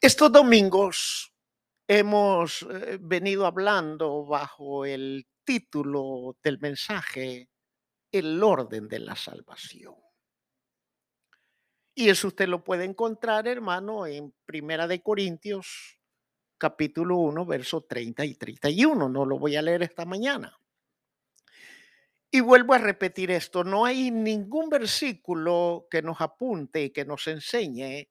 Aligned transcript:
Estos 0.00 0.30
domingos 0.30 1.34
hemos 1.88 2.62
eh, 2.62 2.98
venido 3.00 3.46
hablando 3.46 4.24
bajo 4.24 4.84
el 4.84 5.26
título 5.42 6.36
del 6.40 6.60
mensaje, 6.60 7.50
El 8.12 8.40
orden 8.40 8.86
de 8.86 9.00
la 9.00 9.16
salvación. 9.16 9.96
Y 11.96 12.10
eso 12.10 12.28
usted 12.28 12.46
lo 12.46 12.62
puede 12.62 12.84
encontrar, 12.84 13.48
hermano, 13.48 14.06
en 14.06 14.32
Primera 14.44 14.86
de 14.86 15.02
Corintios, 15.02 15.98
capítulo 16.58 17.16
1, 17.16 17.44
verso 17.44 17.82
30 17.82 18.24
y 18.24 18.34
31. 18.36 19.08
No 19.08 19.26
lo 19.26 19.36
voy 19.36 19.56
a 19.56 19.62
leer 19.62 19.82
esta 19.82 20.04
mañana. 20.04 20.56
Y 22.30 22.38
vuelvo 22.38 22.74
a 22.74 22.78
repetir 22.78 23.32
esto, 23.32 23.64
no 23.64 23.84
hay 23.84 24.12
ningún 24.12 24.68
versículo 24.68 25.88
que 25.90 26.02
nos 26.02 26.20
apunte 26.20 26.84
y 26.84 26.90
que 26.90 27.04
nos 27.04 27.26
enseñe 27.26 28.08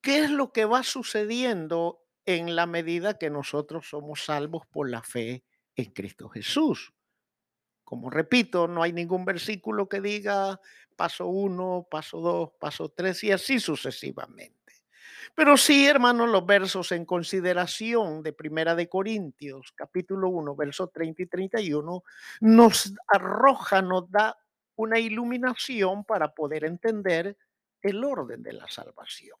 qué 0.00 0.20
es 0.20 0.30
lo 0.30 0.52
que 0.52 0.64
va 0.64 0.82
sucediendo 0.82 2.04
en 2.24 2.56
la 2.56 2.66
medida 2.66 3.18
que 3.18 3.30
nosotros 3.30 3.88
somos 3.88 4.24
salvos 4.24 4.66
por 4.66 4.90
la 4.90 5.02
fe 5.02 5.44
en 5.76 5.92
Cristo 5.92 6.28
Jesús. 6.28 6.92
Como 7.84 8.10
repito, 8.10 8.68
no 8.68 8.82
hay 8.82 8.92
ningún 8.92 9.24
versículo 9.24 9.88
que 9.88 10.00
diga 10.00 10.60
paso 10.94 11.26
uno, 11.26 11.86
paso 11.90 12.20
dos, 12.20 12.50
paso 12.60 12.90
tres 12.90 13.24
y 13.24 13.32
así 13.32 13.60
sucesivamente. 13.60 14.58
Pero 15.34 15.56
sí, 15.56 15.86
hermanos, 15.86 16.28
los 16.28 16.44
versos 16.44 16.92
en 16.92 17.04
consideración 17.04 18.22
de 18.22 18.32
Primera 18.32 18.74
de 18.74 18.88
Corintios, 18.88 19.72
capítulo 19.74 20.28
1, 20.28 20.56
versos 20.56 20.92
30 20.92 21.22
y 21.22 21.26
31, 21.26 22.02
nos 22.40 22.92
arroja, 23.06 23.80
nos 23.80 24.10
da 24.10 24.36
una 24.74 24.98
iluminación 24.98 26.04
para 26.04 26.34
poder 26.34 26.64
entender 26.64 27.36
el 27.80 28.04
orden 28.04 28.42
de 28.42 28.52
la 28.52 28.68
salvación. 28.68 29.38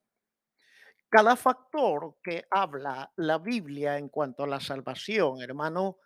Cada 1.12 1.36
factor 1.36 2.16
que 2.22 2.44
habla 2.50 3.10
la 3.16 3.38
Biblia 3.38 3.96
en 3.96 4.10
cuanto 4.10 4.44
a 4.44 4.46
la 4.46 4.60
salvación, 4.60 5.40
hermano, 5.40 5.96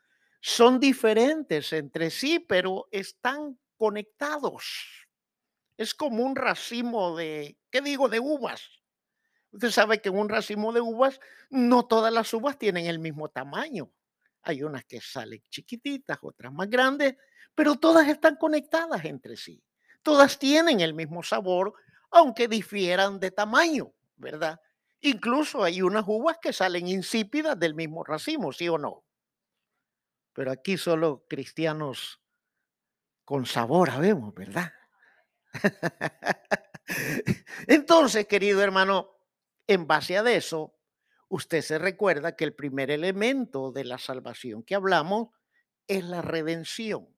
son 0.40 0.78
diferentes 0.78 1.72
entre 1.72 2.08
sí, 2.10 2.38
pero 2.38 2.86
están 2.92 3.58
conectados. 3.76 5.08
Es 5.76 5.94
como 5.94 6.24
un 6.24 6.36
racimo 6.36 7.16
de, 7.16 7.58
¿qué 7.70 7.80
digo?, 7.80 8.08
de 8.08 8.20
uvas. 8.20 8.62
Usted 9.52 9.70
sabe 9.70 10.00
que 10.02 10.10
en 10.10 10.18
un 10.18 10.28
racimo 10.28 10.72
de 10.72 10.80
uvas 10.82 11.20
no 11.50 11.86
todas 11.86 12.12
las 12.12 12.32
uvas 12.34 12.58
tienen 12.58 12.86
el 12.86 12.98
mismo 13.00 13.28
tamaño. 13.30 13.92
Hay 14.42 14.62
unas 14.62 14.84
que 14.84 15.00
salen 15.00 15.42
chiquititas, 15.50 16.18
otras 16.22 16.52
más 16.52 16.70
grandes, 16.70 17.16
pero 17.54 17.76
todas 17.76 18.08
están 18.08 18.36
conectadas 18.36 19.04
entre 19.04 19.36
sí. 19.36 19.62
Todas 20.02 20.38
tienen 20.38 20.80
el 20.80 20.94
mismo 20.94 21.22
sabor, 21.22 21.74
aunque 22.10 22.48
difieran 22.48 23.20
de 23.20 23.30
tamaño, 23.32 23.92
¿verdad? 24.16 24.60
Incluso 25.02 25.64
hay 25.64 25.82
unas 25.82 26.04
uvas 26.06 26.38
que 26.40 26.52
salen 26.52 26.86
insípidas 26.86 27.58
del 27.58 27.74
mismo 27.74 28.04
racimo, 28.04 28.52
¿sí 28.52 28.68
o 28.68 28.78
no? 28.78 29.04
Pero 30.32 30.52
aquí 30.52 30.78
solo 30.78 31.26
cristianos 31.28 32.22
con 33.24 33.44
sabor 33.44 33.90
habemos, 33.90 34.32
¿verdad? 34.32 34.72
Entonces, 37.66 38.26
querido 38.26 38.62
hermano, 38.62 39.10
en 39.66 39.88
base 39.88 40.18
a 40.18 40.30
eso, 40.30 40.78
usted 41.28 41.62
se 41.62 41.78
recuerda 41.78 42.36
que 42.36 42.44
el 42.44 42.54
primer 42.54 42.92
elemento 42.92 43.72
de 43.72 43.84
la 43.84 43.98
salvación 43.98 44.62
que 44.62 44.76
hablamos 44.76 45.30
es 45.88 46.04
la 46.04 46.22
redención. 46.22 47.08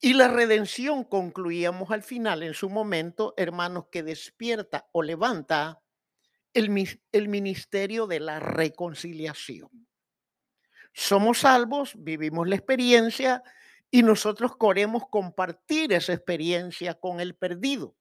Y 0.00 0.14
la 0.14 0.28
redención 0.28 1.04
concluíamos 1.04 1.90
al 1.90 2.02
final, 2.02 2.42
en 2.42 2.54
su 2.54 2.70
momento, 2.70 3.34
hermanos, 3.36 3.86
que 3.92 4.02
despierta 4.02 4.88
o 4.92 5.02
levanta 5.02 5.82
el, 6.54 6.98
el 7.12 7.28
ministerio 7.28 8.06
de 8.06 8.20
la 8.20 8.40
reconciliación. 8.40 9.68
Somos 10.94 11.40
salvos, 11.40 11.92
vivimos 11.96 12.48
la 12.48 12.56
experiencia 12.56 13.42
y 13.90 14.02
nosotros 14.02 14.56
queremos 14.56 15.04
compartir 15.10 15.92
esa 15.92 16.14
experiencia 16.14 16.94
con 16.94 17.20
el 17.20 17.34
perdido 17.34 17.94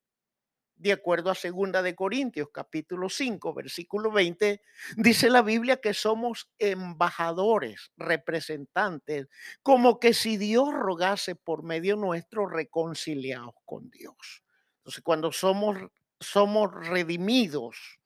de 0.80 0.94
acuerdo 0.94 1.30
a 1.30 1.36
segunda 1.36 1.84
de 1.84 1.94
Corintios 1.94 2.50
capítulo 2.52 3.10
5 3.10 3.54
versículo 3.54 4.12
20, 4.12 4.62
dice 4.96 5.30
la 5.30 5.42
Biblia 5.42 5.78
que 5.78 5.94
somos 5.94 6.50
embajadores, 6.58 7.92
representantes, 7.98 9.28
como 9.62 10.00
que 10.00 10.14
si 10.14 10.38
Dios 10.38 10.74
rogase 10.74 11.36
por 11.36 11.64
medio 11.64 11.98
nuestro 11.98 12.48
reconciliados 12.48 13.54
con 13.66 13.90
Dios. 13.90 14.44
Entonces, 14.78 15.04
cuando 15.04 15.32
somos 15.32 15.78
somos 16.20 16.72
redimidos 16.88 18.00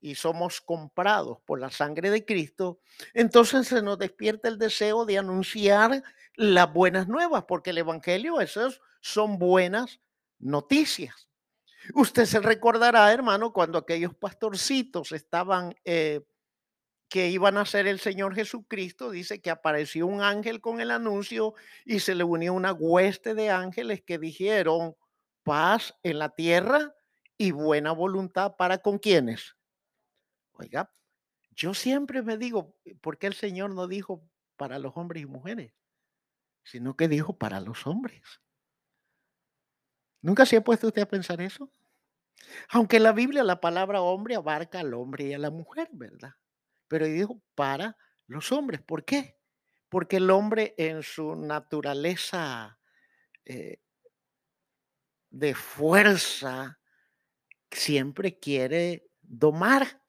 y 0.00 0.14
somos 0.14 0.60
comprados 0.60 1.38
por 1.44 1.60
la 1.60 1.70
sangre 1.70 2.10
de 2.10 2.24
Cristo, 2.24 2.80
entonces 3.12 3.68
se 3.68 3.82
nos 3.82 3.98
despierta 3.98 4.48
el 4.48 4.58
deseo 4.58 5.04
de 5.04 5.18
anunciar 5.18 6.02
las 6.34 6.72
buenas 6.72 7.08
nuevas, 7.08 7.44
porque 7.46 7.70
el 7.70 7.78
evangelio 7.78 8.40
esas 8.40 8.80
son 9.00 9.38
buenas 9.38 10.00
noticias. 10.38 11.29
Usted 11.94 12.24
se 12.26 12.40
recordará, 12.40 13.12
hermano, 13.12 13.52
cuando 13.52 13.78
aquellos 13.78 14.14
pastorcitos 14.14 15.12
estaban, 15.12 15.74
eh, 15.84 16.20
que 17.08 17.28
iban 17.28 17.56
a 17.56 17.66
ser 17.66 17.86
el 17.86 17.98
Señor 17.98 18.34
Jesucristo, 18.34 19.10
dice 19.10 19.40
que 19.40 19.50
apareció 19.50 20.06
un 20.06 20.22
ángel 20.22 20.60
con 20.60 20.80
el 20.80 20.90
anuncio 20.90 21.54
y 21.84 22.00
se 22.00 22.14
le 22.14 22.24
unió 22.24 22.54
una 22.54 22.72
hueste 22.72 23.34
de 23.34 23.50
ángeles 23.50 24.02
que 24.02 24.18
dijeron 24.18 24.94
paz 25.42 25.94
en 26.02 26.18
la 26.18 26.28
tierra 26.28 26.94
y 27.36 27.50
buena 27.50 27.92
voluntad 27.92 28.54
para 28.56 28.78
con 28.78 28.98
quienes. 28.98 29.56
Oiga, 30.52 30.92
yo 31.50 31.74
siempre 31.74 32.22
me 32.22 32.36
digo, 32.36 32.76
¿por 33.00 33.18
qué 33.18 33.26
el 33.26 33.34
Señor 33.34 33.74
no 33.74 33.88
dijo 33.88 34.22
para 34.56 34.78
los 34.78 34.96
hombres 34.96 35.22
y 35.22 35.26
mujeres? 35.26 35.72
Sino 36.62 36.96
que 36.96 37.08
dijo 37.08 37.36
para 37.36 37.60
los 37.60 37.86
hombres. 37.86 38.22
¿Nunca 40.22 40.44
se 40.46 40.56
ha 40.56 40.60
puesto 40.62 40.88
usted 40.88 41.02
a 41.02 41.08
pensar 41.08 41.40
eso? 41.40 41.72
Aunque 42.70 42.96
en 42.96 43.04
la 43.04 43.12
Biblia 43.12 43.44
la 43.44 43.60
palabra 43.60 44.00
hombre 44.02 44.34
abarca 44.34 44.80
al 44.80 44.94
hombre 44.94 45.24
y 45.24 45.34
a 45.34 45.38
la 45.38 45.50
mujer, 45.50 45.88
¿verdad? 45.92 46.32
Pero 46.88 47.06
dijo 47.06 47.40
para 47.54 47.96
los 48.26 48.52
hombres. 48.52 48.80
¿Por 48.80 49.04
qué? 49.04 49.36
Porque 49.88 50.16
el 50.16 50.30
hombre 50.30 50.74
en 50.78 51.02
su 51.02 51.34
naturaleza 51.36 52.78
eh, 53.44 53.78
de 55.30 55.54
fuerza 55.54 56.80
siempre 57.70 58.38
quiere 58.38 59.08
domar, 59.22 60.02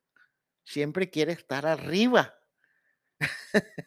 siempre 0.64 1.10
quiere 1.10 1.34
estar 1.34 1.66
arriba. 1.66 2.36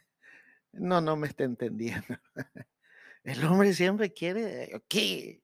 no, 0.72 1.00
no 1.00 1.16
me 1.16 1.28
está 1.28 1.44
entendiendo. 1.44 2.18
El 3.24 3.42
hombre 3.46 3.72
siempre 3.72 4.12
quiere, 4.12 4.70
aquí, 4.74 5.42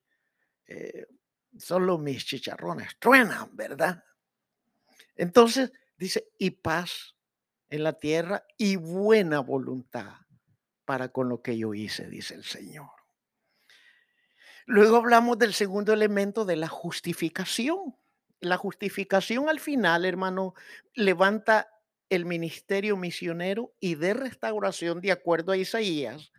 eh, 0.67 1.07
solo 1.57 1.97
mis 1.97 2.25
chicharrones 2.25 2.97
truenan, 2.99 3.55
¿verdad? 3.55 4.03
Entonces 5.15 5.71
dice, 5.97 6.29
y 6.37 6.51
paz 6.51 7.15
en 7.69 7.83
la 7.83 7.93
tierra 7.93 8.45
y 8.57 8.75
buena 8.75 9.39
voluntad 9.39 10.13
para 10.85 11.09
con 11.09 11.29
lo 11.29 11.41
que 11.41 11.57
yo 11.57 11.73
hice, 11.73 12.07
dice 12.07 12.35
el 12.35 12.43
Señor. 12.43 12.89
Luego 14.65 14.97
hablamos 14.97 15.37
del 15.37 15.53
segundo 15.53 15.93
elemento 15.93 16.45
de 16.45 16.55
la 16.55 16.67
justificación. 16.67 17.95
La 18.39 18.57
justificación 18.57 19.49
al 19.49 19.59
final, 19.59 20.05
hermano, 20.05 20.53
levanta 20.93 21.69
el 22.09 22.25
ministerio 22.25 22.97
misionero 22.97 23.73
y 23.79 23.95
de 23.95 24.13
restauración 24.13 25.01
de 25.01 25.11
acuerdo 25.11 25.51
a 25.51 25.57
Isaías 25.57 26.31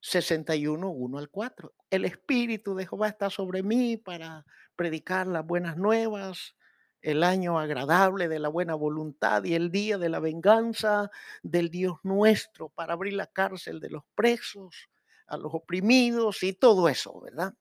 61, 0.00 0.88
1 0.88 1.18
al 1.18 1.30
4. 1.30 1.74
El 1.92 2.06
Espíritu 2.06 2.74
de 2.74 2.86
Jehová 2.86 3.08
está 3.08 3.28
sobre 3.28 3.62
mí 3.62 3.98
para 3.98 4.46
predicar 4.76 5.26
las 5.26 5.46
buenas 5.46 5.76
nuevas, 5.76 6.56
el 7.02 7.22
año 7.22 7.58
agradable 7.58 8.28
de 8.28 8.38
la 8.38 8.48
buena 8.48 8.74
voluntad 8.74 9.44
y 9.44 9.54
el 9.54 9.70
día 9.70 9.98
de 9.98 10.08
la 10.08 10.18
venganza 10.18 11.10
del 11.42 11.68
Dios 11.68 11.98
nuestro, 12.02 12.70
para 12.70 12.94
abrir 12.94 13.12
la 13.12 13.26
cárcel 13.26 13.78
de 13.78 13.90
los 13.90 14.04
presos, 14.14 14.88
a 15.26 15.36
los 15.36 15.52
oprimidos 15.52 16.42
y 16.44 16.54
todo 16.54 16.88
eso, 16.88 17.20
¿verdad? 17.20 17.52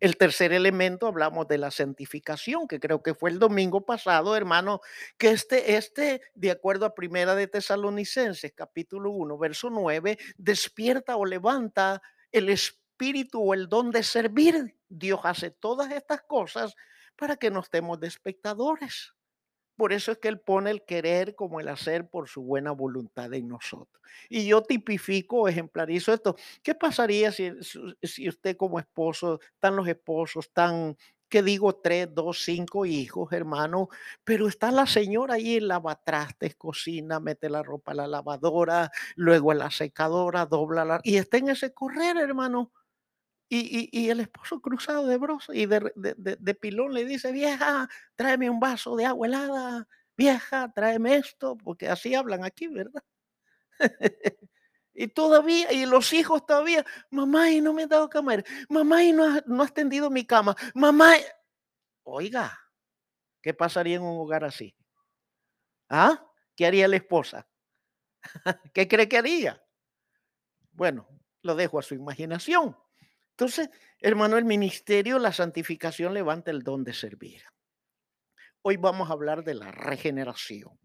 El 0.00 0.16
tercer 0.16 0.52
elemento, 0.52 1.06
hablamos 1.06 1.46
de 1.46 1.58
la 1.58 1.70
santificación, 1.70 2.66
que 2.66 2.80
creo 2.80 3.04
que 3.04 3.14
fue 3.14 3.30
el 3.30 3.38
domingo 3.38 3.86
pasado, 3.86 4.34
hermano, 4.34 4.80
que 5.16 5.30
este, 5.30 5.76
este, 5.76 6.22
de 6.34 6.50
acuerdo 6.50 6.86
a 6.86 6.94
Primera 6.96 7.36
de 7.36 7.46
Tesalonicenses, 7.46 8.52
capítulo 8.52 9.12
1, 9.12 9.38
verso 9.38 9.70
9, 9.70 10.18
despierta 10.38 11.14
o 11.14 11.24
levanta 11.24 12.02
el 12.32 12.48
espíritu 12.48 12.83
o 13.34 13.54
el 13.54 13.68
don 13.68 13.90
de 13.90 14.02
servir. 14.02 14.76
Dios 14.88 15.20
hace 15.24 15.50
todas 15.50 15.90
estas 15.92 16.22
cosas 16.22 16.74
para 17.16 17.36
que 17.36 17.50
no 17.50 17.60
estemos 17.60 18.00
de 18.00 18.08
espectadores. 18.08 19.14
Por 19.76 19.92
eso 19.92 20.12
es 20.12 20.18
que 20.18 20.28
Él 20.28 20.38
pone 20.38 20.70
el 20.70 20.84
querer 20.84 21.34
como 21.34 21.58
el 21.58 21.68
hacer 21.68 22.08
por 22.08 22.28
su 22.28 22.42
buena 22.42 22.70
voluntad 22.70 23.32
en 23.34 23.48
nosotros. 23.48 24.02
Y 24.28 24.46
yo 24.46 24.62
tipifico, 24.62 25.48
ejemplarizo 25.48 26.12
esto. 26.12 26.36
¿Qué 26.62 26.74
pasaría 26.74 27.32
si, 27.32 27.50
usted 28.28 28.56
como 28.56 28.78
esposo, 28.78 29.40
están 29.54 29.74
los 29.74 29.88
esposos, 29.88 30.46
están 30.46 30.96
que 31.28 31.42
digo 31.42 31.74
tres, 31.74 32.14
dos, 32.14 32.44
cinco 32.44 32.86
hijos, 32.86 33.32
hermano, 33.32 33.88
pero 34.22 34.46
está 34.46 34.70
la 34.70 34.86
señora 34.86 35.34
ahí 35.34 35.58
lavatrastes, 35.58 36.54
cocina, 36.54 37.18
mete 37.18 37.50
la 37.50 37.64
ropa 37.64 37.90
a 37.90 37.94
la 37.96 38.06
lavadora, 38.06 38.92
luego 39.16 39.50
en 39.50 39.58
la 39.58 39.72
secadora, 39.72 40.46
dobla 40.46 40.84
la... 40.84 41.00
Y 41.02 41.16
está 41.16 41.38
en 41.38 41.48
ese 41.48 41.74
correr, 41.74 42.18
hermano. 42.18 42.70
Y, 43.56 44.10
el 44.10 44.20
esposo 44.20 44.60
cruzado 44.60 45.06
de 45.06 45.16
brazos 45.16 45.54
y 45.54 45.66
de, 45.66 46.54
pilón 46.60 46.92
le 46.92 47.04
dice, 47.04 47.30
vieja, 47.32 47.88
tráeme 48.16 48.50
un 48.50 48.58
vaso 48.58 48.96
de 48.96 49.06
agua 49.06 49.26
helada, 49.28 49.88
vieja, 50.16 50.72
tráeme 50.74 51.16
esto, 51.16 51.56
porque 51.56 51.88
así 51.88 52.14
hablan 52.14 52.44
aquí, 52.44 52.66
¿verdad? 52.68 53.02
Y 54.96 55.08
todavía, 55.08 55.72
y 55.72 55.86
los 55.86 56.12
hijos 56.12 56.46
todavía, 56.46 56.84
mamá, 57.10 57.50
y 57.50 57.60
no 57.60 57.72
me 57.72 57.82
he 57.82 57.86
dado 57.88 58.08
comer, 58.08 58.44
mamá, 58.68 59.02
y 59.02 59.12
no, 59.12 59.24
has- 59.24 59.44
no 59.46 59.62
has 59.62 59.74
tendido 59.74 60.10
mi 60.10 60.24
cama, 60.24 60.54
mamá. 60.74 61.18
y-". 61.18 61.22
Oiga, 62.04 62.58
¿qué 63.42 63.54
pasaría 63.54 63.96
en 63.96 64.02
un 64.02 64.18
hogar 64.20 64.44
así? 64.44 64.76
¿Ah? 65.88 66.22
¿Qué 66.56 66.66
haría 66.66 66.88
la 66.88 66.96
esposa? 66.96 67.48
¿Qué 68.74 68.88
cree 68.88 69.08
que 69.08 69.18
haría? 69.18 69.62
Bueno, 70.72 71.08
lo 71.42 71.54
dejo 71.54 71.78
a 71.78 71.82
su 71.82 71.94
imaginación. 71.94 72.76
Entonces, 73.34 73.68
hermano, 74.00 74.38
el 74.38 74.44
ministerio, 74.44 75.18
la 75.18 75.32
santificación 75.32 76.14
levanta 76.14 76.52
el 76.52 76.62
don 76.62 76.84
de 76.84 76.92
servir. 76.92 77.42
Hoy 78.62 78.76
vamos 78.76 79.10
a 79.10 79.12
hablar 79.12 79.42
de 79.42 79.54
la 79.54 79.72
regeneración. 79.72 80.78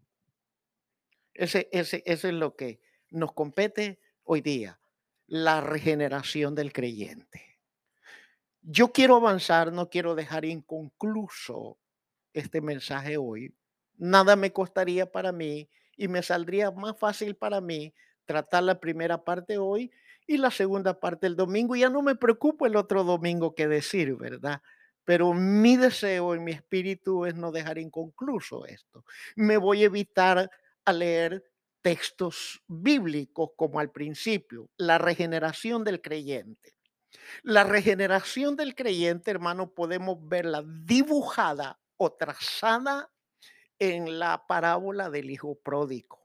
Ese, 1.32 1.68
ese, 1.70 2.02
ese 2.06 2.28
es 2.28 2.34
lo 2.34 2.56
que 2.56 2.80
nos 3.10 3.32
compete 3.34 4.00
hoy 4.24 4.40
día, 4.40 4.80
la 5.28 5.60
regeneración 5.60 6.56
del 6.56 6.72
creyente. 6.72 7.60
Yo 8.62 8.92
quiero 8.92 9.14
avanzar, 9.14 9.72
no 9.72 9.88
quiero 9.88 10.16
dejar 10.16 10.44
inconcluso 10.44 11.78
este 12.32 12.60
mensaje 12.60 13.16
hoy. 13.16 13.54
Nada 13.96 14.34
me 14.34 14.52
costaría 14.52 15.10
para 15.10 15.30
mí 15.30 15.70
y 15.96 16.08
me 16.08 16.24
saldría 16.24 16.72
más 16.72 16.98
fácil 16.98 17.36
para 17.36 17.60
mí 17.60 17.94
tratar 18.24 18.64
la 18.64 18.80
primera 18.80 19.22
parte 19.22 19.56
hoy 19.56 19.92
y 20.26 20.36
la 20.36 20.50
segunda 20.50 20.98
parte 20.98 21.26
el 21.26 21.36
domingo. 21.36 21.76
Ya 21.76 21.88
no 21.88 22.02
me 22.02 22.14
preocupo 22.14 22.66
el 22.66 22.76
otro 22.76 23.04
domingo 23.04 23.54
qué 23.54 23.66
decir, 23.66 24.14
¿verdad? 24.14 24.62
Pero 25.04 25.32
mi 25.32 25.76
deseo 25.76 26.34
en 26.34 26.44
mi 26.44 26.52
espíritu 26.52 27.26
es 27.26 27.34
no 27.34 27.50
dejar 27.50 27.78
inconcluso 27.78 28.66
esto. 28.66 29.04
Me 29.34 29.56
voy 29.56 29.82
a 29.82 29.86
evitar 29.86 30.50
a 30.84 30.92
leer 30.92 31.44
textos 31.82 32.62
bíblicos 32.68 33.50
como 33.56 33.80
al 33.80 33.90
principio, 33.90 34.70
la 34.76 34.98
regeneración 34.98 35.84
del 35.84 36.00
creyente. 36.00 36.74
La 37.42 37.64
regeneración 37.64 38.56
del 38.56 38.74
creyente, 38.74 39.30
hermano, 39.30 39.72
podemos 39.72 40.18
verla 40.28 40.62
dibujada 40.64 41.80
o 41.96 42.12
trazada 42.12 43.10
en 43.78 44.18
la 44.18 44.46
parábola 44.46 45.10
del 45.10 45.30
hijo 45.30 45.56
pródigo. 45.56 46.22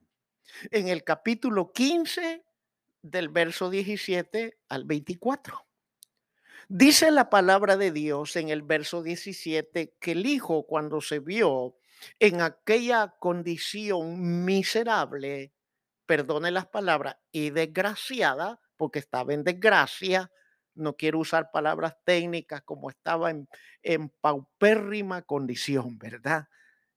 En 0.72 0.90
el 0.90 1.04
capítulo 1.04 1.72
15 1.72 2.44
del 3.06 3.30
verso 3.30 3.70
17 3.70 4.58
al 4.68 4.86
24. 4.86 5.68
Dice 6.68 7.12
la 7.12 7.30
palabra 7.30 7.78
de 7.78 7.92
Dios 7.92 8.36
en 8.36 8.50
el 8.50 8.64
verso 8.64 9.04
17 9.04 9.96
que 10.00 10.12
el 10.14 10.26
hijo 10.26 10.66
cuando 10.66 11.02
se 11.02 11.20
vio 11.20 11.78
en 12.20 12.42
aquella 12.42 13.16
condición 13.20 14.44
miserable, 14.44 15.54
perdone 16.08 16.50
las 16.50 16.66
palabras, 16.68 17.18
y 17.32 17.52
desgraciada, 17.52 18.60
porque 18.76 19.00
estaba 19.00 19.34
en 19.34 19.44
desgracia, 19.44 20.32
no 20.74 20.96
quiero 20.96 21.20
usar 21.20 21.52
palabras 21.52 21.96
técnicas 22.04 22.64
como 22.64 22.90
estaba 22.90 23.30
en, 23.30 23.48
en 23.84 24.10
paupérrima 24.10 25.22
condición, 25.22 25.98
¿verdad? 26.00 26.48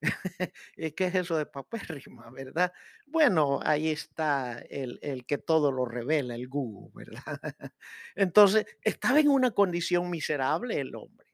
¿Y 0.76 0.92
qué 0.92 1.06
es 1.06 1.14
eso 1.14 1.36
de 1.36 1.46
paupérrima, 1.46 2.30
verdad? 2.30 2.72
Bueno, 3.06 3.60
ahí 3.64 3.88
está 3.90 4.58
el, 4.70 4.98
el 5.02 5.26
que 5.26 5.38
todo 5.38 5.72
lo 5.72 5.86
revela, 5.86 6.34
el 6.34 6.48
Google, 6.48 6.90
¿verdad? 6.94 7.40
Entonces, 8.14 8.66
estaba 8.82 9.20
en 9.20 9.28
una 9.28 9.50
condición 9.50 10.10
miserable 10.10 10.80
el 10.80 10.94
hombre. 10.94 11.26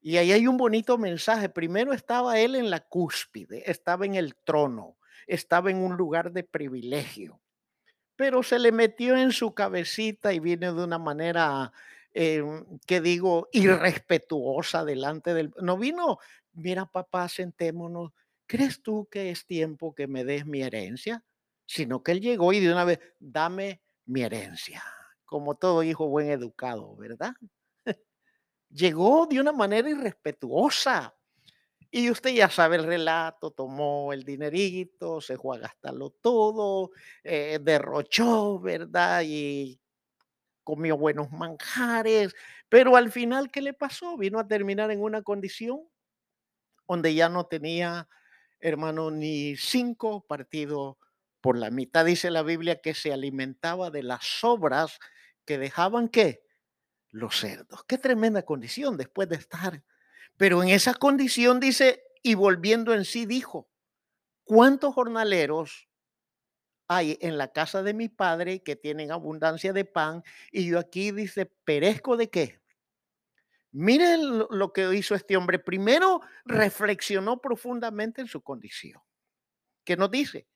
Y 0.00 0.16
ahí 0.16 0.32
hay 0.32 0.46
un 0.46 0.56
bonito 0.56 0.98
mensaje. 0.98 1.48
Primero 1.48 1.92
estaba 1.92 2.38
él 2.40 2.56
en 2.56 2.70
la 2.70 2.80
cúspide, 2.80 3.70
estaba 3.70 4.04
en 4.04 4.16
el 4.16 4.34
trono, 4.34 4.96
estaba 5.26 5.70
en 5.70 5.78
un 5.78 5.96
lugar 5.96 6.32
de 6.32 6.44
privilegio 6.44 7.40
pero 8.16 8.42
se 8.42 8.58
le 8.58 8.72
metió 8.72 9.16
en 9.16 9.32
su 9.32 9.54
cabecita 9.54 10.32
y 10.32 10.40
viene 10.40 10.72
de 10.72 10.84
una 10.84 10.98
manera, 10.98 11.72
em, 12.14 12.64
que 12.86 13.00
digo, 13.00 13.48
irrespetuosa 13.52 14.84
delante 14.84 15.34
del... 15.34 15.52
No 15.60 15.78
vino, 15.78 16.18
mira 16.52 16.86
papá, 16.86 17.28
sentémonos, 17.28 18.12
¿crees 18.46 18.82
tú 18.82 19.08
que 19.10 19.30
es 19.30 19.46
tiempo 19.46 19.94
que 19.94 20.06
me 20.06 20.24
des 20.24 20.46
mi 20.46 20.62
herencia? 20.62 21.24
Sino 21.66 22.02
que 22.02 22.12
él 22.12 22.20
llegó 22.20 22.52
y 22.52 22.60
de 22.60 22.72
una 22.72 22.84
vez, 22.84 23.00
dame 23.18 23.82
mi 24.06 24.22
herencia, 24.22 24.82
como 25.24 25.54
todo 25.54 25.82
hijo 25.82 26.08
buen 26.08 26.30
educado, 26.30 26.96
¿verdad? 26.96 27.32
Llegó 28.70 29.26
de 29.26 29.40
una 29.40 29.52
manera 29.52 29.88
irrespetuosa. 29.88 31.14
Y 31.94 32.10
usted 32.10 32.30
ya 32.30 32.48
sabe 32.48 32.76
el 32.76 32.84
relato, 32.84 33.50
tomó 33.50 34.14
el 34.14 34.24
dinerito, 34.24 35.20
se 35.20 35.36
fue 35.36 35.58
a 35.58 35.60
gastarlo 35.60 36.08
todo, 36.08 36.90
eh, 37.22 37.58
derrochó, 37.60 38.58
¿verdad? 38.58 39.22
Y 39.26 39.78
comió 40.64 40.96
buenos 40.96 41.30
manjares, 41.32 42.34
pero 42.68 42.96
al 42.96 43.10
final, 43.10 43.50
¿qué 43.50 43.60
le 43.62 43.72
pasó? 43.72 44.16
Vino 44.16 44.38
a 44.38 44.46
terminar 44.46 44.90
en 44.90 45.02
una 45.02 45.22
condición 45.22 45.80
donde 46.88 47.14
ya 47.14 47.28
no 47.28 47.46
tenía, 47.46 48.08
hermano, 48.60 49.10
ni 49.10 49.56
cinco 49.56 50.26
partidos 50.26 50.96
por 51.40 51.56
la 51.56 51.70
mitad. 51.70 52.04
Dice 52.04 52.30
la 52.30 52.42
Biblia 52.42 52.80
que 52.80 52.94
se 52.94 53.12
alimentaba 53.12 53.90
de 53.90 54.02
las 54.02 54.24
sobras 54.24 54.98
que 55.44 55.58
dejaban, 55.58 56.08
¿qué? 56.08 56.44
Los 57.10 57.38
cerdos. 57.40 57.84
Qué 57.84 57.98
tremenda 57.98 58.42
condición 58.42 58.96
después 58.96 59.28
de 59.28 59.36
estar 59.36 59.82
pero 60.36 60.62
en 60.62 60.70
esa 60.70 60.94
condición 60.94 61.60
dice, 61.60 62.02
y 62.22 62.34
volviendo 62.34 62.94
en 62.94 63.04
sí 63.04 63.26
dijo, 63.26 63.68
¿cuántos 64.44 64.94
jornaleros 64.94 65.88
hay 66.96 67.18
en 67.20 67.38
la 67.38 67.52
casa 67.52 67.82
de 67.82 67.94
mi 67.94 68.08
padre 68.08 68.62
que 68.62 68.76
tienen 68.76 69.12
abundancia 69.12 69.72
de 69.72 69.84
pan? 69.84 70.22
Y 70.50 70.66
yo 70.66 70.78
aquí 70.78 71.10
dice, 71.12 71.46
perezco 71.46 72.16
de 72.16 72.30
qué? 72.30 72.60
Miren 73.72 74.38
lo, 74.50 74.72
que 74.72 74.94
hizo 74.94 75.14
este 75.14 75.36
hombre. 75.36 75.58
Primero 75.58 76.20
reflexionó 76.44 77.40
profundamente 77.40 78.20
en 78.20 78.28
su 78.28 78.42
condición. 78.42 79.00
¿Qué 79.84 79.96
nos 79.96 80.10
dice? 80.10 80.46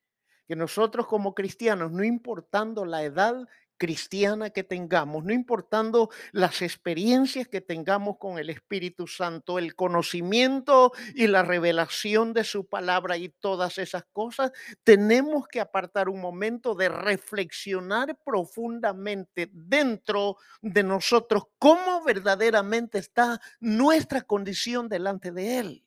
Que 0.47 0.55
nosotros 0.55 1.07
como 1.07 1.35
cristianos, 1.35 1.91
no 1.93 2.05
importando 2.05 2.85
la 2.85 3.03
edad 3.03 3.49
cristiana 3.77 4.51
que 4.51 4.65
tengamos, 4.65 5.25
no 5.25 5.33
importando 5.33 6.11
las 6.33 6.63
experiencias 6.63 7.49
que 7.49 7.61
tengamos 7.61 8.19
con 8.19 8.39
el 8.39 8.51
Espíritu 8.51 9.07
Santo, 9.07 9.59
el 9.59 9.75
conocimiento 9.75 10.93
y 11.15 11.27
la 11.27 11.43
revelación 11.43 12.33
de 12.33 12.45
su 12.45 12.67
palabra 12.67 13.17
y 13.17 13.29
todas 13.29 13.79
esas 13.79 14.05
cosas, 14.13 14.53
tenemos 14.85 15.49
que 15.49 15.61
apartar 15.61 16.09
un 16.09 16.21
momento 16.21 16.75
de 16.75 16.89
reflexionar 16.89 18.17
profundamente 18.25 19.49
dentro 19.53 20.37
de 20.63 20.83
nosotros 20.83 21.45
cómo 21.59 22.03
verdaderamente 22.05 22.99
está 22.99 23.41
nuestra 23.61 24.23
condición 24.23 24.89
delante 24.89 25.33
de 25.33 25.59
Él 25.59 25.86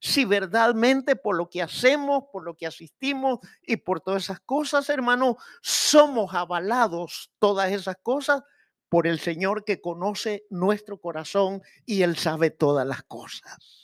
si 0.00 0.24
verdaderamente 0.24 1.16
por 1.16 1.36
lo 1.36 1.48
que 1.48 1.62
hacemos, 1.62 2.24
por 2.32 2.44
lo 2.44 2.54
que 2.54 2.66
asistimos 2.66 3.38
y 3.62 3.76
por 3.76 4.00
todas 4.00 4.24
esas 4.24 4.40
cosas, 4.40 4.88
hermano, 4.88 5.36
somos 5.62 6.34
avalados 6.34 7.30
todas 7.38 7.72
esas 7.72 7.96
cosas 8.02 8.42
por 8.88 9.06
el 9.06 9.18
Señor 9.18 9.64
que 9.64 9.80
conoce 9.80 10.44
nuestro 10.50 11.00
corazón 11.00 11.62
y 11.84 12.02
Él 12.02 12.16
sabe 12.16 12.50
todas 12.50 12.86
las 12.86 13.02
cosas. 13.02 13.76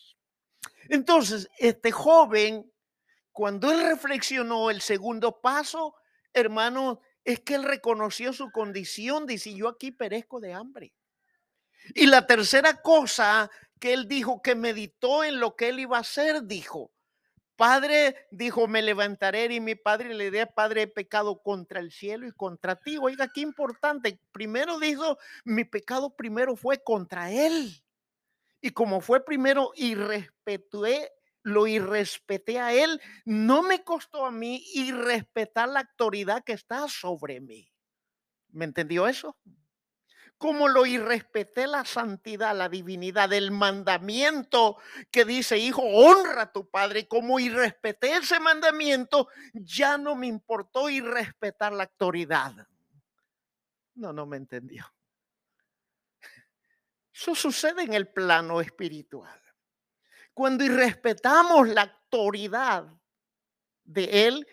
Entonces, 0.89 1.49
este 1.59 1.91
joven, 1.91 2.71
cuando 3.31 3.73
él 3.73 3.83
reflexionó 3.83 4.71
el 4.71 4.81
segundo 4.81 5.41
paso, 5.41 5.95
hermano, 6.33 7.01
es 7.25 7.41
que 7.41 7.55
él 7.55 7.65
reconoció 7.65 8.33
su 8.33 8.51
condición, 8.51 9.27
dice, 9.27 9.55
yo 9.55 9.69
aquí 9.69 9.93
perezco 9.93 10.41
de 10.41 10.53
hambre. 10.53 10.93
Y 11.95 12.07
la 12.07 12.27
tercera 12.27 12.81
cosa 12.81 13.51
que 13.83 13.93
él 13.93 14.07
dijo, 14.07 14.43
que 14.43 14.55
meditó 14.55 15.25
en 15.25 15.41
lo 15.41 15.57
que 15.57 15.71
él 15.71 15.81
iba 15.81 15.97
a 15.97 16.03
hacer, 16.03 16.45
dijo, 16.45 16.93
Padre, 17.57 18.29
dijo, 18.31 18.69
me 18.69 18.81
levantaré 18.81 19.53
y 19.53 19.59
mi 19.59 19.75
padre 19.75 20.15
le 20.15 20.31
diré, 20.31 20.47
Padre, 20.47 20.83
he 20.83 20.87
pecado 20.87 21.43
contra 21.43 21.81
el 21.81 21.91
cielo 21.91 22.29
y 22.29 22.31
contra 22.31 22.77
ti. 22.77 22.97
Oiga, 23.01 23.33
qué 23.35 23.41
importante. 23.41 24.21
Primero 24.31 24.79
dijo, 24.79 25.19
mi 25.45 25.65
pecado 25.65 26.15
primero 26.15 26.55
fue 26.55 26.81
contra 26.81 27.33
él. 27.33 27.83
Y 28.61 28.71
como 28.71 29.01
fue 29.01 29.25
primero 29.25 29.73
y 29.75 29.97
respeté, 29.97 31.11
lo 31.43 31.67
irrespeté 31.67 32.61
a 32.61 32.73
él, 32.73 33.01
no 33.25 33.65
me 33.65 33.83
costó 33.83 34.27
a 34.27 34.31
mí 34.31 34.65
irrespetar 34.75 35.69
la 35.69 35.81
autoridad 35.81 36.45
que 36.45 36.53
está 36.53 36.87
sobre 36.87 37.41
mí. 37.41 37.69
¿Me 38.51 38.65
entendió 38.65 39.09
eso? 39.09 39.37
Como 40.43 40.67
lo 40.67 40.85
irrespeté 40.87 41.69
la 41.69 41.85
santidad, 41.85 42.57
la 42.57 42.69
divinidad, 42.69 43.33
el 43.33 43.53
mandamiento 43.53 44.77
que 45.09 45.25
dice, 45.25 45.57
hijo, 45.57 45.83
honra 45.83 46.43
a 46.43 46.53
tu 46.53 46.69
padre, 46.69 47.07
como 47.07 47.39
irrespeté 47.39 48.17
ese 48.17 48.41
mandamiento, 48.41 49.29
ya 49.55 49.97
no 49.97 50.17
me 50.17 50.27
importó 50.27 50.91
irrespetar 50.91 51.73
la 51.73 51.85
autoridad. 51.85 52.67
No, 53.95 54.13
no 54.13 54.27
me 54.27 54.37
entendió. 54.37 54.93
Eso 57.15 57.37
sucede 57.37 57.83
en 57.83 57.93
el 57.93 58.09
plano 58.09 58.61
espiritual. 58.61 59.41
Cuando 60.35 60.65
irrespetamos 60.65 61.69
la 61.69 61.83
autoridad 61.83 62.93
de 63.85 64.27
Él, 64.27 64.47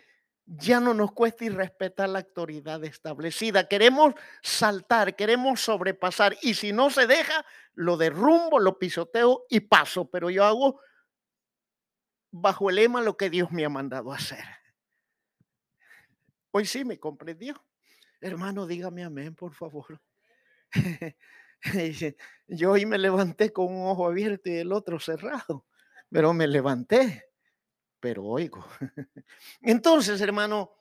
ya 0.58 0.79
no 0.79 0.96
nos 0.96 1.12
cuesta 1.12 1.46
irrespetar 1.46 2.10
la 2.10 2.20
autoridad 2.20 2.84
establecida. 2.84 3.68
Queremos 3.68 4.15
saltar, 4.41 5.15
queremos 5.15 5.62
sobrepasar 5.62 6.36
y 6.41 6.56
si 6.56 6.74
no 6.74 6.89
se 6.89 7.06
deja, 7.06 7.46
lo 7.75 7.98
derrumbo, 7.98 8.58
lo 8.58 8.79
pisoteo 8.79 9.46
y 9.48 9.60
paso, 9.60 10.10
pero 10.10 10.32
yo 10.32 10.44
hago 10.44 10.82
bajo 12.32 12.70
el 12.70 12.77
lema 12.77 13.01
lo 13.01 13.15
que 13.15 13.29
Dios 13.29 13.51
me 13.51 13.63
ha 13.63 13.70
mandado 13.70 14.12
hacer. 14.12 14.44
Hoy 16.51 16.65
sí 16.65 16.84
me 16.84 17.00
comprendió. 17.00 17.63
Hermano, 18.20 18.65
dígame 18.65 19.03
amén, 19.03 19.36
por 19.36 19.53
favor. 19.53 20.01
Yo 22.48 22.72
hoy 22.72 22.86
me 22.86 22.98
levanté 22.98 23.51
con 23.53 23.68
un 23.68 23.88
ojo 23.88 24.08
abierto 24.08 24.50
y 24.50 24.56
el 24.56 24.72
otro 24.72 25.00
cerrado, 25.00 25.65
pero 26.10 26.34
me 26.34 26.48
levanté, 26.48 27.29
pero 28.00 28.24
oigo. 28.24 28.65
Entonces, 29.62 30.22
hermano, 30.22 30.72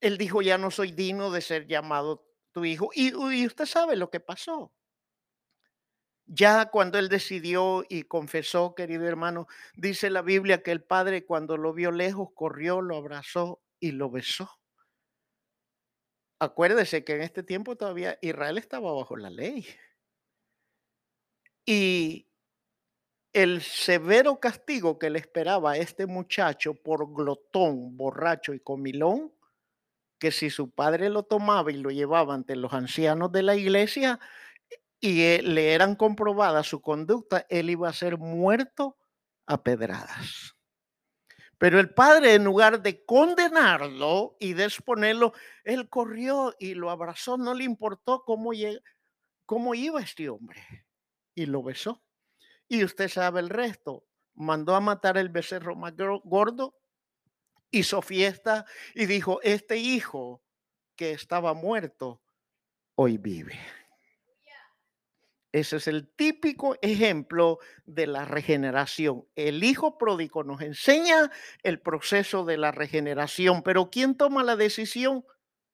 él 0.00 0.18
dijo, 0.18 0.42
ya 0.42 0.58
no 0.58 0.70
soy 0.70 0.92
digno 0.92 1.30
de 1.30 1.40
ser 1.40 1.66
llamado 1.66 2.26
tu 2.52 2.64
hijo. 2.64 2.90
Y, 2.94 3.14
usted 3.46 3.66
sabe 3.66 3.96
lo 3.96 4.10
que 4.10 4.20
pasó. 4.20 4.72
Ya 6.26 6.70
cuando 6.70 6.98
él 6.98 7.08
decidió 7.08 7.84
y 7.88 8.04
confesó, 8.04 8.74
querido 8.74 9.06
hermano, 9.06 9.48
dice 9.74 10.10
la 10.10 10.22
Biblia 10.22 10.62
que 10.62 10.70
el 10.70 10.82
padre 10.82 11.26
cuando 11.26 11.56
lo 11.56 11.72
vio 11.72 11.90
lejos 11.90 12.28
corrió, 12.34 12.80
lo 12.80 12.96
abrazó 12.96 13.60
y 13.80 13.92
lo 13.92 14.10
besó. 14.10 14.48
Acuérdese 16.38 17.04
que 17.04 17.14
en 17.14 17.22
este 17.22 17.42
tiempo 17.42 17.76
todavía 17.76 18.18
Israel 18.22 18.58
estaba 18.58 18.92
bajo 18.92 19.16
la 19.16 19.28
ley. 19.28 19.66
Y 21.66 22.29
el 23.32 23.62
severo 23.62 24.40
castigo 24.40 24.98
que 24.98 25.10
le 25.10 25.18
esperaba 25.18 25.72
a 25.72 25.76
este 25.76 26.06
muchacho 26.06 26.74
por 26.74 27.12
glotón, 27.14 27.96
borracho 27.96 28.54
y 28.54 28.60
comilón, 28.60 29.32
que 30.18 30.32
si 30.32 30.50
su 30.50 30.70
padre 30.70 31.08
lo 31.08 31.22
tomaba 31.22 31.70
y 31.70 31.76
lo 31.76 31.90
llevaba 31.90 32.34
ante 32.34 32.56
los 32.56 32.72
ancianos 32.72 33.32
de 33.32 33.42
la 33.42 33.56
iglesia 33.56 34.20
y 35.00 35.22
eh, 35.22 35.42
le 35.42 35.72
eran 35.72 35.96
comprobadas 35.96 36.66
su 36.66 36.82
conducta, 36.82 37.46
él 37.48 37.70
iba 37.70 37.88
a 37.88 37.92
ser 37.92 38.18
muerto 38.18 38.98
a 39.46 39.62
pedradas. 39.62 40.54
Pero 41.56 41.78
el 41.78 41.92
padre, 41.92 42.34
en 42.34 42.44
lugar 42.44 42.82
de 42.82 43.04
condenarlo 43.04 44.36
y 44.40 44.54
de 44.54 44.64
exponerlo, 44.64 45.32
él 45.64 45.88
corrió 45.88 46.54
y 46.58 46.74
lo 46.74 46.90
abrazó, 46.90 47.36
no 47.36 47.54
le 47.54 47.64
importó 47.64 48.24
cómo, 48.24 48.50
cómo 49.46 49.74
iba 49.74 50.00
este 50.00 50.28
hombre 50.28 50.86
y 51.34 51.46
lo 51.46 51.62
besó. 51.62 52.02
Y 52.70 52.84
usted 52.84 53.08
sabe 53.08 53.40
el 53.40 53.50
resto. 53.50 54.06
Mandó 54.34 54.76
a 54.76 54.80
matar 54.80 55.18
el 55.18 55.28
becerro 55.28 55.74
más 55.74 55.92
gordo, 55.96 56.78
hizo 57.72 58.00
fiesta 58.00 58.64
y 58.94 59.06
dijo, 59.06 59.40
este 59.42 59.76
hijo 59.76 60.40
que 60.94 61.10
estaba 61.10 61.52
muerto, 61.52 62.22
hoy 62.94 63.18
vive. 63.18 63.58
Ese 65.50 65.78
es 65.78 65.88
el 65.88 66.08
típico 66.14 66.76
ejemplo 66.80 67.58
de 67.86 68.06
la 68.06 68.24
regeneración. 68.24 69.26
El 69.34 69.64
hijo 69.64 69.98
pródigo 69.98 70.44
nos 70.44 70.60
enseña 70.60 71.32
el 71.64 71.80
proceso 71.80 72.44
de 72.44 72.56
la 72.56 72.70
regeneración, 72.70 73.64
pero 73.64 73.90
¿quién 73.90 74.16
toma 74.16 74.44
la 74.44 74.54
decisión? 74.54 75.24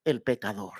El 0.03 0.23
pecador. 0.23 0.73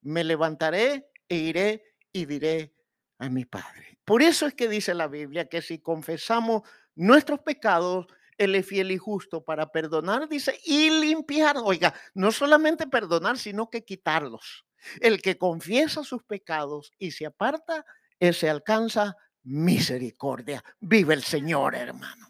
Me 0.00 0.24
levantaré 0.24 1.10
e 1.28 1.36
iré 1.36 1.84
y 2.14 2.24
diré, 2.24 2.77
a 3.18 3.28
mi 3.28 3.44
Padre. 3.44 3.98
Por 4.04 4.22
eso 4.22 4.46
es 4.46 4.54
que 4.54 4.68
dice 4.68 4.94
la 4.94 5.08
Biblia 5.08 5.48
que 5.48 5.62
si 5.62 5.80
confesamos 5.80 6.62
nuestros 6.94 7.40
pecados, 7.40 8.06
Él 8.36 8.54
es 8.54 8.66
fiel 8.66 8.90
y 8.92 8.98
justo 8.98 9.44
para 9.44 9.70
perdonar, 9.70 10.28
dice, 10.28 10.58
y 10.64 10.90
limpiar. 10.90 11.56
Oiga, 11.58 11.94
no 12.14 12.32
solamente 12.32 12.86
perdonar, 12.86 13.38
sino 13.38 13.68
que 13.68 13.84
quitarlos. 13.84 14.64
El 15.00 15.20
que 15.20 15.36
confiesa 15.36 16.04
sus 16.04 16.22
pecados 16.22 16.92
y 16.98 17.10
se 17.10 17.26
aparta, 17.26 17.84
ese 18.20 18.48
alcanza 18.48 19.16
misericordia. 19.42 20.62
Vive 20.80 21.14
el 21.14 21.22
Señor, 21.22 21.74
hermano. 21.74 22.28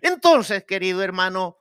Entonces, 0.00 0.64
querido 0.64 1.02
hermano, 1.02 1.58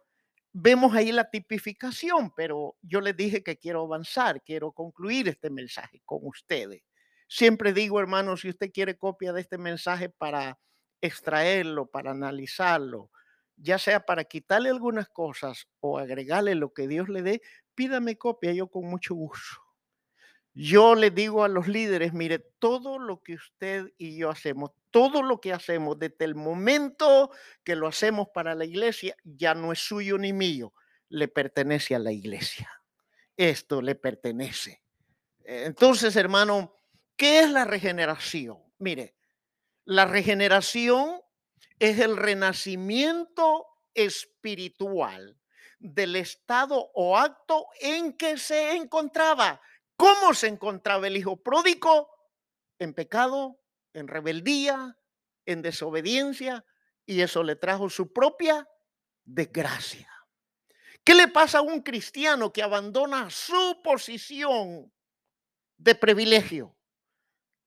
vemos 0.52 0.96
ahí 0.96 1.12
la 1.12 1.30
tipificación, 1.30 2.32
pero 2.36 2.78
yo 2.82 3.02
les 3.02 3.16
dije 3.16 3.44
que 3.44 3.58
quiero 3.58 3.84
avanzar, 3.84 4.42
quiero 4.44 4.72
concluir 4.72 5.28
este 5.28 5.50
mensaje 5.50 6.02
con 6.06 6.20
ustedes. 6.24 6.84
Siempre 7.32 7.74
digo, 7.74 8.00
hermano, 8.00 8.36
si 8.38 8.50
usted 8.50 8.72
quiere 8.72 8.98
copia 8.98 9.32
de 9.32 9.42
este 9.42 9.60
mensaje 9.60 10.10
para 10.10 10.60
extraerlo, 11.00 11.86
para 11.86 12.10
analizarlo, 12.10 13.12
ya 13.56 13.78
sea 13.78 14.00
para 14.00 14.24
quitarle 14.24 14.70
algunas 14.70 15.10
cosas 15.10 15.68
o 15.80 16.00
agregarle 16.00 16.56
lo 16.56 16.74
que 16.74 16.88
Dios 16.88 17.08
le 17.08 17.22
dé, 17.22 17.42
pídame 17.76 18.18
copia, 18.18 18.52
yo 18.52 18.68
con 18.68 18.86
mucho 18.86 19.14
gusto. 19.14 19.62
Yo 20.56 20.96
le 20.96 21.12
digo 21.12 21.44
a 21.44 21.50
los 21.50 21.68
líderes, 21.68 22.14
mire, 22.14 22.40
todo 22.58 22.98
lo 22.98 23.22
que 23.22 23.36
usted 23.36 23.94
y 24.00 24.18
yo 24.18 24.32
hacemos, 24.32 24.72
todo 24.90 25.22
lo 25.22 25.40
que 25.40 25.54
hacemos 25.54 26.00
desde 26.00 26.26
el 26.26 26.34
momento 26.34 27.30
que 27.64 27.76
lo 27.76 27.86
hacemos 27.86 28.30
para 28.34 28.56
la 28.56 28.66
iglesia, 28.66 29.16
ya 29.24 29.54
no 29.54 29.72
es 29.72 29.80
suyo 29.80 30.18
ni 30.18 30.34
mío, 30.34 30.74
le 31.10 31.28
pertenece 31.28 31.94
a 31.94 32.00
la 32.00 32.12
iglesia. 32.12 32.68
Esto 33.38 33.84
le 33.84 33.94
pertenece. 33.94 34.82
Entonces, 35.44 36.16
hermano, 36.16 36.74
¿Qué 37.20 37.42
es 37.42 37.52
la 37.52 37.66
regeneración? 37.66 38.64
Mire, 38.78 39.14
la 39.84 40.06
regeneración 40.06 41.20
es 41.78 42.00
el 42.00 42.16
renacimiento 42.16 43.66
espiritual 43.94 45.38
del 45.80 46.16
estado 46.16 46.92
o 46.94 47.18
acto 47.18 47.68
en 47.82 48.14
que 48.14 48.38
se 48.38 48.74
encontraba. 48.78 49.60
¿Cómo 49.98 50.34
se 50.34 50.48
encontraba 50.48 51.08
el 51.08 51.18
hijo 51.18 51.36
pródigo? 51.44 52.10
En 52.78 52.94
pecado, 52.94 53.60
en 53.92 54.08
rebeldía, 54.08 54.98
en 55.46 55.62
desobediencia, 55.62 56.64
y 57.06 57.20
eso 57.20 57.44
le 57.44 57.58
trajo 57.58 57.90
su 57.90 58.14
propia 58.14 58.66
desgracia. 59.26 60.10
¿Qué 61.04 61.16
le 61.16 61.28
pasa 61.28 61.58
a 61.58 61.64
un 61.64 61.82
cristiano 61.82 62.54
que 62.54 62.64
abandona 62.64 63.30
su 63.30 63.82
posición 63.84 64.90
de 65.76 65.96
privilegio? 65.96 66.79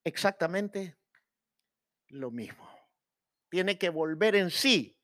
Exactamente 0.04 0.96
lo 2.08 2.30
mismo. 2.30 2.68
Tiene 3.48 3.78
que 3.78 3.90
volver 3.90 4.36
en 4.36 4.50
sí 4.50 4.98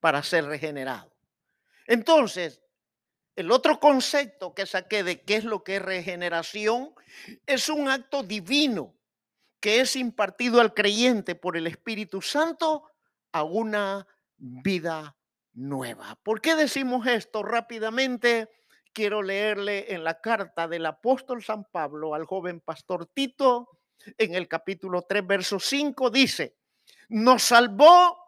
para 0.00 0.22
ser 0.22 0.44
regenerado. 0.46 1.14
Entonces, 1.86 2.62
el 3.36 3.50
otro 3.50 3.80
concepto 3.80 4.54
que 4.54 4.66
saqué 4.66 5.02
de 5.02 5.22
qué 5.22 5.36
es 5.36 5.44
lo 5.44 5.64
que 5.64 5.76
es 5.76 5.82
regeneración 5.82 6.94
es 7.46 7.68
un 7.68 7.88
acto 7.88 8.22
divino 8.22 8.94
que 9.60 9.80
es 9.80 9.96
impartido 9.96 10.60
al 10.60 10.74
creyente 10.74 11.34
por 11.34 11.56
el 11.56 11.66
Espíritu 11.66 12.20
Santo 12.20 12.90
a 13.32 13.42
una 13.42 14.06
vida 14.36 15.16
nueva. 15.54 16.18
¿Por 16.22 16.40
qué 16.40 16.54
decimos 16.54 17.06
esto 17.06 17.42
rápidamente? 17.42 18.50
Quiero 18.92 19.22
leerle 19.22 19.92
en 19.94 20.04
la 20.04 20.20
carta 20.20 20.68
del 20.68 20.86
apóstol 20.86 21.42
San 21.42 21.64
Pablo 21.64 22.14
al 22.14 22.26
joven 22.26 22.60
pastor 22.60 23.06
Tito, 23.06 23.70
en 24.18 24.34
el 24.34 24.48
capítulo 24.48 25.02
3, 25.02 25.26
verso 25.26 25.58
5, 25.60 26.10
dice, 26.10 26.56
nos 27.08 27.42
salvó 27.42 28.18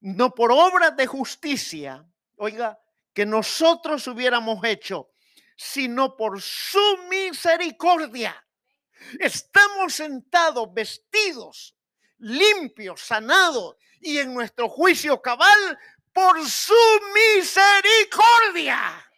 no 0.00 0.34
por 0.34 0.52
obras 0.52 0.96
de 0.96 1.06
justicia, 1.06 2.04
oiga, 2.36 2.78
que 3.12 3.24
nosotros 3.24 4.06
hubiéramos 4.06 4.62
hecho, 4.64 5.10
sino 5.56 6.16
por 6.16 6.42
su 6.42 6.98
misericordia. 7.08 8.44
Estamos 9.18 9.94
sentados, 9.94 10.72
vestidos, 10.72 11.76
limpios, 12.18 13.00
sanados 13.00 13.76
y 14.00 14.18
en 14.18 14.34
nuestro 14.34 14.68
juicio 14.68 15.22
cabal 15.22 15.78
por 16.12 16.44
su 16.46 16.74
misericordia. 17.34 19.10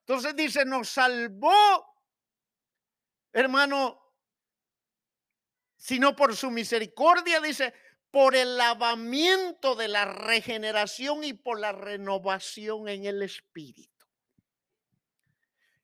Entonces 0.00 0.34
dice, 0.34 0.64
nos 0.64 0.88
salvó, 0.88 1.86
hermano, 3.32 3.99
sino 5.80 6.14
por 6.14 6.36
su 6.36 6.50
misericordia, 6.50 7.40
dice, 7.40 7.72
por 8.10 8.36
el 8.36 8.58
lavamiento 8.58 9.74
de 9.74 9.88
la 9.88 10.04
regeneración 10.04 11.24
y 11.24 11.32
por 11.32 11.58
la 11.58 11.72
renovación 11.72 12.88
en 12.88 13.06
el 13.06 13.22
espíritu. 13.22 14.06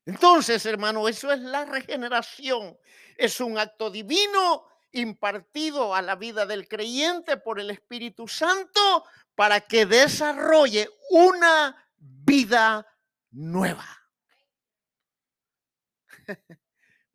Entonces, 0.05 0.65
hermano, 0.65 1.09
eso 1.09 1.33
es 1.33 1.39
la 1.39 1.65
regeneración. 1.65 2.77
Es 3.17 3.41
un 3.41 3.57
acto 3.57 3.89
divino 3.89 4.65
impartido 4.91 5.95
a 5.95 6.01
la 6.01 6.15
vida 6.15 6.45
del 6.45 6.67
creyente 6.67 7.37
por 7.37 7.59
el 7.59 7.71
Espíritu 7.71 8.27
Santo 8.27 9.03
para 9.35 9.61
que 9.61 9.85
desarrolle 9.85 10.89
una 11.09 11.75
vida 11.97 12.85
nueva. 13.31 13.87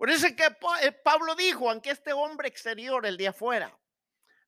Por 0.03 0.11
eso 0.11 0.27
es 0.27 0.35
que 0.35 0.47
eh, 0.83 0.91
Pablo 0.91 1.37
dijo, 1.37 1.71
aunque 1.71 1.91
este 1.91 2.13
hombre 2.13 2.49
exterior, 2.49 3.07
el 3.07 3.17
de 3.17 3.29
afuera, 3.29 3.79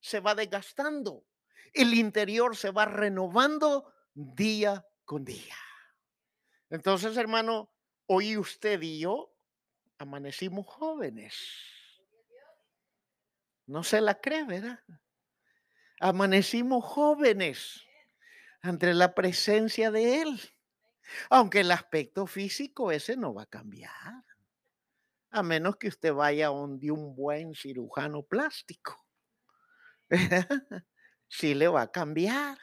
se 0.01 0.19
va 0.19 0.35
desgastando, 0.35 1.25
el 1.71 1.93
interior 1.93 2.57
se 2.57 2.71
va 2.71 2.83
renovando 2.83 3.89
día 4.13 4.85
con 5.05 5.23
día. 5.23 5.55
Entonces, 6.69 7.15
hermano, 7.15 7.71
hoy 8.05 8.35
usted 8.35 8.81
y 8.81 8.99
yo 8.99 9.33
amanecimos 9.97 10.67
jóvenes. 10.67 11.37
No 13.65 13.81
se 13.81 14.01
la 14.01 14.19
cree, 14.19 14.43
¿verdad? 14.43 14.83
Amanecimos 16.01 16.83
jóvenes 16.83 17.81
ante 18.61 18.93
la 18.93 19.15
presencia 19.15 19.89
de 19.89 20.21
Él. 20.21 20.41
Aunque 21.29 21.61
el 21.61 21.71
aspecto 21.71 22.27
físico 22.27 22.91
ese 22.91 23.15
no 23.15 23.33
va 23.33 23.43
a 23.43 23.45
cambiar. 23.45 24.25
A 25.35 25.43
menos 25.43 25.75
que 25.75 25.89
usted 25.89 26.13
vaya 26.13 26.47
donde 26.47 26.91
un 26.91 27.13
buen 27.13 27.55
cirujano 27.55 28.23
plástico. 28.23 29.05
sí 31.27 31.53
le 31.53 31.67
va 31.67 31.81
a 31.81 31.91
cambiar. 31.91 32.57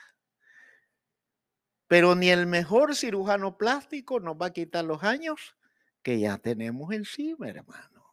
Pero 1.86 2.14
ni 2.14 2.30
el 2.30 2.46
mejor 2.46 2.96
cirujano 2.96 3.58
plástico 3.58 4.20
nos 4.20 4.36
va 4.36 4.46
a 4.46 4.52
quitar 4.54 4.86
los 4.86 5.02
años 5.02 5.54
que 6.02 6.18
ya 6.18 6.38
tenemos 6.38 6.94
encima, 6.94 7.50
hermano. 7.50 8.06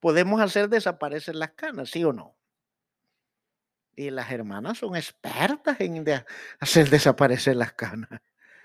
Podemos 0.00 0.40
hacer 0.40 0.68
desaparecer 0.68 1.36
las 1.36 1.52
canas, 1.52 1.90
¿sí 1.90 2.02
o 2.02 2.12
no? 2.12 2.36
Y 3.94 4.10
las 4.10 4.32
hermanas 4.32 4.78
son 4.78 4.96
expertas 4.96 5.80
en 5.80 6.04
hacer 6.58 6.90
desaparecer 6.90 7.54
las 7.54 7.74
canas. 7.74 8.20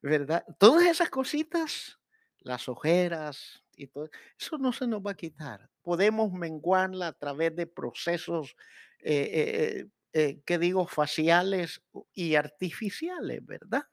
¿Verdad? 0.00 0.46
Todas 0.58 0.86
esas 0.86 1.10
cositas, 1.10 1.98
las 2.46 2.68
ojeras 2.68 3.62
y 3.76 3.88
todo, 3.88 4.08
eso 4.38 4.56
no 4.58 4.72
se 4.72 4.86
nos 4.86 5.00
va 5.00 5.12
a 5.12 5.16
quitar. 5.16 5.68
Podemos 5.82 6.32
menguarla 6.32 7.08
a 7.08 7.12
través 7.12 7.54
de 7.56 7.66
procesos, 7.66 8.56
eh, 9.00 9.30
eh, 9.32 9.86
eh, 10.12 10.40
que 10.46 10.58
digo, 10.58 10.86
faciales 10.86 11.82
y 12.14 12.36
artificiales, 12.36 13.44
¿verdad? 13.44 13.84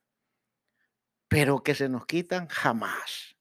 Pero 1.27 1.63
que 1.63 1.75
se 1.75 1.89
nos 1.89 2.05
quitan 2.05 2.47
jamás. 2.47 3.35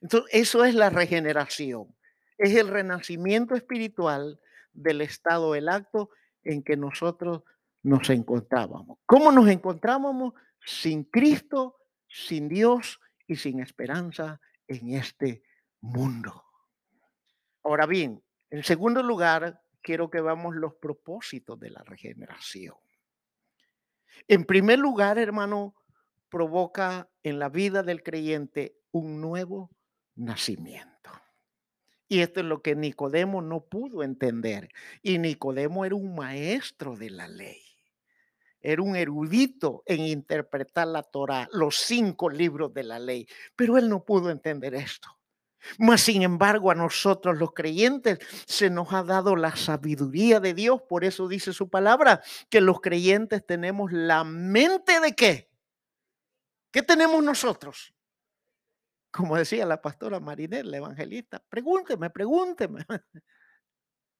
Entonces, 0.00 0.30
eso 0.32 0.64
es 0.64 0.74
la 0.74 0.90
regeneración. 0.90 1.96
Es 2.36 2.54
el 2.54 2.68
renacimiento 2.68 3.54
espiritual 3.54 4.40
del 4.72 5.00
estado, 5.00 5.54
el 5.54 5.68
acto 5.68 6.10
en 6.44 6.62
que 6.62 6.76
nosotros 6.76 7.42
nos 7.82 8.10
encontrábamos. 8.10 8.98
¿Cómo 9.06 9.32
nos 9.32 9.48
encontrábamos? 9.48 10.34
Sin 10.64 11.04
Cristo, 11.04 11.76
sin 12.08 12.48
Dios 12.48 13.00
y 13.32 13.36
sin 13.36 13.60
esperanza 13.60 14.40
en 14.66 14.94
este 14.94 15.42
mundo. 15.80 16.44
Ahora 17.64 17.86
bien, 17.86 18.22
en 18.50 18.64
segundo 18.64 19.02
lugar, 19.02 19.62
quiero 19.82 20.10
que 20.10 20.20
veamos 20.20 20.54
los 20.54 20.74
propósitos 20.74 21.58
de 21.58 21.70
la 21.70 21.82
regeneración. 21.82 22.76
En 24.28 24.44
primer 24.44 24.78
lugar, 24.78 25.18
hermano, 25.18 25.74
provoca 26.28 27.10
en 27.22 27.38
la 27.38 27.48
vida 27.48 27.82
del 27.82 28.02
creyente 28.02 28.76
un 28.90 29.20
nuevo 29.20 29.70
nacimiento. 30.14 31.10
Y 32.08 32.20
esto 32.20 32.40
es 32.40 32.46
lo 32.46 32.60
que 32.62 32.76
Nicodemo 32.76 33.40
no 33.40 33.64
pudo 33.64 34.02
entender. 34.02 34.68
Y 35.02 35.18
Nicodemo 35.18 35.84
era 35.84 35.94
un 35.94 36.14
maestro 36.14 36.96
de 36.96 37.10
la 37.10 37.26
ley. 37.26 37.71
Era 38.62 38.82
un 38.82 38.96
erudito 38.96 39.82
en 39.86 40.02
interpretar 40.02 40.86
la 40.86 41.02
Torah, 41.02 41.48
los 41.52 41.76
cinco 41.76 42.30
libros 42.30 42.72
de 42.72 42.84
la 42.84 42.98
ley. 42.98 43.26
Pero 43.56 43.76
él 43.76 43.88
no 43.88 44.04
pudo 44.04 44.30
entender 44.30 44.74
esto. 44.74 45.18
Mas, 45.78 46.00
sin 46.02 46.22
embargo, 46.22 46.70
a 46.70 46.74
nosotros 46.74 47.38
los 47.38 47.52
creyentes 47.52 48.18
se 48.46 48.70
nos 48.70 48.92
ha 48.92 49.02
dado 49.02 49.36
la 49.36 49.54
sabiduría 49.56 50.40
de 50.40 50.54
Dios. 50.54 50.82
Por 50.88 51.04
eso 51.04 51.28
dice 51.28 51.52
su 51.52 51.68
palabra 51.68 52.22
que 52.50 52.60
los 52.60 52.80
creyentes 52.80 53.46
tenemos 53.46 53.92
la 53.92 54.24
mente 54.24 55.00
de 55.00 55.14
qué? 55.14 55.50
¿Qué 56.72 56.82
tenemos 56.82 57.22
nosotros? 57.22 57.94
Como 59.10 59.36
decía 59.36 59.66
la 59.66 59.82
pastora 59.82 60.20
Marinel, 60.20 60.70
la 60.70 60.78
evangelista, 60.78 61.42
pregúnteme, 61.48 62.10
pregúnteme. 62.10 62.84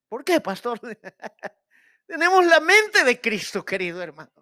¿Por 0.08 0.24
qué, 0.24 0.40
pastor? 0.40 0.78
Tenemos 2.06 2.44
la 2.46 2.60
mente 2.60 3.04
de 3.04 3.20
Cristo, 3.20 3.64
querido 3.64 4.02
hermano. 4.02 4.32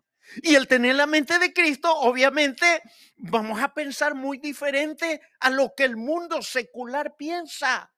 Y 0.42 0.54
el 0.54 0.68
tener 0.68 0.94
la 0.94 1.06
mente 1.06 1.38
de 1.38 1.52
Cristo, 1.52 1.94
obviamente, 1.94 2.82
vamos 3.16 3.60
a 3.60 3.74
pensar 3.74 4.14
muy 4.14 4.38
diferente 4.38 5.20
a 5.40 5.50
lo 5.50 5.74
que 5.76 5.84
el 5.84 5.96
mundo 5.96 6.40
secular 6.42 7.16
piensa. 7.16 7.92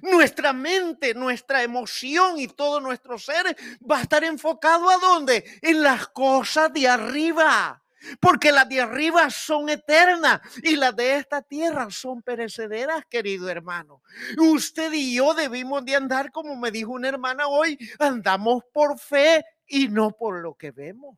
Nuestra 0.00 0.52
mente, 0.52 1.12
nuestra 1.14 1.62
emoción 1.62 2.38
y 2.38 2.48
todo 2.48 2.80
nuestro 2.80 3.18
ser 3.18 3.56
va 3.88 3.98
a 3.98 4.02
estar 4.02 4.24
enfocado 4.24 4.88
a 4.88 4.96
dónde? 4.96 5.44
En 5.60 5.82
las 5.82 6.08
cosas 6.08 6.72
de 6.72 6.88
arriba. 6.88 7.81
Porque 8.20 8.52
las 8.52 8.68
de 8.68 8.80
arriba 8.80 9.30
son 9.30 9.68
eternas 9.68 10.40
y 10.62 10.76
las 10.76 10.94
de 10.96 11.16
esta 11.16 11.42
tierra 11.42 11.90
son 11.90 12.22
perecederas, 12.22 13.04
querido 13.06 13.48
hermano. 13.48 14.02
Usted 14.38 14.92
y 14.92 15.14
yo 15.16 15.34
debimos 15.34 15.84
de 15.84 15.96
andar, 15.96 16.32
como 16.32 16.56
me 16.56 16.70
dijo 16.70 16.92
una 16.92 17.08
hermana 17.08 17.46
hoy, 17.46 17.78
andamos 17.98 18.64
por 18.72 18.98
fe 18.98 19.44
y 19.66 19.88
no 19.88 20.10
por 20.10 20.40
lo 20.40 20.54
que 20.54 20.70
vemos. 20.70 21.16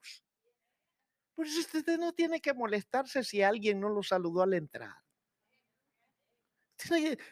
Pues 1.35 1.57
usted 1.57 1.99
no 1.99 2.13
tiene 2.13 2.41
que 2.41 2.55
molestarse 2.55 3.25
si 3.25 3.43
alguien 3.43 3.81
no 3.81 3.89
lo 3.89 4.03
saludó 4.03 4.43
al 4.43 4.55
entrar. 4.55 4.95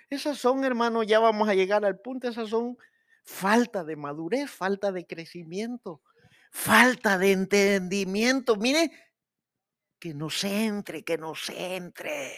Esas 0.09 0.39
son, 0.39 0.65
hermano, 0.65 1.03
ya 1.03 1.19
vamos 1.19 1.49
a 1.49 1.55
llegar 1.55 1.85
al 1.85 2.01
punto, 2.01 2.29
esas 2.29 2.49
son 2.49 2.77
falta 3.25 3.85
de 3.85 3.97
madurez, 3.97 4.51
falta 4.51 4.93
de 4.93 5.07
crecimiento, 5.07 6.01
falta 6.51 7.19
de 7.19 7.33
entendimiento. 7.33 8.57
Mire, 8.57 8.91
que 10.03 10.13
nos 10.15 10.43
entre, 10.43 11.05
que 11.05 11.17
nos 11.17 11.49
entre. 11.51 12.35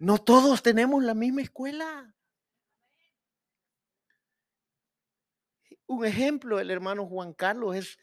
No 0.00 0.18
todos 0.18 0.64
tenemos 0.64 1.04
la 1.04 1.14
misma 1.14 1.42
escuela. 1.42 2.12
Un 5.86 6.04
ejemplo, 6.04 6.58
el 6.58 6.72
hermano 6.72 7.06
Juan 7.06 7.34
Carlos 7.34 7.76
es 7.76 8.00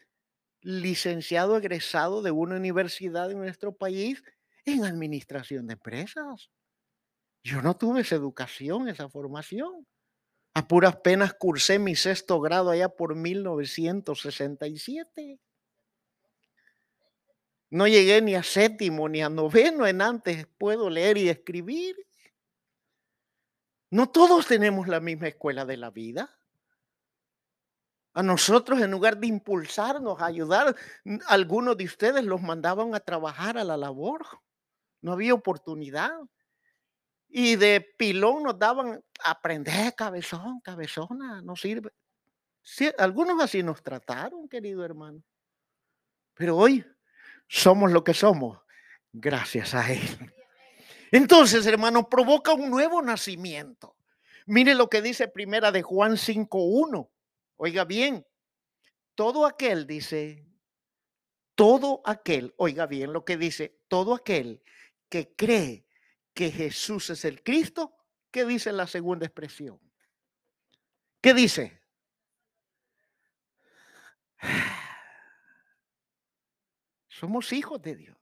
licenciado 0.62 1.58
egresado 1.58 2.22
de 2.22 2.30
una 2.30 2.56
universidad 2.56 3.30
en 3.30 3.36
nuestro 3.36 3.76
país 3.76 4.24
en 4.64 4.86
administración 4.86 5.66
de 5.66 5.74
empresas. 5.74 6.48
Yo 7.44 7.60
no 7.60 7.76
tuve 7.76 8.00
esa 8.00 8.14
educación, 8.14 8.88
esa 8.88 9.10
formación. 9.10 9.86
A 10.54 10.66
puras 10.66 10.96
penas 10.96 11.34
cursé 11.34 11.78
mi 11.78 11.96
sexto 11.96 12.40
grado 12.40 12.70
allá 12.70 12.88
por 12.88 13.14
1967. 13.14 15.38
No 17.72 17.86
llegué 17.86 18.20
ni 18.20 18.34
a 18.34 18.42
séptimo 18.42 19.08
ni 19.08 19.22
a 19.22 19.30
noveno 19.30 19.86
en 19.86 20.02
antes 20.02 20.46
puedo 20.58 20.90
leer 20.90 21.16
y 21.16 21.30
escribir. 21.30 21.96
No 23.90 24.10
todos 24.10 24.46
tenemos 24.46 24.88
la 24.88 25.00
misma 25.00 25.28
escuela 25.28 25.64
de 25.64 25.78
la 25.78 25.90
vida. 25.90 26.38
A 28.12 28.22
nosotros, 28.22 28.78
en 28.82 28.90
lugar 28.90 29.16
de 29.16 29.28
impulsarnos, 29.28 30.20
a 30.20 30.26
ayudar, 30.26 30.76
algunos 31.28 31.78
de 31.78 31.86
ustedes 31.86 32.22
los 32.26 32.42
mandaban 32.42 32.94
a 32.94 33.00
trabajar 33.00 33.56
a 33.56 33.64
la 33.64 33.78
labor. 33.78 34.26
No 35.00 35.12
había 35.12 35.32
oportunidad. 35.32 36.12
Y 37.26 37.56
de 37.56 37.80
pilón 37.96 38.42
nos 38.42 38.58
daban 38.58 39.02
aprender 39.24 39.94
cabezón, 39.94 40.60
cabezona, 40.60 41.40
no 41.40 41.56
sirve. 41.56 41.90
algunos 42.98 43.42
así 43.42 43.62
nos 43.62 43.82
trataron, 43.82 44.46
querido 44.46 44.84
hermano. 44.84 45.22
Pero 46.34 46.58
hoy 46.58 46.84
somos 47.52 47.92
lo 47.92 48.02
que 48.02 48.14
somos 48.14 48.58
gracias 49.12 49.74
a 49.74 49.92
Él. 49.92 50.32
Entonces, 51.10 51.66
hermano, 51.66 52.08
provoca 52.08 52.54
un 52.54 52.70
nuevo 52.70 53.02
nacimiento. 53.02 53.94
Mire 54.46 54.74
lo 54.74 54.88
que 54.88 55.02
dice 55.02 55.28
primera 55.28 55.70
de 55.70 55.82
Juan 55.82 56.12
5.1. 56.12 57.10
Oiga 57.56 57.84
bien, 57.84 58.26
todo 59.14 59.44
aquel 59.44 59.86
dice, 59.86 60.46
todo 61.54 62.00
aquel, 62.06 62.54
oiga 62.56 62.86
bien 62.86 63.12
lo 63.12 63.26
que 63.26 63.36
dice, 63.36 63.78
todo 63.86 64.14
aquel 64.14 64.62
que 65.10 65.34
cree 65.36 65.84
que 66.32 66.50
Jesús 66.50 67.10
es 67.10 67.26
el 67.26 67.42
Cristo, 67.42 67.94
¿qué 68.30 68.46
dice 68.46 68.72
la 68.72 68.86
segunda 68.86 69.26
expresión? 69.26 69.78
¿Qué 71.20 71.34
dice? 71.34 71.82
Somos 77.22 77.52
hijos 77.52 77.80
de 77.80 77.94
Dios. 77.94 78.16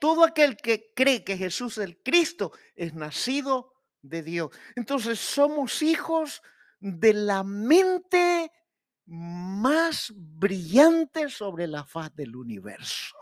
todo 0.00 0.24
aquel 0.24 0.56
que 0.56 0.92
cree 0.96 1.22
que 1.22 1.36
Jesús 1.36 1.78
es 1.78 1.84
el 1.84 2.02
Cristo 2.02 2.50
es 2.74 2.92
nacido 2.92 3.72
de 4.00 4.20
Dios. 4.24 4.50
Entonces 4.74 5.20
somos 5.20 5.80
hijos 5.80 6.42
de 6.80 7.12
la 7.12 7.44
mente 7.44 8.50
más 9.06 10.12
brillante 10.16 11.28
sobre 11.28 11.68
la 11.68 11.84
faz 11.84 12.12
del 12.16 12.34
universo. 12.34 13.16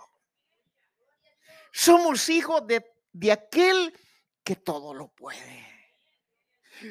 Somos 1.70 2.30
hijos 2.30 2.66
de, 2.66 2.82
de 3.12 3.30
aquel 3.32 3.92
que 4.42 4.56
todo 4.56 4.94
lo 4.94 5.08
puede. 5.08 5.66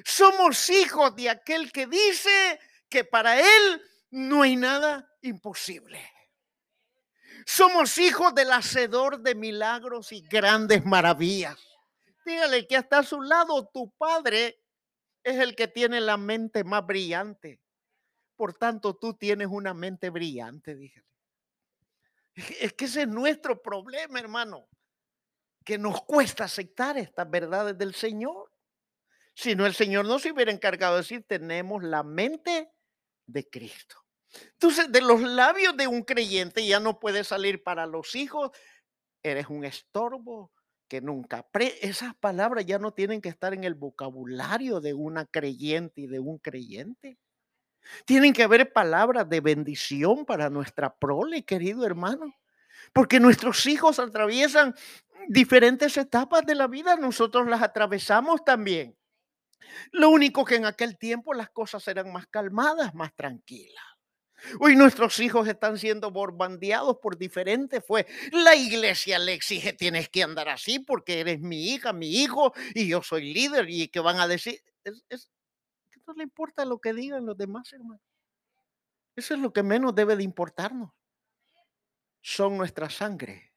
Somos 0.06 0.70
hijos 0.70 1.16
de 1.16 1.32
aquel 1.32 1.72
que 1.72 1.88
dice 1.88 2.60
que 2.88 3.06
para 3.06 3.40
él 3.40 3.82
no 4.12 4.44
hay 4.44 4.56
nada 4.56 5.18
imposible. 5.24 6.19
Somos 7.46 7.98
hijos 7.98 8.34
del 8.36 8.52
hacedor 8.52 9.20
de 9.20 9.36
milagros 9.36 10.12
y 10.12 10.22
grandes 10.22 10.86
maravillas. 10.86 11.58
Dígale 12.26 12.68
que 12.68 12.78
hasta 12.78 13.00
a 13.00 13.04
su 13.04 13.22
lado 13.22 13.68
tu 13.68 13.92
padre 13.98 14.62
es 15.24 15.38
el 15.40 15.56
que 15.56 15.68
tiene 15.68 16.02
la 16.02 16.18
mente 16.18 16.64
más 16.64 16.86
brillante. 16.86 17.62
Por 18.36 18.54
tanto, 18.54 18.96
tú 18.96 19.16
tienes 19.16 19.48
una 19.50 19.74
mente 19.74 20.10
brillante, 20.10 20.76
dígale. 20.76 21.08
Es 22.60 22.74
que 22.74 22.86
ese 22.86 23.02
es 23.02 23.08
nuestro 23.08 23.62
problema, 23.62 24.20
hermano, 24.20 24.70
que 25.66 25.78
nos 25.78 26.02
cuesta 26.04 26.46
aceptar 26.46 26.98
estas 26.98 27.30
verdades 27.30 27.78
del 27.78 27.94
Señor. 27.94 28.52
Si 29.34 29.56
no, 29.56 29.66
el 29.66 29.74
Señor 29.74 30.06
no 30.06 30.20
se 30.20 30.32
hubiera 30.32 30.52
encargado 30.52 30.96
de 30.96 31.02
decir, 31.02 31.26
tenemos 31.28 31.84
la 31.84 32.04
mente 32.04 32.72
de 33.26 33.50
Cristo. 33.50 33.98
Entonces, 34.54 34.92
de 34.92 35.02
los 35.02 35.22
labios 35.22 35.76
de 35.76 35.88
un 35.88 36.04
creyente 36.04 36.66
ya 36.66 36.80
no 36.80 37.00
puede 37.00 37.24
salir 37.24 37.64
para 37.64 37.86
los 37.86 38.16
hijos, 38.16 38.52
eres 39.24 39.48
un 39.50 39.66
estorbo 39.66 40.52
que 40.88 41.02
nunca... 41.02 41.48
Esas 41.82 42.16
palabras 42.16 42.66
ya 42.66 42.80
no 42.80 42.94
tienen 42.94 43.22
que 43.22 43.30
estar 43.30 43.54
en 43.54 43.64
el 43.64 43.76
vocabulario 43.76 44.82
de 44.82 44.94
una 44.94 45.26
creyente 45.26 46.02
y 46.02 46.08
de 46.08 46.20
un 46.20 46.40
creyente. 46.40 47.18
Tienen 48.06 48.34
que 48.34 48.44
haber 48.44 48.74
palabras 48.74 49.30
de 49.30 49.40
bendición 49.40 50.26
para 50.26 50.50
nuestra 50.50 50.96
prole, 50.96 51.44
querido 51.44 51.86
hermano. 51.86 52.36
Porque 52.94 53.20
nuestros 53.20 53.66
hijos 53.66 54.00
atraviesan 54.00 54.76
diferentes 55.28 55.96
etapas 55.98 56.46
de 56.46 56.56
la 56.56 56.68
vida, 56.68 56.96
nosotros 56.96 57.48
las 57.48 57.62
atravesamos 57.62 58.44
también. 58.44 58.98
Lo 59.92 60.10
único 60.10 60.46
que 60.46 60.56
en 60.56 60.66
aquel 60.66 60.98
tiempo 60.98 61.34
las 61.34 61.50
cosas 61.50 61.88
eran 61.88 62.12
más 62.12 62.28
calmadas, 62.28 62.96
más 62.96 63.14
tranquilas. 63.16 63.84
Hoy 64.60 64.76
nuestros 64.76 65.20
hijos 65.20 65.48
están 65.48 65.78
siendo 65.78 66.12
bombardeados 66.12 66.98
por 67.02 67.18
diferentes. 67.18 67.84
Fue 67.86 68.06
la 68.32 68.56
iglesia 68.56 69.20
le 69.20 69.34
exige 69.34 69.74
tienes 69.74 70.10
que 70.10 70.24
andar 70.24 70.50
así 70.50 70.80
porque 70.80 71.20
eres 71.20 71.40
mi 71.40 71.70
hija, 71.72 71.94
mi 71.94 72.22
hijo 72.22 72.54
y 72.74 72.88
yo 72.88 73.02
soy 73.02 73.34
líder 73.34 73.70
y 73.70 73.88
que 73.88 74.00
van 74.00 74.20
a 74.20 74.28
decir 74.28 74.62
es, 74.84 75.30
no 76.08 76.14
le 76.14 76.24
importa 76.24 76.66
lo 76.66 76.80
que 76.80 76.94
digan 76.94 77.26
los 77.26 77.38
demás, 77.38 77.72
hermano. 77.74 78.02
Eso 79.16 79.34
es 79.34 79.40
lo 79.40 79.52
que 79.52 79.64
menos 79.64 79.94
debe 79.94 80.16
de 80.16 80.24
importarnos. 80.24 80.92
Son 82.22 82.58
nuestra 82.58 82.90
sangre 82.90 83.54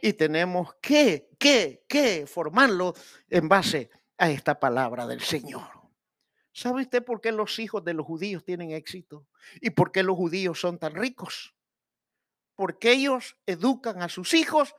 y 0.00 0.14
tenemos 0.14 0.74
que, 0.80 1.28
que, 1.38 1.84
que 1.88 2.26
formarlo 2.26 2.94
en 3.28 3.48
base 3.48 3.90
a 4.18 4.30
esta 4.30 4.58
palabra 4.58 5.06
del 5.06 5.20
Señor. 5.20 5.81
¿Sabe 6.52 6.82
usted 6.82 7.04
por 7.04 7.20
qué 7.20 7.32
los 7.32 7.58
hijos 7.58 7.82
de 7.84 7.94
los 7.94 8.06
judíos 8.06 8.44
tienen 8.44 8.72
éxito? 8.72 9.26
¿Y 9.60 9.70
por 9.70 9.90
qué 9.90 10.02
los 10.02 10.16
judíos 10.16 10.60
son 10.60 10.78
tan 10.78 10.94
ricos? 10.94 11.54
Porque 12.54 12.92
ellos 12.92 13.36
educan 13.46 14.02
a 14.02 14.08
sus 14.08 14.34
hijos 14.34 14.74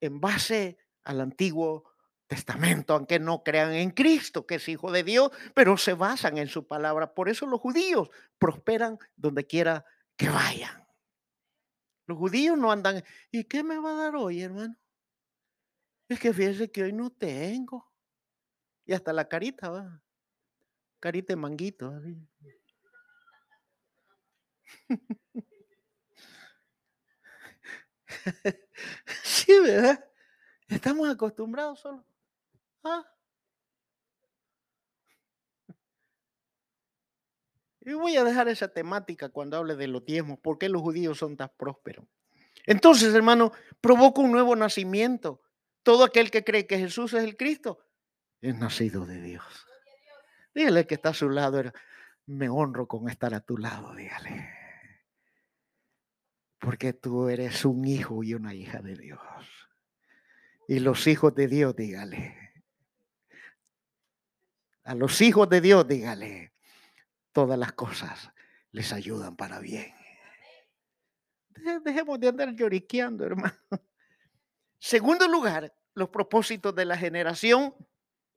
en 0.00 0.20
base 0.20 0.78
al 1.04 1.20
Antiguo 1.20 1.84
Testamento, 2.26 2.94
aunque 2.94 3.20
no 3.20 3.44
crean 3.44 3.72
en 3.72 3.90
Cristo, 3.90 4.46
que 4.46 4.56
es 4.56 4.68
hijo 4.68 4.90
de 4.90 5.04
Dios, 5.04 5.30
pero 5.54 5.76
se 5.76 5.94
basan 5.94 6.38
en 6.38 6.48
su 6.48 6.66
palabra. 6.66 7.14
Por 7.14 7.28
eso 7.28 7.46
los 7.46 7.60
judíos 7.60 8.10
prosperan 8.38 8.98
donde 9.16 9.46
quiera 9.46 9.84
que 10.16 10.28
vayan. 10.28 10.86
Los 12.06 12.18
judíos 12.18 12.58
no 12.58 12.72
andan, 12.72 13.04
¿y 13.30 13.44
qué 13.44 13.62
me 13.62 13.78
va 13.78 13.92
a 13.92 14.04
dar 14.04 14.16
hoy, 14.16 14.42
hermano? 14.42 14.76
Es 16.08 16.18
que 16.18 16.32
fíjese 16.32 16.70
que 16.70 16.82
hoy 16.82 16.92
no 16.92 17.10
tengo. 17.10 17.92
Y 18.84 18.92
hasta 18.92 19.12
la 19.12 19.28
carita 19.28 19.70
va. 19.70 20.02
Carita 21.02 21.32
de 21.32 21.36
manguito. 21.36 21.92
sí, 29.24 29.52
¿verdad? 29.64 30.08
Estamos 30.68 31.08
acostumbrados 31.08 31.80
solo. 31.80 32.04
Ah. 32.84 33.04
Y 37.80 37.94
voy 37.94 38.16
a 38.16 38.22
dejar 38.22 38.46
esa 38.46 38.68
temática 38.68 39.28
cuando 39.28 39.56
hable 39.56 39.74
de 39.74 39.88
los 39.88 40.04
diezmos, 40.04 40.38
por 40.38 40.56
qué 40.56 40.68
los 40.68 40.82
judíos 40.82 41.18
son 41.18 41.36
tan 41.36 41.50
prósperos. 41.56 42.06
Entonces, 42.64 43.12
hermano, 43.12 43.50
provoca 43.80 44.20
un 44.20 44.30
nuevo 44.30 44.54
nacimiento. 44.54 45.42
Todo 45.82 46.04
aquel 46.04 46.30
que 46.30 46.44
cree 46.44 46.68
que 46.68 46.78
Jesús 46.78 47.12
es 47.14 47.24
el 47.24 47.36
Cristo 47.36 47.80
es 48.42 48.58
nacido 48.58 49.06
de 49.06 49.22
Dios. 49.22 49.44
Dígale 50.54 50.86
que 50.86 50.94
está 50.94 51.10
a 51.10 51.14
su 51.14 51.30
lado. 51.30 51.62
Me 52.26 52.48
honro 52.48 52.86
con 52.86 53.08
estar 53.08 53.34
a 53.34 53.40
tu 53.40 53.58
lado, 53.58 53.94
dígale. 53.94 54.48
Porque 56.58 56.92
tú 56.92 57.28
eres 57.28 57.64
un 57.64 57.84
hijo 57.86 58.22
y 58.22 58.34
una 58.34 58.54
hija 58.54 58.80
de 58.80 58.96
Dios. 58.96 59.20
Y 60.68 60.78
los 60.78 61.06
hijos 61.06 61.34
de 61.34 61.48
Dios, 61.48 61.74
dígale. 61.74 62.52
A 64.84 64.94
los 64.94 65.20
hijos 65.20 65.48
de 65.48 65.60
Dios, 65.60 65.86
dígale. 65.86 66.52
Todas 67.32 67.58
las 67.58 67.72
cosas 67.72 68.30
les 68.70 68.92
ayudan 68.92 69.36
para 69.36 69.58
bien. 69.58 69.94
Dejemos 71.84 72.18
de 72.20 72.28
andar 72.28 72.54
lloriqueando, 72.54 73.24
hermano. 73.24 73.54
Segundo 74.78 75.28
lugar, 75.28 75.72
los 75.94 76.08
propósitos 76.08 76.74
de 76.74 76.84
la 76.84 76.96
generación 76.96 77.74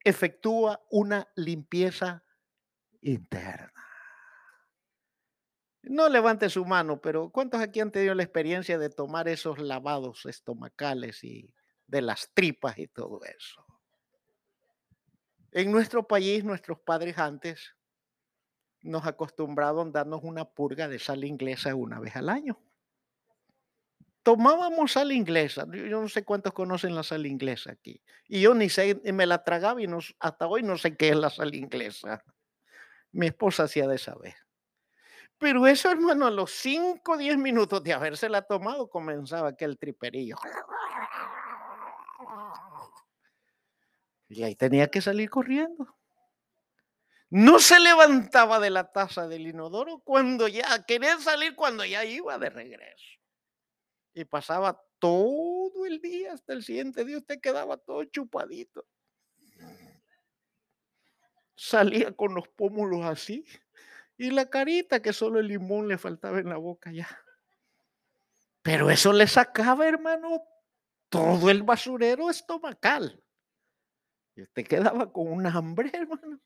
efectúa 0.06 0.86
una 0.92 1.28
limpieza 1.36 2.24
interna. 3.02 3.74
No 5.82 6.08
levante 6.10 6.50
su 6.50 6.64
mano, 6.64 7.02
pero 7.02 7.30
¿cuántos 7.30 7.60
aquí 7.60 7.80
han 7.80 7.92
tenido 7.92 8.16
la 8.16 8.24
experiencia 8.24 8.78
de 8.78 8.90
tomar 8.90 9.28
esos 9.28 9.60
lavados 9.60 10.26
estomacales 10.26 11.24
y 11.24 11.54
de 11.88 12.02
las 12.02 12.32
tripas 12.34 12.78
y 12.78 12.88
todo 12.88 13.22
eso? 13.24 13.66
En 15.52 15.72
nuestro 15.72 16.08
país, 16.08 16.44
nuestros 16.44 16.80
padres 16.80 17.18
antes 17.18 17.76
nos 18.82 19.06
acostumbraron 19.06 19.90
a 19.90 19.92
darnos 19.92 20.22
una 20.24 20.46
purga 20.46 20.88
de 20.88 21.00
sal 21.00 21.24
inglesa 21.24 21.74
una 21.76 22.00
vez 22.00 22.16
al 22.16 22.30
año 22.30 22.60
tomábamos 24.26 24.94
sal 24.94 25.12
inglesa. 25.12 25.68
Yo 25.72 26.02
no 26.02 26.10
sé 26.10 26.26
cuántos 26.26 26.52
conocen 26.52 26.96
la 26.96 27.04
sal 27.04 27.28
inglesa 27.28 27.74
aquí. 27.74 28.02
Y 28.28 28.42
yo 28.42 28.56
ni 28.56 28.70
sé, 28.70 29.00
me 29.14 29.28
la 29.28 29.44
tragaba 29.44 29.80
y 29.80 29.88
hasta 30.20 30.48
hoy 30.48 30.64
no 30.64 30.80
sé 30.80 30.98
qué 30.98 31.10
es 31.10 31.16
la 31.16 31.30
sal 31.30 31.54
inglesa. 31.54 32.24
Mi 33.12 33.28
esposa 33.28 33.64
hacía 33.66 33.88
de 33.88 34.00
saber. 34.00 34.34
Pero 35.38 35.68
eso, 35.68 35.92
hermano, 35.92 36.26
a 36.26 36.32
los 36.32 36.50
5 36.54 37.12
o 37.12 37.18
10 37.18 37.38
minutos 37.38 37.84
de 37.84 37.94
habérsela 37.94 38.42
tomado, 38.42 38.90
comenzaba 38.90 39.50
aquel 39.50 39.78
triperillo. 39.78 40.38
Y 44.28 44.42
ahí 44.42 44.56
tenía 44.56 44.88
que 44.88 45.02
salir 45.02 45.30
corriendo. 45.30 45.96
No 47.30 47.60
se 47.60 47.80
levantaba 47.80 48.60
de 48.60 48.72
la 48.72 48.92
taza 48.92 49.28
del 49.28 49.46
inodoro 49.46 50.00
cuando 50.00 50.48
ya, 50.48 50.84
quería 50.88 51.20
salir 51.20 51.56
cuando 51.56 51.86
ya 51.86 52.04
iba 52.06 52.40
de 52.40 52.50
regreso 52.50 53.16
y 54.16 54.24
pasaba 54.24 54.82
todo 54.98 55.86
el 55.86 56.02
día 56.02 56.34
hasta 56.34 56.54
el 56.54 56.64
siguiente 56.64 57.04
día, 57.04 57.18
usted 57.18 57.40
quedaba 57.42 57.78
todo 57.78 58.04
chupadito. 58.06 58.86
Salía 61.54 62.14
con 62.14 62.34
los 62.34 62.48
pómulos 62.48 63.06
así 63.06 63.46
y 64.18 64.32
la 64.32 64.50
carita 64.50 65.02
que 65.02 65.12
solo 65.12 65.40
el 65.40 65.48
limón 65.48 65.90
le 65.90 65.98
faltaba 65.98 66.40
en 66.40 66.50
la 66.50 66.58
boca 66.58 66.92
ya. 66.92 67.08
Pero 68.62 68.90
eso 68.90 69.12
le 69.12 69.28
sacaba, 69.28 69.88
hermano, 69.88 70.42
todo 71.10 71.50
el 71.50 71.64
basurero 71.64 72.30
estomacal. 72.30 73.22
Y 74.34 74.44
usted 74.44 74.66
quedaba 74.66 75.12
con 75.12 75.28
una 75.28 75.52
hambre, 75.52 75.92
hermano. 75.94 76.40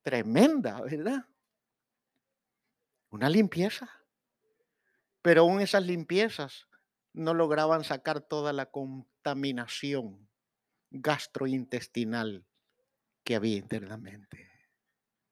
Tremenda, 0.00 0.80
¿verdad? 0.80 1.26
Una 3.10 3.28
limpieza. 3.28 3.90
Pero 5.26 5.40
aún 5.40 5.60
esas 5.60 5.84
limpiezas 5.84 6.68
no 7.12 7.34
lograban 7.34 7.82
sacar 7.82 8.20
toda 8.20 8.52
la 8.52 8.66
contaminación 8.66 10.28
gastrointestinal 10.90 12.46
que 13.24 13.34
había 13.34 13.56
internamente. 13.56 14.48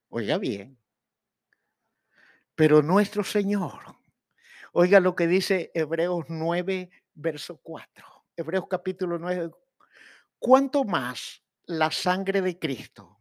Oiga 0.09 0.38
bien. 0.38 0.76
Pero 2.57 2.83
nuestro 2.83 3.22
Señor, 3.22 3.96
oiga 4.72 4.98
lo 4.98 5.14
que 5.14 5.28
dice 5.28 5.70
Hebreos 5.74 6.24
9, 6.28 6.90
verso 7.14 7.61
4. 7.62 8.24
Hebreos 8.37 8.64
capítulo 8.68 9.20
9, 9.20 9.52
¿cuánto 10.40 10.83
más 10.83 11.40
la 11.66 11.92
sangre 11.92 12.42
de 12.42 12.59
Cristo, 12.59 13.13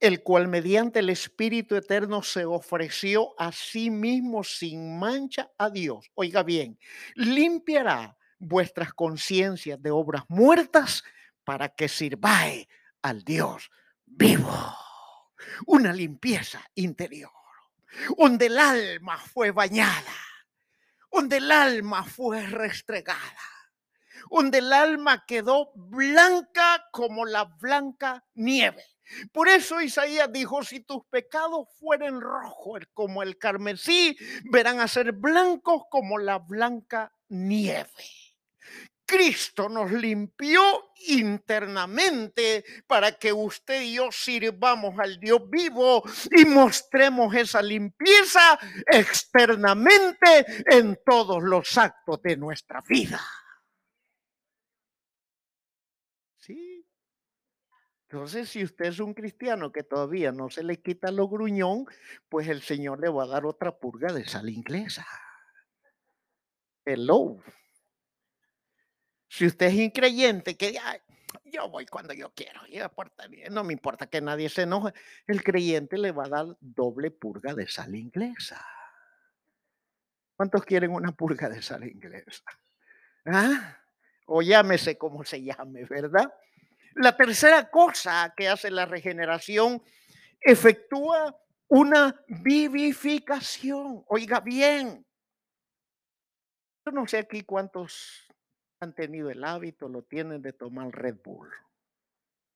el 0.00 0.22
cual 0.22 0.48
mediante 0.48 1.00
el 1.00 1.10
Espíritu 1.10 1.76
Eterno 1.76 2.22
se 2.22 2.44
ofreció 2.44 3.34
a 3.38 3.52
sí 3.52 3.90
mismo 3.90 4.44
sin 4.44 4.98
mancha 4.98 5.50
a 5.58 5.70
Dios? 5.70 6.10
Oiga 6.14 6.42
bien, 6.42 6.78
limpiará 7.14 8.16
vuestras 8.38 8.92
conciencias 8.92 9.80
de 9.82 9.90
obras 9.90 10.24
muertas 10.28 11.04
para 11.44 11.68
que 11.70 11.88
sirváis 11.88 12.66
al 13.02 13.22
Dios 13.24 13.70
vivo. 14.04 14.74
Una 15.66 15.92
limpieza 15.92 16.62
interior, 16.74 17.30
donde 18.16 18.46
el 18.46 18.58
alma 18.58 19.18
fue 19.18 19.50
bañada, 19.50 20.14
donde 21.10 21.38
el 21.38 21.50
alma 21.50 22.04
fue 22.04 22.46
restregada, 22.46 23.42
donde 24.30 24.58
el 24.58 24.72
alma 24.72 25.24
quedó 25.26 25.72
blanca 25.74 26.88
como 26.92 27.24
la 27.24 27.44
blanca 27.44 28.24
nieve. 28.34 28.84
Por 29.32 29.48
eso 29.48 29.80
Isaías 29.80 30.32
dijo, 30.32 30.62
si 30.62 30.80
tus 30.80 31.04
pecados 31.10 31.68
fueren 31.78 32.20
rojos 32.20 32.80
como 32.94 33.22
el 33.22 33.38
carmesí, 33.38 34.16
verán 34.50 34.80
a 34.80 34.88
ser 34.88 35.12
blancos 35.12 35.82
como 35.90 36.18
la 36.18 36.38
blanca 36.38 37.12
nieve. 37.28 37.88
Cristo 39.08 39.70
nos 39.70 39.90
limpió 39.90 40.60
internamente 41.06 42.62
para 42.86 43.12
que 43.12 43.32
usted 43.32 43.80
y 43.80 43.94
yo 43.94 44.12
sirvamos 44.12 44.98
al 44.98 45.18
Dios 45.18 45.48
vivo 45.48 46.02
y 46.30 46.44
mostremos 46.44 47.34
esa 47.34 47.62
limpieza 47.62 48.58
externamente 48.86 50.44
en 50.66 50.98
todos 51.06 51.42
los 51.42 51.78
actos 51.78 52.20
de 52.20 52.36
nuestra 52.36 52.82
vida. 52.86 53.18
Sí. 56.36 56.84
Entonces, 58.10 58.48
si 58.48 58.64
usted 58.64 58.86
es 58.86 59.00
un 59.00 59.12
cristiano 59.12 59.70
que 59.70 59.82
todavía 59.82 60.32
no 60.32 60.48
se 60.48 60.62
le 60.62 60.80
quita 60.80 61.10
lo 61.10 61.28
gruñón, 61.28 61.84
pues 62.30 62.48
el 62.48 62.62
Señor 62.62 63.00
le 63.00 63.10
va 63.10 63.24
a 63.24 63.26
dar 63.26 63.44
otra 63.44 63.78
purga 63.78 64.14
de 64.14 64.26
sal 64.26 64.48
inglesa. 64.48 65.06
Hello. 66.86 67.36
Si 69.28 69.44
usted 69.44 69.66
es 69.66 69.74
increyente, 69.74 70.56
que 70.56 70.74
yo 71.44 71.68
voy 71.68 71.84
cuando 71.84 72.14
yo 72.14 72.32
quiero, 72.34 72.62
no 73.50 73.62
me 73.62 73.74
importa 73.74 74.06
que 74.06 74.22
nadie 74.22 74.48
se 74.48 74.62
enoje, 74.62 74.94
el 75.26 75.44
creyente 75.44 75.98
le 75.98 76.10
va 76.10 76.24
a 76.24 76.30
dar 76.30 76.46
doble 76.60 77.10
purga 77.10 77.52
de 77.52 77.68
sal 77.68 77.94
inglesa. 77.94 78.64
¿Cuántos 80.34 80.64
quieren 80.64 80.92
una 80.92 81.12
purga 81.12 81.50
de 81.50 81.60
sal 81.60 81.84
inglesa? 81.84 82.42
¿Ah? 83.26 83.76
O 84.24 84.40
llámese 84.40 84.96
como 84.96 85.24
se 85.24 85.42
llame, 85.42 85.84
¿verdad? 85.84 86.32
La 86.98 87.16
tercera 87.16 87.70
cosa 87.70 88.34
que 88.36 88.48
hace 88.48 88.72
la 88.72 88.84
regeneración 88.84 89.80
efectúa 90.40 91.40
una 91.68 92.24
vivificación. 92.26 94.02
Oiga 94.08 94.40
bien. 94.40 95.06
Yo 96.84 96.90
no 96.92 97.06
sé 97.06 97.18
aquí 97.18 97.42
cuántos 97.44 98.26
han 98.80 98.96
tenido 98.96 99.30
el 99.30 99.44
hábito, 99.44 99.88
lo 99.88 100.02
tienen 100.02 100.42
de 100.42 100.52
tomar 100.52 100.90
Red 100.90 101.18
Bull. 101.22 101.48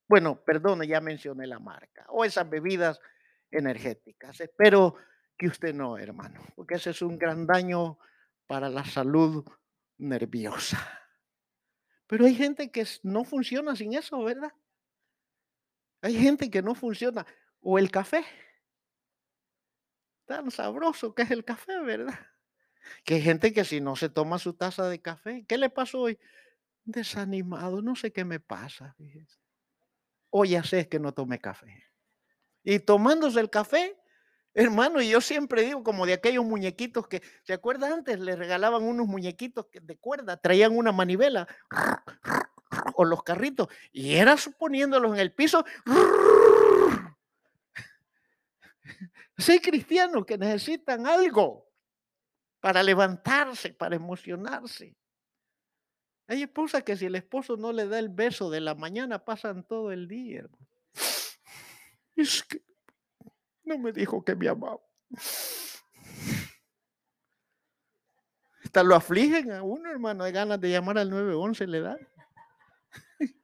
Bueno, 0.09 0.43
perdone, 0.45 0.89
ya 0.89 1.01
mencioné 1.01 1.47
la 1.47 1.61
marca. 1.61 2.05
O 2.09 2.25
esas 2.25 2.51
bebidas 2.51 2.99
energéticas. 3.49 4.41
Espero 4.41 4.97
que 5.39 5.47
usted 5.47 5.73
no, 5.73 5.97
hermano, 5.99 6.43
porque 6.57 6.75
ese 6.75 6.91
es 6.91 7.01
un 7.01 7.17
gran 7.17 7.47
daño 7.47 7.97
para 8.49 8.69
la 8.69 8.85
salud 8.85 9.45
nerviosa. 9.99 11.02
Pero 12.13 12.27
hay 12.27 12.35
gente 12.35 12.71
que 12.71 12.87
no 13.05 13.25
funciona 13.25 13.75
sin 13.75 13.95
eso, 13.95 14.23
¿verdad? 14.23 14.53
Hay 16.03 16.15
gente 16.15 16.51
que 16.51 16.61
no 16.61 16.75
funciona. 16.75 17.27
O 17.63 17.79
el 17.79 17.91
café. 17.91 18.23
Tan 20.27 20.51
sabroso 20.51 21.15
que 21.15 21.23
es 21.23 21.31
el 21.31 21.43
café, 21.43 21.81
¿verdad? 21.81 22.13
Que 23.05 23.15
hay 23.15 23.23
gente 23.23 23.55
que 23.55 23.65
si 23.65 23.81
no 23.81 23.97
se 23.97 24.11
toma 24.11 24.39
su 24.39 24.53
taza 24.53 24.91
de 24.91 25.01
café, 25.01 25.47
¿qué 25.49 25.57
le 25.57 25.71
pasó 25.71 26.01
hoy? 26.01 26.19
Desanimado, 26.85 27.81
no 27.81 27.97
sé 27.97 28.13
qué 28.13 28.27
me 28.27 28.41
pasa. 28.41 28.95
O 30.29 30.45
ya 30.45 30.63
sé 30.65 30.91
que 30.91 30.99
no 30.99 31.15
tomé 31.15 31.39
café. 31.39 31.83
Y 32.63 32.81
tomándose 32.81 33.41
el 33.41 33.49
café, 33.49 33.97
hermano, 34.55 35.01
y 35.01 35.09
yo 35.09 35.21
siempre 35.21 35.63
digo 35.63 35.83
como 35.83 36.07
de 36.07 36.15
aquellos 36.15 36.45
muñequitos 36.45 37.09
que, 37.09 37.23
¿se 37.43 37.53
acuerda 37.53 37.93
antes? 37.93 38.19
Le 38.21 38.37
regalaban 38.37 38.83
unos 38.83 39.07
muñequitos 39.07 39.67
de 39.73 39.97
cuerda, 39.97 40.37
traían 40.37 40.77
una 40.77 40.93
manivela 40.93 41.49
o 42.95 43.05
los 43.05 43.23
carritos, 43.23 43.69
y 43.93 44.15
era 44.15 44.37
poniéndolos 44.59 45.15
en 45.15 45.21
el 45.21 45.33
piso. 45.33 45.65
Soy 49.39 49.61
cristianos 49.61 50.25
que 50.27 50.39
necesitan 50.39 51.07
algo 51.07 51.69
para 52.61 52.83
levantarse, 52.83 53.73
para 53.73 53.97
emocionarse. 53.97 54.95
Hay 56.29 56.43
esposas 56.43 56.85
que 56.85 56.97
si 56.97 57.07
el 57.07 57.17
esposo 57.17 57.57
no 57.57 57.73
le 57.73 57.87
da 57.89 57.99
el 57.99 58.09
beso 58.09 58.51
de 58.51 58.61
la 58.61 58.75
mañana 58.75 59.25
pasan 59.25 59.65
todo 59.65 59.91
el 59.91 60.07
día. 60.07 60.47
Es 62.15 62.43
que 62.45 62.63
no 63.65 63.79
me 63.79 63.93
dijo 63.93 64.25
que 64.25 64.35
me 64.35 64.49
amaba. 64.49 64.81
Hasta 68.65 68.83
lo 68.83 68.95
afligen 68.95 69.53
a 69.53 69.63
uno, 69.63 69.91
hermano. 69.91 70.25
Hay 70.25 70.33
ganas 70.33 70.61
de 70.61 70.71
llamar 70.71 70.99
al 70.99 71.11
911, 71.11 71.67
le 71.67 71.81
dan. 71.81 71.99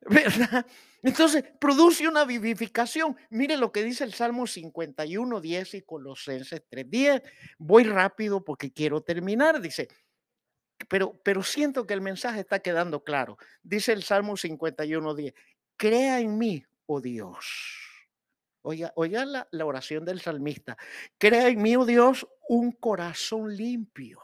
¿Verdad? 0.00 0.66
Entonces, 1.02 1.44
produce 1.60 2.08
una 2.08 2.24
vivificación. 2.24 3.16
Mire 3.30 3.56
lo 3.56 3.70
que 3.70 3.84
dice 3.84 4.04
el 4.04 4.14
Salmo 4.14 4.46
51, 4.46 5.40
10 5.40 5.74
y 5.74 5.82
Colosenses 5.82 6.62
3, 6.68 6.90
10. 6.90 7.22
Voy 7.58 7.84
rápido 7.84 8.42
porque 8.42 8.72
quiero 8.72 9.02
terminar. 9.02 9.60
Dice, 9.60 9.88
pero, 10.88 11.20
pero 11.22 11.42
siento 11.42 11.86
que 11.86 11.94
el 11.94 12.00
mensaje 12.00 12.40
está 12.40 12.58
quedando 12.58 13.04
claro. 13.04 13.36
Dice 13.62 13.92
el 13.92 14.02
Salmo 14.02 14.36
51, 14.36 15.14
10. 15.14 15.34
Crea 15.76 16.20
en 16.20 16.38
mí, 16.38 16.64
oh 16.86 17.00
Dios. 17.00 17.93
Oiga, 18.66 18.92
oiga 18.96 19.26
la, 19.26 19.46
la 19.50 19.66
oración 19.66 20.06
del 20.06 20.22
salmista. 20.22 20.78
Crea 21.18 21.48
en 21.48 21.60
mí, 21.60 21.76
oh 21.76 21.84
Dios, 21.84 22.26
un 22.48 22.72
corazón 22.72 23.54
limpio. 23.54 24.22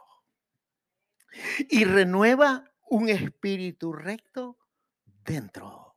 Y 1.68 1.84
renueva 1.84 2.64
un 2.88 3.10
espíritu 3.10 3.92
recto 3.92 4.58
dentro 5.04 5.94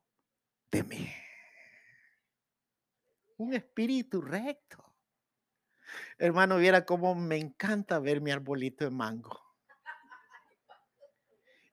de 0.70 0.84
mí. 0.84 1.10
Un 3.38 3.54
espíritu 3.54 4.22
recto. 4.22 4.94
Hermano, 6.18 6.58
viera 6.58 6.86
cómo 6.86 7.16
me 7.16 7.38
encanta 7.38 7.98
ver 8.00 8.20
mi 8.20 8.32
arbolito 8.32 8.84
de 8.84 8.92
mango. 8.92 9.42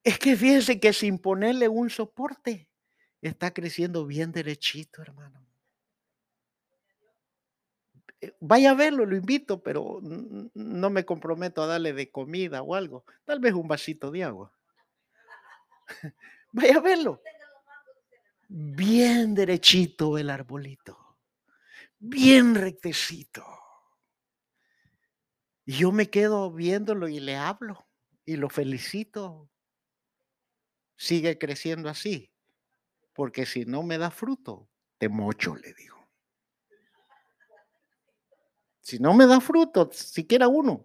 Es 0.04 0.20
que 0.20 0.36
fíjense 0.36 0.78
que 0.78 0.92
sin 0.92 1.18
ponerle 1.18 1.68
un 1.68 1.90
soporte, 1.90 2.70
está 3.20 3.52
creciendo 3.52 4.06
bien 4.06 4.30
derechito, 4.30 5.02
hermano. 5.02 5.49
Eh, 8.20 8.32
vaya 8.40 8.72
a 8.72 8.74
verlo, 8.74 9.06
lo 9.06 9.16
invito, 9.16 9.62
pero 9.62 10.00
no 10.02 10.90
me 10.90 11.04
comprometo 11.04 11.62
a 11.62 11.66
darle 11.66 11.92
de 11.92 12.10
comida 12.10 12.62
o 12.62 12.74
algo. 12.74 13.04
Tal 13.24 13.40
vez 13.40 13.54
un 13.54 13.68
vasito 13.68 14.10
de 14.10 14.24
agua. 14.24 14.52
Vaya 16.52 16.76
a 16.78 16.80
verlo 16.80 17.20
bien 18.50 19.34
derechito 19.34 20.18
el 20.18 20.28
arbolito, 20.28 21.16
bien 22.00 22.56
rectecito. 22.56 23.46
Y 25.64 25.74
yo 25.74 25.92
me 25.92 26.10
quedo 26.10 26.50
viéndolo 26.50 27.06
y 27.06 27.20
le 27.20 27.36
hablo 27.36 27.86
y 28.24 28.36
lo 28.36 28.48
felicito. 28.48 29.48
Sigue 30.96 31.38
creciendo 31.38 31.88
así, 31.88 32.32
porque 33.14 33.46
si 33.46 33.64
no 33.64 33.84
me 33.84 33.98
da 33.98 34.10
fruto, 34.10 34.68
te 34.98 35.08
mocho, 35.08 35.54
le 35.54 35.72
digo. 35.72 35.99
Si 38.90 38.98
no 38.98 39.14
me 39.14 39.24
da 39.24 39.40
fruto, 39.40 39.88
siquiera 39.92 40.48
uno, 40.48 40.84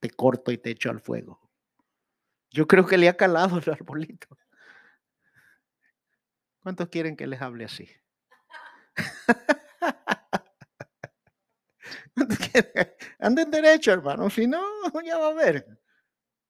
te 0.00 0.10
corto 0.10 0.50
y 0.50 0.58
te 0.58 0.70
echo 0.70 0.90
al 0.90 0.98
fuego. 0.98 1.38
Yo 2.50 2.66
creo 2.66 2.84
que 2.84 2.98
le 2.98 3.08
ha 3.08 3.16
calado 3.16 3.58
el 3.58 3.70
arbolito. 3.70 4.26
¿Cuántos 6.64 6.88
quieren 6.88 7.16
que 7.16 7.28
les 7.28 7.40
hable 7.40 7.66
así? 7.66 7.88
Anden 13.20 13.52
derecho, 13.52 13.92
hermano. 13.92 14.28
Si 14.30 14.48
no, 14.48 14.60
ya 15.04 15.16
va 15.16 15.28
a 15.28 15.34
ver. 15.34 15.78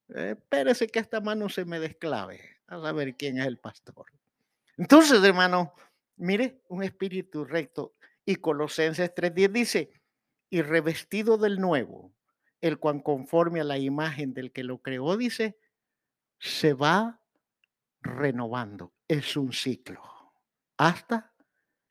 espérese 0.08 0.86
que 0.86 1.00
esta 1.00 1.20
mano 1.20 1.50
se 1.50 1.66
me 1.66 1.80
desclave. 1.80 2.40
A 2.66 2.80
saber 2.80 3.14
quién 3.14 3.36
es 3.36 3.46
el 3.46 3.58
pastor. 3.58 4.06
Entonces, 4.78 5.22
hermano, 5.22 5.74
mire, 6.16 6.62
un 6.68 6.82
espíritu 6.82 7.44
recto. 7.44 7.94
Y 8.24 8.36
Colosenses 8.36 9.14
3.10 9.14 9.52
dice, 9.52 9.90
y 10.54 10.62
revestido 10.62 11.36
del 11.36 11.58
nuevo, 11.58 12.14
el 12.60 12.78
cual 12.78 13.02
conforme 13.02 13.60
a 13.60 13.64
la 13.64 13.76
imagen 13.76 14.34
del 14.34 14.52
que 14.52 14.62
lo 14.62 14.78
creó, 14.78 15.16
dice, 15.16 15.58
se 16.38 16.74
va 16.74 17.20
renovando. 18.00 18.92
Es 19.08 19.36
un 19.36 19.52
ciclo 19.52 20.00
hasta 20.76 21.34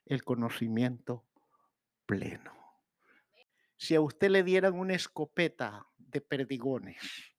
el 0.06 0.24
conocimiento 0.24 1.26
pleno. 2.06 2.54
Si 3.76 3.96
a 3.96 4.00
usted 4.00 4.30
le 4.30 4.44
dieran 4.44 4.76
una 4.76 4.94
escopeta 4.94 5.86
de 5.98 6.22
perdigones, 6.22 7.34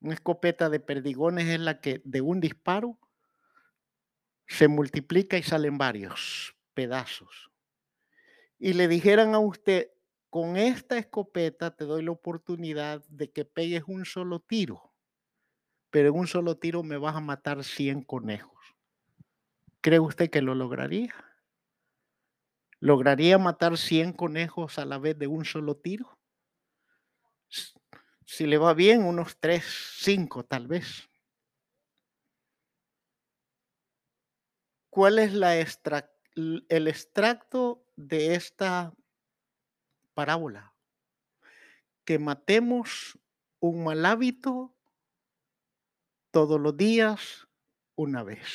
una 0.00 0.14
escopeta 0.14 0.70
de 0.70 0.80
perdigones 0.80 1.48
es 1.48 1.60
la 1.60 1.82
que 1.82 2.00
de 2.02 2.22
un 2.22 2.40
disparo 2.40 2.98
se 4.46 4.68
multiplica 4.68 5.36
y 5.36 5.42
salen 5.42 5.76
varios 5.76 6.56
pedazos. 6.72 7.50
Y 8.58 8.72
le 8.72 8.88
dijeran 8.88 9.34
a 9.34 9.38
usted, 9.38 9.90
con 10.30 10.56
esta 10.56 10.98
escopeta 10.98 11.76
te 11.76 11.84
doy 11.84 12.02
la 12.02 12.10
oportunidad 12.10 13.04
de 13.08 13.30
que 13.30 13.44
pegues 13.44 13.84
un 13.86 14.04
solo 14.04 14.40
tiro, 14.40 14.92
pero 15.90 16.08
en 16.08 16.14
un 16.14 16.26
solo 16.26 16.58
tiro 16.58 16.82
me 16.82 16.96
vas 16.96 17.16
a 17.16 17.20
matar 17.20 17.64
100 17.64 18.02
conejos. 18.02 18.56
¿Cree 19.80 20.00
usted 20.00 20.30
que 20.30 20.42
lo 20.42 20.54
lograría? 20.54 21.14
¿Lograría 22.80 23.38
matar 23.38 23.78
100 23.78 24.12
conejos 24.12 24.78
a 24.78 24.84
la 24.84 24.98
vez 24.98 25.18
de 25.18 25.26
un 25.26 25.44
solo 25.44 25.76
tiro? 25.76 26.18
Si 28.24 28.46
le 28.46 28.58
va 28.58 28.74
bien, 28.74 29.04
unos 29.04 29.38
3, 29.38 29.64
5 29.98 30.44
tal 30.44 30.66
vez. 30.66 31.08
¿Cuál 34.90 35.18
es 35.18 35.32
la 35.32 35.56
el 36.36 36.88
extracto 36.88 37.84
de 37.96 38.34
esta 38.34 38.94
parábola? 40.14 40.74
Que 42.04 42.18
matemos 42.18 43.18
un 43.58 43.84
mal 43.84 44.04
hábito 44.06 44.76
todos 46.30 46.60
los 46.60 46.76
días 46.76 47.48
una 47.94 48.22
vez. 48.22 48.46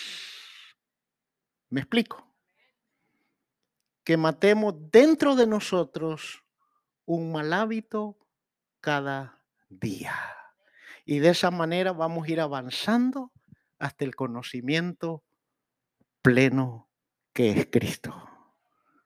¿Me 1.69 1.81
explico? 1.81 2.31
Que 4.03 4.17
matemos 4.17 4.75
dentro 4.91 5.35
de 5.35 5.47
nosotros 5.47 6.43
un 7.05 7.31
mal 7.31 7.51
hábito 7.53 8.17
cada 8.79 9.41
día. 9.69 10.15
Y 11.05 11.19
de 11.19 11.29
esa 11.29 11.49
manera 11.49 11.91
vamos 11.91 12.27
a 12.27 12.31
ir 12.31 12.39
avanzando 12.39 13.31
hasta 13.79 14.05
el 14.05 14.15
conocimiento 14.15 15.23
pleno 16.21 16.90
que 17.33 17.51
es 17.51 17.67
Cristo, 17.71 18.13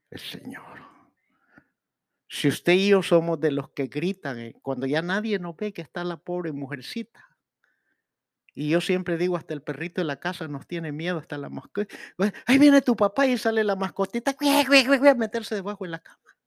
el 0.09 0.19
Señor. 0.19 0.85
Si 2.27 2.47
usted 2.47 2.73
y 2.73 2.89
yo 2.89 3.03
somos 3.03 3.39
de 3.39 3.51
los 3.51 3.69
que 3.69 3.87
gritan 3.87 4.39
eh, 4.39 4.55
cuando 4.61 4.87
ya 4.87 5.01
nadie 5.01 5.39
nos 5.39 5.55
ve 5.55 5.73
que 5.73 5.81
está 5.81 6.03
la 6.03 6.17
pobre 6.17 6.51
mujercita. 6.51 7.29
Y 8.53 8.69
yo 8.69 8.81
siempre 8.81 9.17
digo, 9.17 9.35
hasta 9.35 9.53
el 9.53 9.61
perrito 9.61 10.01
de 10.01 10.05
la 10.05 10.19
casa 10.19 10.47
nos 10.47 10.65
tiene 10.65 10.91
miedo, 10.91 11.17
hasta 11.17 11.37
la 11.37 11.49
mascota. 11.49 11.95
Ahí 12.45 12.57
viene 12.57 12.81
tu 12.81 12.95
papá 12.95 13.27
y 13.27 13.37
sale 13.37 13.63
la 13.63 13.75
mascotita 13.75 14.35
a 14.39 15.15
meterse 15.15 15.55
debajo 15.55 15.83
de 15.83 15.91
la 15.91 15.99
cama. 15.99 16.37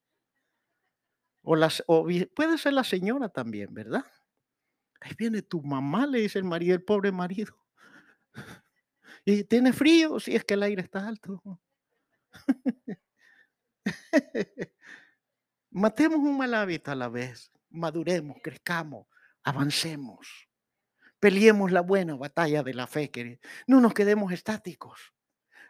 O, 1.42 1.54
las, 1.54 1.84
o 1.86 2.06
puede 2.34 2.58
ser 2.58 2.72
la 2.72 2.84
señora 2.84 3.28
también, 3.28 3.72
¿verdad? 3.72 4.04
Ahí 5.00 5.12
viene 5.18 5.42
tu 5.42 5.62
mamá, 5.62 6.06
le 6.06 6.20
dice 6.20 6.38
el 6.38 6.44
marido, 6.44 6.74
el 6.74 6.82
pobre 6.82 7.12
marido. 7.12 7.54
Y 9.24 9.44
tiene 9.44 9.74
frío, 9.74 10.18
si 10.20 10.34
es 10.34 10.44
que 10.44 10.54
el 10.54 10.62
aire 10.62 10.80
está 10.80 11.06
alto. 11.06 11.42
Matemos 15.70 16.18
un 16.18 16.36
mal 16.36 16.54
hábito 16.54 16.90
a 16.90 16.94
la 16.94 17.08
vez, 17.08 17.50
maduremos, 17.70 18.38
crezcamos, 18.42 19.06
avancemos, 19.42 20.48
peleemos 21.20 21.72
la 21.72 21.82
buena 21.82 22.16
batalla 22.16 22.62
de 22.62 22.74
la 22.74 22.86
fe, 22.86 23.10
no 23.66 23.80
nos 23.80 23.94
quedemos 23.94 24.32
estáticos. 24.32 25.14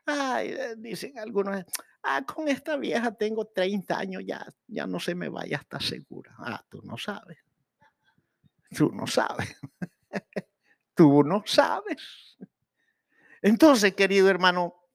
Ay, 0.06 0.48
eh, 0.48 0.74
dicen 0.78 1.18
algunos, 1.18 1.64
ah, 2.02 2.24
con 2.24 2.48
esta 2.48 2.76
vieja 2.76 3.12
tengo 3.12 3.46
30 3.46 3.98
años, 3.98 4.22
ya, 4.26 4.46
ya 4.66 4.86
no 4.86 4.98
se 4.98 5.14
me 5.14 5.28
vaya, 5.28 5.58
está 5.58 5.78
segura. 5.80 6.34
Ah, 6.38 6.64
tú 6.68 6.80
no 6.82 6.96
sabes. 6.96 7.38
Tú 8.74 8.90
no 8.92 9.06
sabes. 9.06 9.54
tú 10.94 11.22
no 11.24 11.42
sabes. 11.44 12.38
Entonces, 13.42 13.94
querido 13.94 14.30
hermano, 14.30 14.87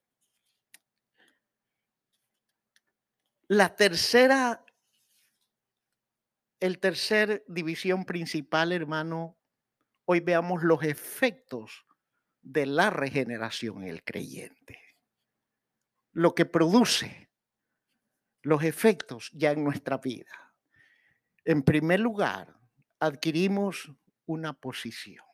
la 3.48 3.76
tercera, 3.76 4.66
el 6.60 6.80
tercer 6.80 7.44
división 7.48 8.06
principal, 8.06 8.72
hermano, 8.72 9.38
hoy 10.06 10.20
veamos 10.20 10.64
los 10.64 10.84
efectos 10.84 11.86
de 12.42 12.66
la 12.66 12.90
regeneración 12.90 13.84
en 13.84 13.90
el 13.90 14.04
creyente. 14.04 14.80
Lo 16.12 16.36
que 16.36 16.46
produce 16.46 17.30
los 18.42 18.64
efectos 18.64 19.32
ya 19.34 19.52
en 19.52 19.64
nuestra 19.64 19.98
vida. 19.98 20.54
En 21.46 21.64
primer 21.64 22.00
lugar, 22.00 22.60
adquirimos 23.00 23.92
una 24.26 24.54
posición. 24.54 25.26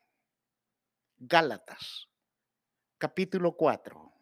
Gálatas 1.18 2.10
capítulo 3.00 3.56
4, 3.56 4.14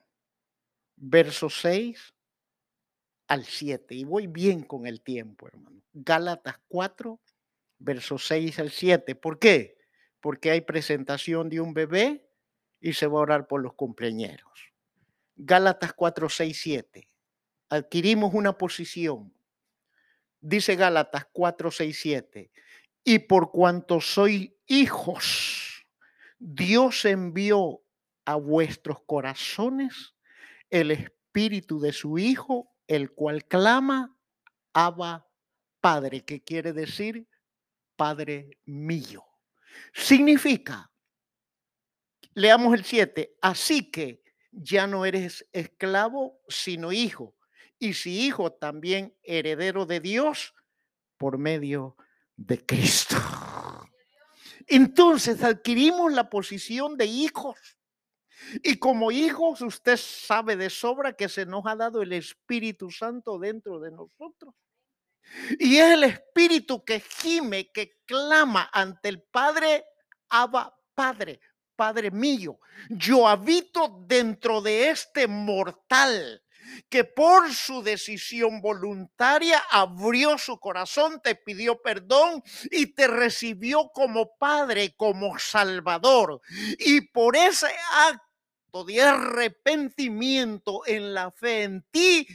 verso 0.98 1.50
6 1.50 2.14
al 3.28 3.46
7. 3.46 3.96
Y 3.96 4.04
voy 4.04 4.28
bien 4.28 4.64
con 4.64 4.88
el 4.88 5.02
tiempo, 5.02 5.48
hermano. 5.48 5.82
Gálatas 5.94 6.60
4, 6.68 7.20
verso 7.80 8.18
6 8.18 8.60
al 8.60 8.72
7. 8.72 9.16
¿Por 9.16 9.40
qué? 9.40 9.78
Porque 10.22 10.52
hay 10.52 10.62
presentación 10.62 11.50
de 11.50 11.62
un 11.62 11.74
bebé 11.74 12.30
y 12.80 12.94
se 12.94 13.08
va 13.08 13.20
a 13.20 13.24
orar 13.24 13.48
por 13.48 13.62
los 13.62 13.74
cumpleaños. 13.74 14.42
Gálatas 15.36 15.94
4, 15.94 16.30
6, 16.30 16.60
7. 16.60 17.08
Adquirimos 17.70 18.34
una 18.34 18.58
posición. 18.58 19.34
Dice 20.40 20.76
Gálatas 20.76 21.28
4, 21.32 21.72
6, 21.72 22.00
7. 22.00 22.52
Y 23.04 23.20
por 23.20 23.52
cuanto 23.52 24.02
soy 24.02 24.58
hijos, 24.66 25.86
Dios 26.40 27.06
envió 27.06 27.82
a 28.26 28.36
vuestros 28.36 29.02
corazones 29.06 30.14
el 30.70 30.92
espíritu 30.92 31.80
de 31.80 31.94
su 31.94 32.18
Hijo, 32.18 32.70
el 32.88 33.12
cual 33.14 33.46
clama, 33.46 34.18
Abba 34.74 35.28
Padre, 35.82 36.24
que 36.26 36.44
quiere 36.44 36.74
decir 36.74 37.28
Padre 37.96 38.60
mío. 38.66 39.26
Significa, 39.94 40.92
leamos 42.34 42.74
el 42.74 42.84
7, 42.84 43.38
así 43.42 43.92
que 43.92 44.24
ya 44.52 44.88
no 44.88 45.06
eres 45.06 45.48
esclavo, 45.52 46.42
sino 46.48 46.92
hijo, 46.92 47.36
y 47.80 47.94
si 47.94 48.26
hijo, 48.26 48.52
también 48.54 49.16
heredero 49.24 49.86
de 49.86 50.00
Dios 50.00 50.56
por 51.18 51.38
medio 51.38 51.96
de 52.36 52.66
Cristo. 52.66 53.18
Entonces 54.68 55.44
adquirimos 55.44 56.12
la 56.12 56.30
posición 56.30 56.98
de 56.98 57.06
hijos. 57.06 57.77
Y 58.64 58.78
como 58.78 59.12
hijos, 59.12 59.62
usted 59.62 59.98
sabe 59.98 60.56
de 60.56 60.70
sobra 60.70 61.14
que 61.14 61.30
se 61.30 61.46
nos 61.46 61.66
ha 61.66 61.76
dado 61.76 62.02
el 62.02 62.14
Espíritu 62.14 62.92
Santo 62.92 63.40
dentro 63.40 63.80
de 63.80 63.92
nosotros. 63.92 64.54
Y 65.60 65.78
es 65.78 65.92
el 65.92 66.04
Espíritu 66.04 66.84
que 66.84 67.00
gime, 67.00 67.72
que 67.72 68.00
clama 68.06 68.70
ante 68.72 69.10
el 69.10 69.22
Padre, 69.24 69.84
Abba 70.30 70.76
Padre, 70.94 71.40
Padre 71.76 72.12
mío. 72.12 72.60
Yo 72.90 73.28
habito 73.28 74.04
dentro 74.08 74.62
de 74.62 74.90
este 74.90 75.28
mortal 75.28 76.42
que 76.90 77.04
por 77.04 77.54
su 77.54 77.82
decisión 77.82 78.62
voluntaria 78.62 79.64
abrió 79.70 80.38
su 80.38 80.60
corazón, 80.60 81.22
te 81.22 81.36
pidió 81.36 81.82
perdón 81.82 82.44
y 82.72 82.94
te 82.94 83.08
recibió 83.08 83.90
como 83.94 84.36
Padre, 84.38 84.94
como 84.96 85.38
Salvador. 85.40 86.42
Y 86.80 87.02
por 87.02 87.36
ese 87.36 87.68
acto 88.10 88.27
de 88.84 89.02
arrepentimiento 89.02 90.82
en 90.86 91.14
la 91.14 91.32
fe 91.32 91.64
en 91.64 91.86
ti, 91.92 92.28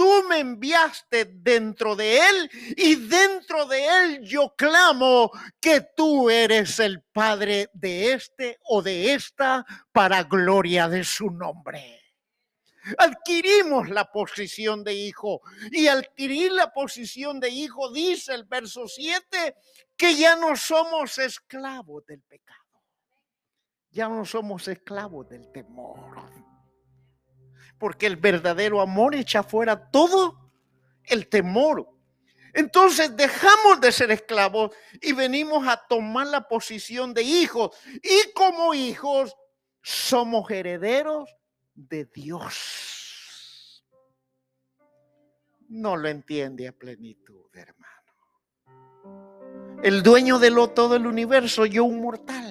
tú 0.00 0.24
me 0.30 0.38
enviaste 0.38 1.26
dentro 1.26 1.94
de 1.94 2.18
él 2.18 2.50
y 2.74 2.94
dentro 2.94 3.66
de 3.66 3.86
él 3.86 4.20
yo 4.22 4.54
clamo 4.56 5.30
que 5.60 5.82
tú 5.94 6.30
eres 6.30 6.78
el 6.80 7.02
Padre 7.02 7.68
de 7.74 8.14
este 8.14 8.58
o 8.64 8.80
de 8.80 9.12
esta 9.12 9.66
para 9.92 10.22
gloria 10.22 10.88
de 10.88 11.04
su 11.04 11.30
nombre. 11.30 12.00
Adquirimos 12.96 13.90
la 13.90 14.10
posición 14.10 14.82
de 14.82 14.94
hijo 14.94 15.42
y 15.70 15.86
adquirir 15.88 16.52
la 16.52 16.72
posición 16.72 17.38
de 17.38 17.50
hijo 17.50 17.92
dice 17.92 18.32
el 18.32 18.44
verso 18.44 18.88
7 18.88 19.54
que 19.98 20.16
ya 20.16 20.34
no 20.34 20.56
somos 20.56 21.18
esclavos 21.18 22.06
del 22.06 22.22
pecado 22.22 22.59
ya 23.90 24.08
no 24.08 24.24
somos 24.24 24.68
esclavos 24.68 25.28
del 25.28 25.50
temor. 25.52 26.30
Porque 27.78 28.06
el 28.06 28.16
verdadero 28.16 28.80
amor 28.80 29.14
echa 29.14 29.42
fuera 29.42 29.90
todo 29.90 30.52
el 31.04 31.28
temor. 31.28 31.88
Entonces 32.52 33.16
dejamos 33.16 33.80
de 33.80 33.92
ser 33.92 34.10
esclavos 34.10 34.72
y 35.00 35.12
venimos 35.12 35.66
a 35.66 35.76
tomar 35.88 36.26
la 36.26 36.46
posición 36.48 37.14
de 37.14 37.22
hijos. 37.22 37.76
Y 38.02 38.32
como 38.32 38.74
hijos 38.74 39.36
somos 39.82 40.50
herederos 40.50 41.30
de 41.74 42.04
Dios. 42.06 43.84
No 45.68 45.96
lo 45.96 46.08
entiende 46.08 46.66
a 46.66 46.72
plenitud, 46.72 47.46
hermano. 47.54 47.90
El 49.82 50.02
dueño 50.02 50.38
de 50.38 50.50
lo, 50.50 50.70
todo 50.70 50.96
el 50.96 51.06
universo, 51.06 51.64
yo 51.64 51.84
un 51.84 52.02
mortal. 52.02 52.49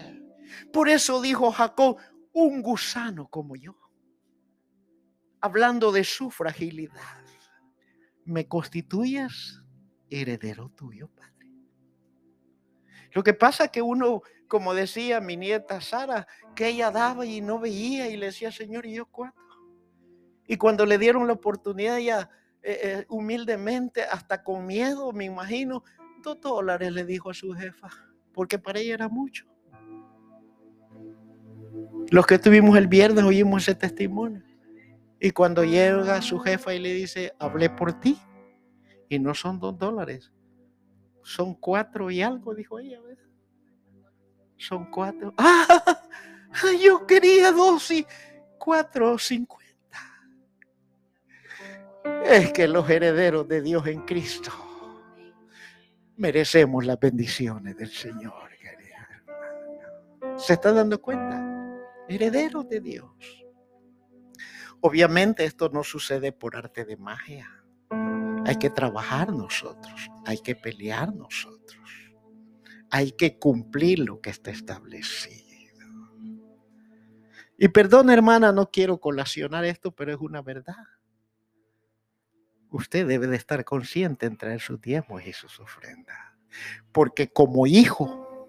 Por 0.71 0.89
eso 0.89 1.21
dijo 1.21 1.51
Jacob, 1.51 1.97
un 2.33 2.61
gusano 2.61 3.27
como 3.27 3.55
yo. 3.55 3.75
Hablando 5.41 5.91
de 5.91 6.03
su 6.03 6.29
fragilidad. 6.29 7.23
¿Me 8.25 8.47
constituyes 8.47 9.61
heredero 10.09 10.69
tuyo, 10.69 11.09
Padre. 11.09 11.29
Lo 13.13 13.23
que 13.23 13.33
pasa 13.33 13.65
es 13.65 13.71
que 13.71 13.81
uno, 13.81 14.21
como 14.47 14.73
decía 14.73 15.19
mi 15.19 15.37
nieta 15.37 15.81
Sara, 15.81 16.27
que 16.55 16.67
ella 16.67 16.91
daba 16.91 17.25
y 17.25 17.41
no 17.41 17.59
veía 17.59 18.07
y 18.07 18.17
le 18.17 18.27
decía, 18.27 18.51
Señor, 18.51 18.85
¿y 18.85 18.95
yo 18.95 19.05
cuánto? 19.05 19.39
Y 20.47 20.57
cuando 20.57 20.85
le 20.85 20.97
dieron 20.97 21.27
la 21.27 21.33
oportunidad, 21.33 21.97
ella 21.97 22.29
eh, 22.61 22.79
eh, 22.83 23.05
humildemente, 23.09 24.03
hasta 24.03 24.43
con 24.43 24.65
miedo, 24.65 25.11
me 25.11 25.25
imagino, 25.25 25.83
dos 26.23 26.39
dólares 26.41 26.91
le 26.91 27.05
dijo 27.05 27.29
a 27.29 27.33
su 27.33 27.53
jefa, 27.53 27.89
porque 28.33 28.59
para 28.59 28.79
ella 28.79 28.95
era 28.95 29.07
mucho. 29.07 29.47
Los 32.11 32.25
que 32.25 32.35
estuvimos 32.35 32.77
el 32.77 32.87
viernes 32.87 33.23
oímos 33.23 33.63
ese 33.63 33.75
testimonio. 33.75 34.43
Y 35.19 35.31
cuando 35.31 35.63
llega 35.63 36.21
su 36.21 36.39
jefa 36.39 36.73
y 36.73 36.79
le 36.79 36.93
dice, 36.93 37.33
hablé 37.39 37.69
por 37.69 37.99
ti, 37.99 38.17
y 39.09 39.19
no 39.19 39.33
son 39.33 39.59
dos 39.59 39.77
dólares, 39.77 40.31
son 41.23 41.55
cuatro 41.55 42.09
y 42.09 42.21
algo, 42.21 42.55
dijo 42.55 42.79
ella. 42.79 42.99
Son 44.57 44.89
cuatro. 44.89 45.33
¡Ah! 45.37 46.01
Yo 46.81 47.05
quería 47.05 47.51
dos 47.51 47.91
y 47.91 48.05
cuatro 48.57 49.17
cincuenta. 49.17 49.67
Es 52.25 52.51
que 52.51 52.67
los 52.67 52.89
herederos 52.89 53.47
de 53.47 53.61
Dios 53.61 53.85
en 53.87 54.01
Cristo 54.01 54.51
merecemos 56.17 56.85
las 56.85 56.99
bendiciones 56.99 57.77
del 57.77 57.89
Señor. 57.89 58.49
¿Se 60.39 60.53
está 60.53 60.71
dando 60.71 61.01
cuenta? 61.01 61.38
Herederos 62.09 62.67
de 62.67 62.81
Dios. 62.81 63.45
Obviamente 64.81 65.45
esto 65.45 65.69
no 65.69 65.83
sucede 65.83 66.31
por 66.31 66.55
arte 66.55 66.83
de 66.83 66.97
magia. 66.97 67.63
Hay 68.45 68.55
que 68.55 68.69
trabajar 68.69 69.31
nosotros, 69.31 70.09
hay 70.25 70.39
que 70.39 70.55
pelear 70.55 71.13
nosotros, 71.13 71.79
hay 72.89 73.11
que 73.11 73.37
cumplir 73.37 73.99
lo 73.99 74.21
que 74.21 74.31
está 74.31 74.49
establecido. 74.49 75.49
Y 77.57 77.67
perdón 77.67 78.09
hermana, 78.09 78.53
no 78.53 78.71
quiero 78.71 78.99
colacionar 78.99 79.65
esto, 79.65 79.91
pero 79.91 80.13
es 80.13 80.19
una 80.19 80.41
verdad. 80.41 80.85
Usted 82.71 83.05
debe 83.05 83.27
de 83.27 83.35
estar 83.35 83.65
consciente 83.65 84.25
en 84.25 84.37
traer 84.37 84.61
sus 84.61 84.79
diezmos 84.79 85.25
y 85.25 85.33
sus 85.33 85.59
ofrendas. 85.59 86.17
Porque 86.91 87.27
como 87.27 87.67
hijo, 87.67 88.47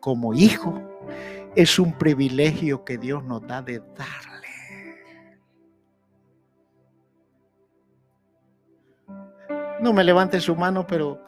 como 0.00 0.34
hijo, 0.34 0.82
es 1.56 1.78
un 1.78 1.96
privilegio 1.96 2.84
que 2.84 2.98
Dios 2.98 3.22
nos 3.24 3.46
da 3.46 3.62
de 3.62 3.80
dar 3.96 4.34
No 9.84 9.92
me 9.92 10.02
levante 10.02 10.40
su 10.40 10.56
mano, 10.56 10.86
pero 10.86 11.22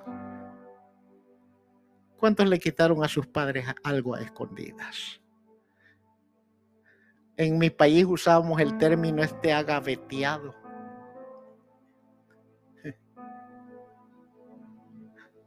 ¿cuántos 2.17 2.49
le 2.49 2.59
quitaron 2.59 3.05
a 3.05 3.09
sus 3.09 3.27
padres 3.27 3.67
algo 3.85 4.15
a 4.15 4.23
escondidas? 4.23 5.21
En 7.37 7.59
mi 7.59 7.69
país 7.69 8.07
usábamos 8.07 8.59
el 8.63 8.79
término 8.79 9.23
este 9.23 9.53
agaveteado. 9.53 10.55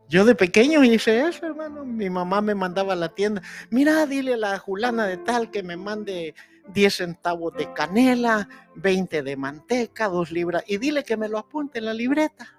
Yo 0.10 0.26
de 0.26 0.34
pequeño 0.34 0.84
hice 0.84 1.22
eso, 1.28 1.46
hermano. 1.46 1.86
Mi 1.86 2.10
mamá 2.10 2.42
me 2.42 2.56
mandaba 2.56 2.94
a 2.94 2.96
la 2.96 3.10
tienda. 3.10 3.44
Mira, 3.70 4.08
dile 4.08 4.34
a 4.34 4.38
la 4.38 4.58
Julana 4.58 5.06
de 5.06 5.18
tal 5.18 5.52
que 5.52 5.62
me 5.62 5.78
mande 5.78 6.34
10 6.74 6.96
centavos 6.96 7.54
de 7.54 7.72
canela, 7.74 8.50
20 8.76 9.22
de 9.22 9.38
manteca, 9.38 10.08
2 10.08 10.32
libras. 10.32 10.64
Y 10.66 10.78
dile 10.78 11.04
que 11.04 11.16
me 11.16 11.30
lo 11.30 11.38
apunte 11.38 11.78
en 11.78 11.86
la 11.86 11.94
libreta. 11.94 12.58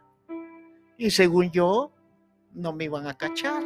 Y 0.96 1.11
según 1.11 1.51
yo, 1.51 1.90
no 2.55 2.72
me 2.72 2.84
iban 2.84 3.09
a 3.09 3.18
cachar. 3.18 3.64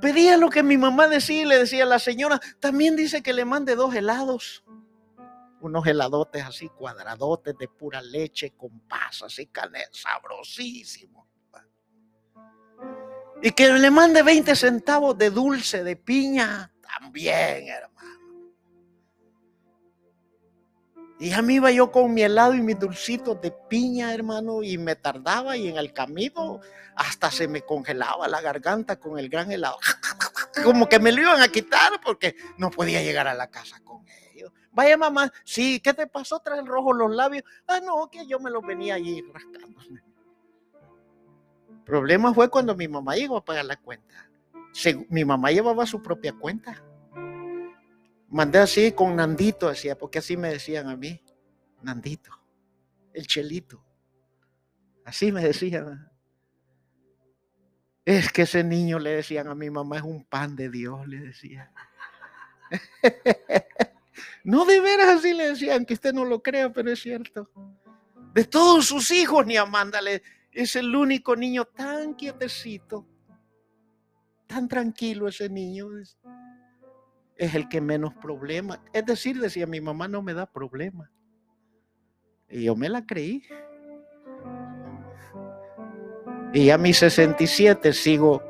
Pedía 0.00 0.38
lo 0.38 0.48
que 0.48 0.62
mi 0.62 0.78
mamá 0.78 1.08
decía 1.08 1.42
y 1.42 1.44
le 1.44 1.58
decía 1.58 1.84
a 1.84 1.86
la 1.86 1.98
señora, 1.98 2.40
también 2.60 2.96
dice 2.96 3.22
que 3.22 3.34
le 3.34 3.44
mande 3.44 3.76
dos 3.76 3.94
helados. 3.94 4.64
Unos 5.60 5.86
heladotes 5.86 6.46
así 6.46 6.70
cuadradotes 6.70 7.58
de 7.58 7.68
pura 7.68 8.00
leche 8.00 8.54
con 8.56 8.80
pasas 8.88 9.38
y 9.38 9.48
canela, 9.48 9.90
sabrosísimo. 9.92 11.31
Y 13.42 13.50
que 13.50 13.68
le 13.72 13.90
mande 13.90 14.22
20 14.22 14.54
centavos 14.54 15.18
de 15.18 15.30
dulce 15.30 15.82
de 15.82 15.96
piña, 15.96 16.72
también, 16.80 17.68
hermano. 17.68 17.92
Y 21.18 21.32
a 21.32 21.42
mí 21.42 21.54
iba 21.54 21.70
yo 21.70 21.90
con 21.90 22.12
mi 22.14 22.22
helado 22.22 22.54
y 22.54 22.60
mis 22.60 22.78
dulcitos 22.78 23.40
de 23.40 23.52
piña, 23.68 24.14
hermano, 24.14 24.62
y 24.62 24.78
me 24.78 24.96
tardaba 24.96 25.56
y 25.56 25.68
en 25.68 25.76
el 25.76 25.92
camino 25.92 26.60
hasta 26.96 27.30
se 27.30 27.48
me 27.48 27.62
congelaba 27.62 28.28
la 28.28 28.40
garganta 28.40 28.98
con 28.98 29.18
el 29.18 29.28
gran 29.28 29.50
helado. 29.50 29.78
Como 30.64 30.88
que 30.88 30.98
me 30.98 31.12
lo 31.12 31.22
iban 31.22 31.40
a 31.40 31.48
quitar 31.48 32.00
porque 32.04 32.36
no 32.58 32.70
podía 32.70 33.02
llegar 33.02 33.26
a 33.26 33.34
la 33.34 33.48
casa 33.48 33.80
con 33.84 34.04
ellos. 34.34 34.52
Vaya 34.70 34.96
mamá, 34.96 35.32
sí, 35.44 35.80
¿qué 35.80 35.94
te 35.94 36.06
pasó? 36.06 36.40
Traen 36.40 36.66
rojo 36.66 36.92
los 36.92 37.14
labios. 37.14 37.44
Ah, 37.66 37.80
no, 37.80 38.08
que 38.08 38.26
yo 38.26 38.38
me 38.38 38.50
los 38.50 38.64
venía 38.64 38.94
allí 38.94 39.22
rascándome. 39.32 40.11
Problema 41.84 42.32
fue 42.32 42.48
cuando 42.48 42.76
mi 42.76 42.88
mamá 42.88 43.16
llegó 43.16 43.36
a 43.36 43.44
pagar 43.44 43.64
la 43.64 43.76
cuenta. 43.76 44.30
mi 45.08 45.24
mamá 45.24 45.50
llevaba 45.50 45.86
su 45.86 46.02
propia 46.02 46.32
cuenta. 46.32 46.82
Mandé 48.28 48.60
así 48.60 48.92
con 48.92 49.14
Nandito, 49.14 49.68
decía, 49.68 49.96
porque 49.98 50.18
así 50.18 50.36
me 50.36 50.48
decían 50.48 50.88
a 50.88 50.96
mí. 50.96 51.22
Nandito, 51.82 52.30
el 53.12 53.26
chelito. 53.26 53.84
Así 55.04 55.32
me 55.32 55.42
decían. 55.42 56.10
Es 58.04 58.32
que 58.32 58.42
ese 58.42 58.64
niño 58.64 58.98
le 58.98 59.10
decían 59.10 59.48
a 59.48 59.54
mi 59.54 59.70
mamá 59.70 59.98
es 59.98 60.02
un 60.02 60.24
pan 60.24 60.56
de 60.56 60.70
Dios, 60.70 61.06
le 61.06 61.20
decían. 61.20 61.70
no 64.44 64.64
de 64.64 64.80
veras 64.80 65.08
así 65.18 65.34
le 65.34 65.50
decían, 65.50 65.84
que 65.84 65.94
usted 65.94 66.12
no 66.12 66.24
lo 66.24 66.42
crea, 66.42 66.72
pero 66.72 66.90
es 66.90 67.00
cierto. 67.00 67.50
De 68.32 68.44
todos 68.44 68.86
sus 68.86 69.10
hijos, 69.10 69.46
ni 69.46 69.56
Amándale, 69.56 70.22
es 70.52 70.76
el 70.76 70.94
único 70.94 71.34
niño 71.34 71.64
tan 71.64 72.14
quietecito, 72.14 73.06
tan 74.46 74.68
tranquilo 74.68 75.28
ese 75.28 75.48
niño 75.48 75.88
es 77.36 77.54
el 77.54 77.68
que 77.68 77.80
menos 77.80 78.14
problema. 78.14 78.82
Es 78.92 79.06
decir, 79.06 79.40
decía 79.40 79.66
mi 79.66 79.80
mamá 79.80 80.08
no 80.08 80.22
me 80.22 80.34
da 80.34 80.46
problema. 80.46 81.10
Y 82.48 82.64
yo 82.64 82.76
me 82.76 82.88
la 82.88 83.06
creí. 83.06 83.42
Y 86.52 86.68
a 86.68 86.76
mis 86.76 86.98
67 86.98 87.94
sigo, 87.94 88.42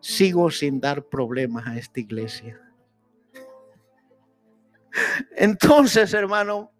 sigo 0.00 0.50
sin 0.50 0.80
dar 0.80 1.02
problemas 1.02 1.66
a 1.66 1.78
esta 1.78 1.98
iglesia. 1.98 2.60
Entonces, 5.36 6.12
hermano, 6.12 6.70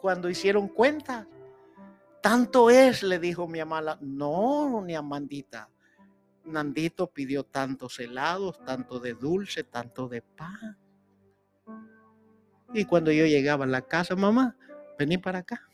cuando 0.00 0.30
hicieron 0.30 0.68
cuenta, 0.68 1.28
tanto 2.24 2.70
es, 2.70 3.02
le 3.02 3.18
dijo 3.18 3.46
mi 3.46 3.58
mamá, 3.58 3.98
no, 4.00 4.82
ni 4.82 4.94
Amandita. 4.94 5.68
Nandito 6.46 7.06
pidió 7.06 7.44
tantos 7.44 8.00
helados, 8.00 8.64
tanto 8.64 8.98
de 8.98 9.12
dulce, 9.12 9.62
tanto 9.62 10.08
de 10.08 10.22
pan. 10.22 10.78
Y 12.72 12.86
cuando 12.86 13.12
yo 13.12 13.26
llegaba 13.26 13.66
a 13.66 13.68
la 13.68 13.82
casa, 13.82 14.16
mamá, 14.16 14.56
vení 14.98 15.18
para 15.18 15.40
acá. 15.40 15.68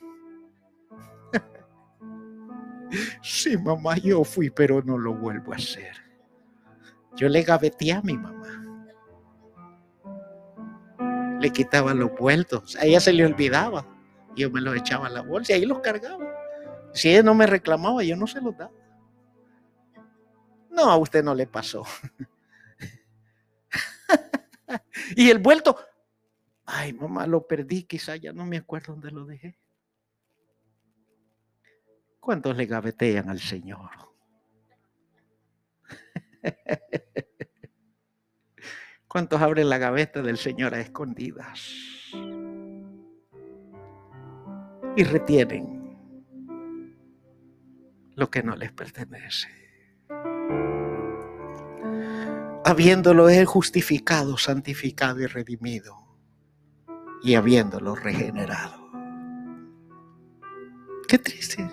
sí, 3.22 3.56
mamá, 3.56 3.96
yo 3.98 4.24
fui, 4.24 4.50
pero 4.50 4.82
no 4.82 4.98
lo 4.98 5.14
vuelvo 5.14 5.52
a 5.52 5.56
hacer. 5.56 5.94
Yo 7.14 7.28
le 7.28 7.44
gaveteé 7.44 7.92
a 7.92 8.02
mi 8.02 8.18
mamá. 8.18 8.66
Le 11.40 11.50
quitaba 11.52 11.94
los 11.94 12.10
vueltos. 12.18 12.74
A 12.74 12.86
ella 12.86 12.98
se 12.98 13.12
le 13.12 13.24
olvidaba. 13.24 13.86
Yo 14.34 14.50
me 14.50 14.60
los 14.60 14.74
echaba 14.74 15.06
a 15.06 15.10
la 15.10 15.22
bolsa 15.22 15.52
y 15.52 15.60
ahí 15.60 15.64
los 15.64 15.78
cargaba. 15.78 16.29
Si 16.92 17.08
ella 17.08 17.22
no 17.22 17.34
me 17.34 17.46
reclamaba, 17.46 18.02
yo 18.02 18.16
no 18.16 18.26
se 18.26 18.40
los 18.40 18.56
daba. 18.56 18.72
No, 20.70 20.90
a 20.90 20.96
usted 20.96 21.22
no 21.22 21.34
le 21.34 21.46
pasó. 21.46 21.84
y 25.16 25.30
el 25.30 25.38
vuelto, 25.38 25.76
Ay, 26.72 26.92
mamá, 26.92 27.26
lo 27.26 27.48
perdí, 27.48 27.82
quizá 27.82 28.14
ya 28.14 28.32
no 28.32 28.46
me 28.46 28.56
acuerdo 28.56 28.92
dónde 28.92 29.10
lo 29.10 29.24
dejé. 29.24 29.58
¿Cuántos 32.20 32.56
le 32.56 32.66
gavetean 32.66 33.28
al 33.28 33.40
Señor? 33.40 33.90
¿Cuántos 39.08 39.42
abren 39.42 39.68
la 39.68 39.78
gaveta 39.78 40.22
del 40.22 40.38
Señor 40.38 40.74
a 40.74 40.80
escondidas? 40.80 41.60
Y 44.96 45.02
retienen 45.02 45.79
lo 48.16 48.30
que 48.30 48.42
no 48.42 48.56
les 48.56 48.72
pertenece. 48.72 49.48
Habiéndolo 52.64 53.28
Él 53.28 53.46
justificado, 53.46 54.36
santificado 54.36 55.20
y 55.20 55.26
redimido, 55.26 55.96
y 57.22 57.34
habiéndolo 57.34 57.94
regenerado. 57.94 58.90
Qué 61.08 61.18
triste. 61.18 61.68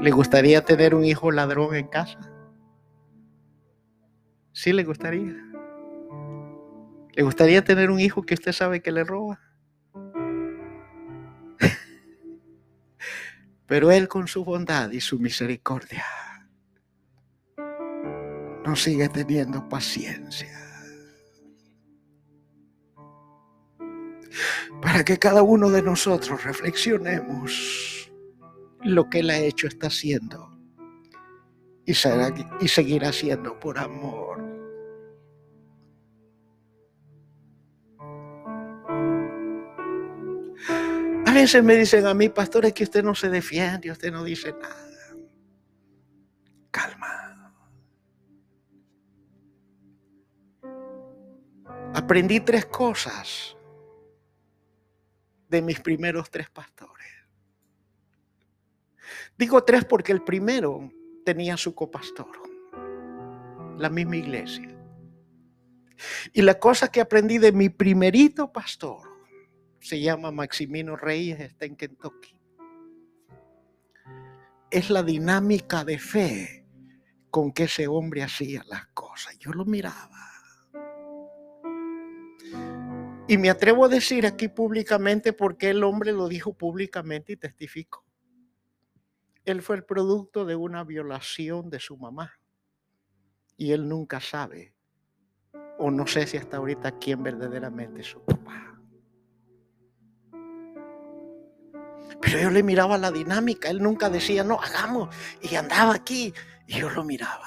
¿Le 0.00 0.10
gustaría 0.10 0.64
tener 0.64 0.94
un 0.94 1.04
hijo 1.04 1.30
ladrón 1.30 1.74
en 1.74 1.88
casa? 1.88 2.18
Sí 4.52 4.72
le 4.72 4.84
gustaría. 4.84 5.34
¿Le 7.12 7.22
gustaría 7.22 7.64
tener 7.64 7.90
un 7.90 7.98
hijo 7.98 8.22
que 8.22 8.34
usted 8.34 8.52
sabe 8.52 8.80
que 8.80 8.92
le 8.92 9.04
roba? 9.04 9.40
Pero 13.66 13.90
Él 13.90 14.08
con 14.08 14.28
su 14.28 14.44
bondad 14.44 14.90
y 14.90 15.00
su 15.00 15.18
misericordia 15.18 16.04
nos 18.64 18.82
sigue 18.82 19.08
teniendo 19.08 19.68
paciencia. 19.68 20.50
Para 24.82 25.04
que 25.04 25.18
cada 25.18 25.42
uno 25.42 25.70
de 25.70 25.82
nosotros 25.82 26.44
reflexionemos 26.44 28.10
lo 28.82 29.08
que 29.08 29.20
Él 29.20 29.30
ha 29.30 29.38
hecho, 29.38 29.66
está 29.66 29.86
haciendo 29.86 30.56
y, 31.86 31.92
y 31.92 32.68
seguirá 32.68 33.08
haciendo 33.08 33.58
por 33.58 33.78
amor. 33.78 34.45
Veces 41.42 41.62
me 41.62 41.76
dicen 41.76 42.06
a 42.06 42.14
mí, 42.14 42.28
pastor, 42.28 42.66
es 42.66 42.72
que 42.72 42.84
usted 42.84 43.02
no 43.02 43.14
se 43.14 43.28
defiende, 43.28 43.90
usted 43.90 44.10
no 44.10 44.24
dice 44.24 44.52
nada. 44.52 44.86
Calma. 46.70 47.54
Aprendí 51.94 52.40
tres 52.40 52.66
cosas 52.66 53.56
de 55.48 55.62
mis 55.62 55.80
primeros 55.80 56.30
tres 56.30 56.50
pastores. 56.50 57.06
Digo 59.38 59.62
tres 59.64 59.84
porque 59.84 60.12
el 60.12 60.22
primero 60.22 60.90
tenía 61.24 61.56
su 61.56 61.74
copastor, 61.74 62.36
la 63.78 63.90
misma 63.90 64.16
iglesia. 64.16 64.74
Y 66.32 66.42
la 66.42 66.58
cosa 66.58 66.88
que 66.88 67.00
aprendí 67.00 67.38
de 67.38 67.52
mi 67.52 67.68
primerito 67.68 68.52
pastor 68.52 69.15
se 69.86 70.00
llama 70.00 70.32
Maximino 70.32 70.96
Reyes, 70.96 71.38
está 71.38 71.64
en 71.64 71.76
Kentucky. 71.76 72.36
Es 74.68 74.90
la 74.90 75.04
dinámica 75.04 75.84
de 75.84 76.00
fe 76.00 76.66
con 77.30 77.52
que 77.52 77.64
ese 77.64 77.86
hombre 77.86 78.24
hacía 78.24 78.64
las 78.68 78.88
cosas. 78.88 79.38
Yo 79.38 79.52
lo 79.52 79.64
miraba. 79.64 80.32
Y 83.28 83.38
me 83.38 83.48
atrevo 83.48 83.84
a 83.84 83.88
decir 83.88 84.26
aquí 84.26 84.48
públicamente 84.48 85.32
porque 85.32 85.70
el 85.70 85.84
hombre 85.84 86.10
lo 86.10 86.26
dijo 86.26 86.52
públicamente 86.52 87.34
y 87.34 87.36
testificó. 87.36 88.04
Él 89.44 89.62
fue 89.62 89.76
el 89.76 89.84
producto 89.84 90.44
de 90.44 90.56
una 90.56 90.82
violación 90.82 91.70
de 91.70 91.78
su 91.78 91.96
mamá. 91.96 92.32
Y 93.56 93.70
él 93.70 93.88
nunca 93.88 94.18
sabe, 94.18 94.74
o 95.78 95.92
no 95.92 96.08
sé 96.08 96.26
si 96.26 96.36
hasta 96.36 96.56
ahorita 96.56 96.98
quién 96.98 97.22
verdaderamente 97.22 98.00
es 98.00 98.08
su 98.08 98.20
papá. 98.24 98.75
Pero 102.20 102.38
yo 102.38 102.50
le 102.50 102.62
miraba 102.62 102.98
la 102.98 103.10
dinámica, 103.10 103.68
él 103.68 103.82
nunca 103.82 104.10
decía, 104.10 104.44
no, 104.44 104.60
hagamos, 104.60 105.14
y 105.42 105.54
andaba 105.54 105.94
aquí, 105.94 106.32
y 106.66 106.78
yo 106.78 106.90
lo 106.90 107.04
miraba. 107.04 107.46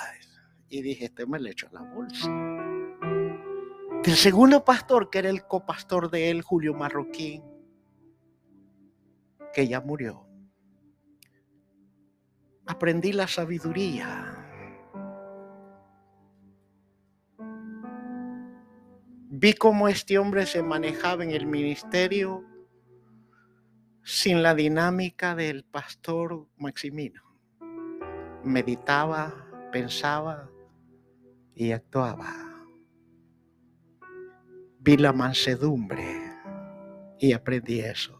Y 0.70 0.82
dije, 0.82 1.05
este 1.05 1.26
me 1.26 1.39
le 1.39 1.51
echo 1.51 1.68
a 1.68 1.74
la 1.74 1.82
bolsa. 1.82 2.30
El 4.03 4.16
segundo 4.16 4.64
pastor, 4.64 5.10
que 5.10 5.20
era 5.20 5.30
el 5.30 5.45
copastor 5.45 6.10
de 6.10 6.30
él, 6.30 6.41
Julio 6.41 6.74
Marroquín, 6.74 7.43
que 9.53 9.68
ya 9.68 9.82
murió, 9.82 10.26
aprendí 12.66 13.12
la 13.12 13.28
sabiduría. 13.28 14.36
Vi 19.32 19.53
cómo 19.53 19.88
este 19.88 20.18
hombre 20.18 20.45
se 20.45 20.64
manejaba 20.64 21.24
en 21.24 21.32
el 21.32 21.45
ministerio 21.45 22.49
sin 24.10 24.41
la 24.41 24.55
dinámica 24.55 25.36
del 25.36 25.64
pastor 25.64 26.47
Maximino. 26.57 27.22
Meditaba, 28.43 29.45
pensaba 29.72 30.49
y 31.53 31.74
actuaba. 31.74 32.34
Vi 34.80 34.97
la 34.97 35.14
mansedumbre 35.14 36.34
y 37.20 37.34
aprendí 37.34 37.82
eso. 37.82 38.20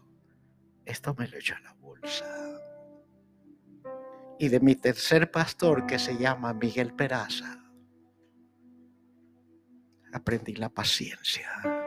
Esto 0.84 1.12
me 1.18 1.26
lo 1.26 1.38
echó 1.38 1.56
a 1.56 1.60
la 1.60 1.72
bolsa. 1.72 2.60
Y 4.38 4.48
de 4.48 4.60
mi 4.60 4.76
tercer 4.76 5.28
pastor 5.32 5.86
que 5.88 5.98
se 5.98 6.16
llama 6.16 6.54
Miguel 6.54 6.94
Peraza, 6.94 7.64
aprendí 10.12 10.54
la 10.54 10.68
paciencia. 10.68 11.79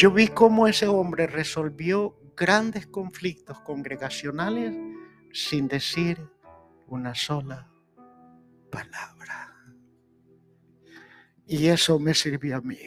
Yo 0.00 0.10
vi 0.10 0.28
cómo 0.28 0.66
ese 0.66 0.86
hombre 0.86 1.26
resolvió 1.26 2.16
grandes 2.34 2.86
conflictos 2.86 3.60
congregacionales 3.60 4.74
sin 5.30 5.68
decir 5.68 6.26
una 6.86 7.14
sola 7.14 7.70
palabra. 8.70 9.54
Y 11.46 11.66
eso 11.66 11.98
me 11.98 12.14
sirvió 12.14 12.56
a 12.56 12.60
mí 12.62 12.78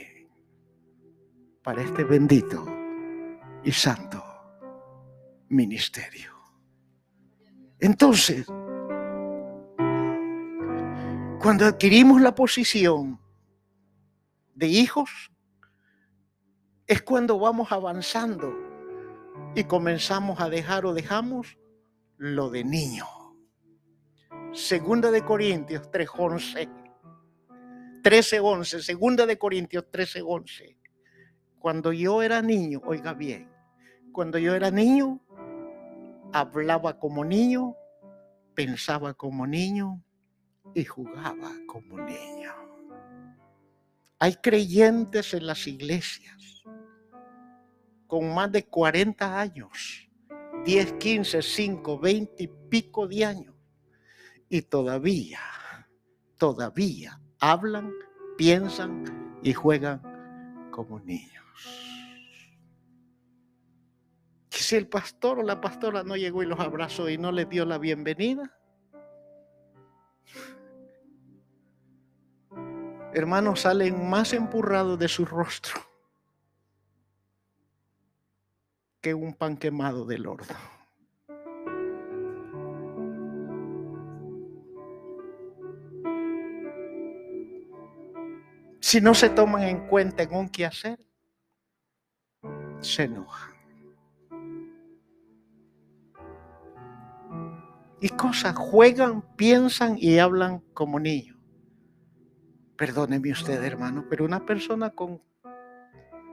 para 1.61 1.83
este 1.83 2.03
bendito 2.03 2.65
y 3.63 3.71
santo 3.71 4.23
ministerio. 5.49 6.33
Entonces, 7.79 8.47
cuando 11.39 11.67
adquirimos 11.67 12.19
la 12.19 12.33
posición 12.33 13.21
de 14.55 14.65
hijos, 14.65 15.29
es 16.87 17.01
cuando 17.01 17.39
vamos 17.39 17.71
avanzando 17.71 18.53
y 19.55 19.63
comenzamos 19.63 20.39
a 20.39 20.49
dejar 20.49 20.85
o 20.85 20.93
dejamos 20.93 21.57
lo 22.17 22.49
de 22.49 22.63
niño. 22.63 23.05
Segunda 24.51 25.09
de 25.11 25.23
Corintios 25.23 25.89
3:11. 25.91 26.69
13:11, 28.03 28.81
segunda 28.81 29.25
de 29.25 29.37
Corintios 29.37 29.85
13:11. 29.89 30.77
Cuando 31.59 31.93
yo 31.93 32.21
era 32.21 32.41
niño, 32.41 32.81
oiga 32.85 33.13
bien, 33.13 33.49
cuando 34.11 34.37
yo 34.37 34.53
era 34.53 34.69
niño, 34.69 35.21
hablaba 36.33 36.99
como 36.99 37.23
niño, 37.23 37.75
pensaba 38.53 39.13
como 39.13 39.47
niño 39.47 40.03
y 40.75 40.83
jugaba 40.83 41.51
como 41.65 41.99
niño. 41.99 42.51
Hay 44.19 44.35
creyentes 44.35 45.33
en 45.33 45.47
las 45.47 45.65
iglesias 45.67 46.52
con 48.07 48.33
más 48.33 48.51
de 48.51 48.65
40 48.65 49.39
años, 49.39 50.09
10, 50.65 50.93
15, 50.93 51.41
5, 51.41 51.99
20 51.99 52.43
y 52.43 52.47
pico 52.69 53.07
de 53.07 53.25
años, 53.25 53.55
y 54.49 54.61
todavía, 54.61 55.39
todavía 56.37 57.19
hablan, 57.39 57.91
piensan 58.37 59.39
y 59.41 59.53
juegan 59.53 60.01
como 60.71 60.99
niños. 60.99 61.33
Si 64.49 64.75
el 64.75 64.87
pastor 64.87 65.39
o 65.39 65.43
la 65.43 65.59
pastora 65.59 66.03
no 66.03 66.15
llegó 66.15 66.41
y 66.41 66.45
los 66.45 66.59
abrazó 66.59 67.09
y 67.09 67.17
no 67.17 67.31
les 67.31 67.49
dio 67.49 67.65
la 67.65 67.77
bienvenida, 67.77 68.57
hermanos, 73.13 73.61
salen 73.61 74.09
más 74.09 74.33
empurrados 74.33 74.97
de 74.97 75.07
su 75.07 75.25
rostro 75.25 75.92
que 79.03 79.13
un 79.13 79.33
pan 79.33 79.57
quemado 79.57 80.05
del 80.05 80.25
horno. 80.25 80.55
Si 88.79 89.01
no 89.01 89.13
se 89.13 89.29
toman 89.29 89.63
en 89.63 89.87
cuenta 89.87 90.23
en 90.23 90.33
un 90.33 90.49
qué 90.49 90.65
hacer, 90.65 90.99
se 92.79 93.03
enojan. 93.03 93.53
y 98.03 98.09
cosas, 98.09 98.53
juegan, 98.57 99.21
piensan 99.37 99.95
y 99.97 100.19
hablan 100.19 100.59
como 100.73 100.99
niños. 100.99 101.37
Perdóneme 102.75 103.31
usted, 103.31 103.63
hermano, 103.63 104.05
pero 104.09 104.25
una 104.25 104.45
persona 104.45 104.89
con 104.89 105.21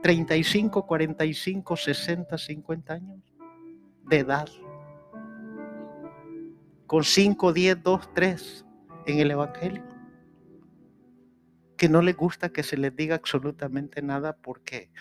35, 0.01 0.85
45, 0.87 1.77
60, 1.77 2.37
50 2.37 2.93
años 2.93 3.19
de 4.03 4.17
edad, 4.19 4.49
con 6.87 7.03
5, 7.03 7.53
10, 7.53 7.83
2, 7.83 8.13
3 8.13 8.65
en 9.05 9.19
el 9.19 9.31
Evangelio, 9.31 9.83
que 11.77 11.87
no 11.87 12.01
le 12.01 12.13
gusta 12.13 12.49
que 12.49 12.63
se 12.63 12.77
les 12.77 12.95
diga 12.95 13.15
absolutamente 13.15 14.01
nada 14.01 14.35
porque 14.35 14.91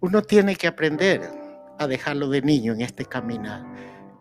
uno 0.00 0.22
tiene 0.22 0.56
que 0.56 0.66
aprender 0.66 1.20
a 1.78 1.86
dejarlo 1.86 2.28
de 2.28 2.40
niño 2.42 2.72
en 2.72 2.80
este 2.80 3.04
caminar. 3.04 3.64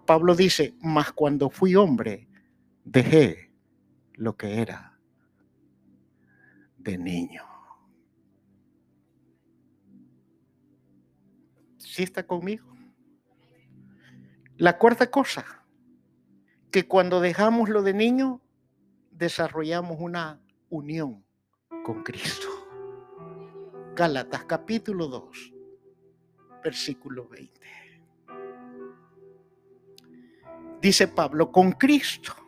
Pablo 0.05 0.35
dice, 0.35 0.75
mas 0.81 1.11
cuando 1.11 1.49
fui 1.49 1.75
hombre, 1.75 2.27
dejé 2.85 3.51
lo 4.13 4.37
que 4.37 4.61
era 4.61 4.97
de 6.77 6.97
niño. 6.97 7.43
¿Sí 11.77 12.03
está 12.03 12.25
conmigo? 12.25 12.73
La 14.57 14.77
cuarta 14.77 15.09
cosa, 15.09 15.65
que 16.71 16.87
cuando 16.87 17.19
dejamos 17.19 17.69
lo 17.69 17.81
de 17.81 17.93
niño, 17.93 18.41
desarrollamos 19.11 19.97
una 19.99 20.39
unión 20.69 21.25
con 21.83 22.03
Cristo. 22.03 22.47
Gálatas 23.95 24.45
capítulo 24.45 25.07
2, 25.07 25.53
versículo 26.63 27.27
20. 27.27 27.61
Dice 30.81 31.07
Pablo, 31.07 31.51
con 31.51 31.71
Cristo 31.71 32.44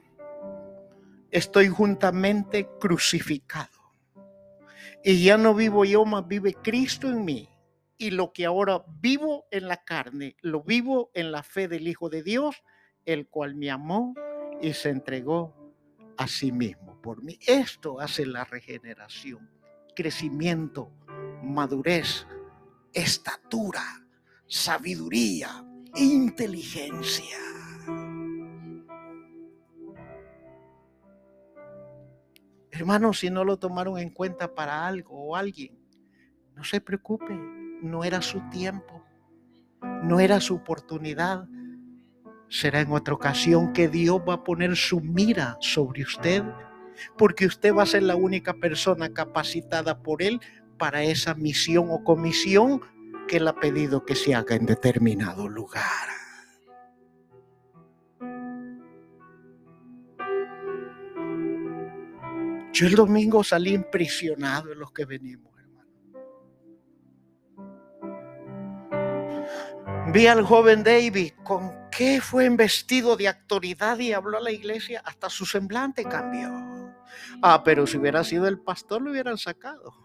estoy 1.31 1.67
juntamente 1.67 2.67
crucificado. 2.79 3.77
Y 5.03 5.23
ya 5.23 5.37
no 5.37 5.53
vivo 5.53 5.85
yo, 5.85 6.05
más 6.05 6.27
vive 6.27 6.53
Cristo 6.53 7.09
en 7.09 7.23
mí. 7.23 7.49
Y 7.97 8.11
lo 8.11 8.31
que 8.31 8.45
ahora 8.45 8.83
vivo 8.99 9.45
en 9.51 9.67
la 9.67 9.83
carne, 9.83 10.35
lo 10.41 10.63
vivo 10.63 11.11
en 11.13 11.31
la 11.31 11.43
fe 11.43 11.67
del 11.67 11.87
Hijo 11.87 12.09
de 12.09 12.23
Dios, 12.23 12.63
el 13.05 13.27
cual 13.27 13.55
me 13.55 13.71
amó 13.71 14.13
y 14.61 14.73
se 14.73 14.89
entregó 14.89 15.55
a 16.17 16.27
sí 16.27 16.51
mismo 16.51 17.01
por 17.01 17.23
mí. 17.23 17.39
Esto 17.47 17.99
hace 17.99 18.25
la 18.25 18.43
regeneración, 18.43 19.49
crecimiento, 19.95 20.91
madurez, 21.41 22.27
estatura, 22.93 23.83
sabiduría, 24.45 25.65
inteligencia. 25.95 27.37
Hermanos, 32.77 33.21
si 33.21 33.31
no 33.31 33.43
lo 33.43 33.57
tomaron 33.57 33.97
en 33.97 34.11
cuenta 34.11 34.53
para 34.53 34.85
algo 34.85 35.29
o 35.29 35.35
alguien, 35.35 35.75
no 36.55 36.63
se 36.63 36.79
preocupe, 36.79 37.33
no 37.81 38.03
era 38.03 38.21
su 38.21 38.39
tiempo, 38.51 39.03
no 40.03 40.19
era 40.19 40.39
su 40.39 40.57
oportunidad. 40.57 41.47
Será 42.49 42.81
en 42.81 42.91
otra 42.91 43.15
ocasión 43.15 43.73
que 43.73 43.87
Dios 43.87 44.21
va 44.29 44.35
a 44.35 44.43
poner 44.43 44.75
su 44.75 45.01
mira 45.01 45.57
sobre 45.59 46.03
usted, 46.03 46.43
porque 47.17 47.47
usted 47.47 47.73
va 47.73 47.81
a 47.81 47.87
ser 47.87 48.03
la 48.03 48.15
única 48.15 48.53
persona 48.53 49.11
capacitada 49.11 50.03
por 50.03 50.21
Él 50.21 50.39
para 50.77 51.01
esa 51.01 51.33
misión 51.33 51.87
o 51.89 52.03
comisión 52.03 52.81
que 53.27 53.37
Él 53.37 53.47
ha 53.47 53.59
pedido 53.59 54.05
que 54.05 54.13
se 54.13 54.35
haga 54.35 54.55
en 54.55 54.67
determinado 54.67 55.49
lugar. 55.49 56.26
Yo 62.77 62.85
el 62.85 62.93
domingo 62.93 63.43
salí 63.43 63.73
impresionado 63.73 64.71
en 64.71 64.77
los 64.77 64.91
que 64.91 65.03
venimos, 65.05 65.51
hermano. 65.57 65.89
Vi 70.13 70.27
al 70.27 70.43
joven 70.43 70.83
David 70.83 71.31
con 71.43 71.89
qué 71.89 72.21
fue 72.21 72.45
investido 72.45 73.17
de 73.17 73.29
autoridad 73.29 73.97
y 73.97 74.13
habló 74.13 74.37
a 74.37 74.41
la 74.41 74.51
iglesia, 74.51 75.01
hasta 75.03 75.27
su 75.27 75.47
semblante 75.47 76.03
cambió. 76.03 76.51
Ah, 77.41 77.63
pero 77.63 77.87
si 77.87 77.97
hubiera 77.97 78.23
sido 78.23 78.47
el 78.47 78.59
pastor 78.59 79.01
lo 79.01 79.09
hubieran 79.09 79.39
sacado. 79.39 79.95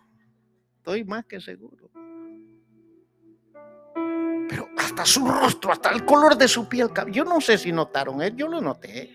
Estoy 0.78 1.04
más 1.04 1.26
que 1.26 1.42
seguro. 1.42 1.90
Pero 4.48 4.70
hasta 4.78 5.04
su 5.04 5.26
rostro, 5.26 5.72
hasta 5.72 5.90
el 5.90 6.06
color 6.06 6.38
de 6.38 6.48
su 6.48 6.66
piel, 6.70 6.88
yo 7.10 7.24
no 7.24 7.38
sé 7.42 7.58
si 7.58 7.70
notaron, 7.70 8.22
¿eh? 8.22 8.32
yo 8.34 8.48
lo 8.48 8.62
noté. 8.62 9.14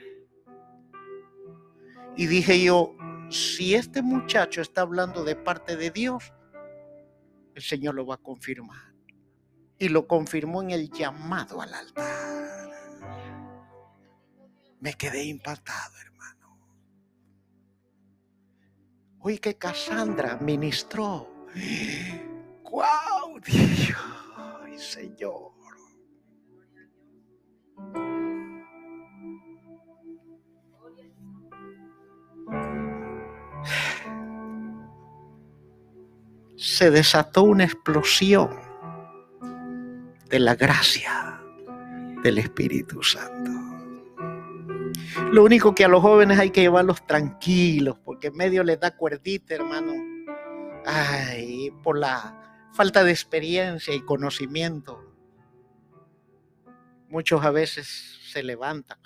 Y 2.15 2.27
dije 2.27 2.61
yo, 2.61 2.96
si 3.29 3.75
este 3.75 4.01
muchacho 4.01 4.61
está 4.61 4.81
hablando 4.81 5.23
de 5.23 5.35
parte 5.35 5.75
de 5.75 5.91
Dios, 5.91 6.33
el 7.55 7.61
Señor 7.61 7.95
lo 7.95 8.05
va 8.05 8.15
a 8.15 8.19
confirmar. 8.19 8.93
Y 9.79 9.89
lo 9.89 10.07
confirmó 10.07 10.61
en 10.63 10.71
el 10.71 10.89
llamado 10.89 11.61
al 11.61 11.73
altar. 11.73 12.69
Me 14.79 14.93
quedé 14.93 15.23
impactado, 15.23 15.97
hermano. 15.99 16.57
Oye, 19.19 19.39
que 19.39 19.57
Cassandra 19.57 20.37
ministró. 20.37 21.45
¡Guau! 22.63 23.39
Dios, 23.39 23.97
Señor. 24.77 25.56
Se 36.57 36.89
desató 36.89 37.43
una 37.43 37.65
explosión 37.65 38.49
de 40.27 40.39
la 40.39 40.55
gracia 40.55 41.39
del 42.23 42.39
Espíritu 42.39 43.03
Santo. 43.03 43.51
Lo 45.31 45.43
único 45.43 45.75
que 45.75 45.85
a 45.85 45.87
los 45.87 46.01
jóvenes 46.01 46.39
hay 46.39 46.49
que 46.49 46.61
llevarlos 46.61 47.05
tranquilos, 47.05 47.99
porque 48.03 48.27
en 48.27 48.35
medio 48.35 48.63
les 48.63 48.79
da 48.79 48.95
cuerdita, 48.95 49.53
hermano. 49.53 49.93
Ay, 50.85 51.71
por 51.83 51.97
la 51.97 52.69
falta 52.73 53.03
de 53.03 53.11
experiencia 53.11 53.93
y 53.93 54.01
conocimiento. 54.01 55.03
Muchos 57.07 57.43
a 57.45 57.51
veces 57.51 58.19
se 58.31 58.41
levantan. 58.41 58.97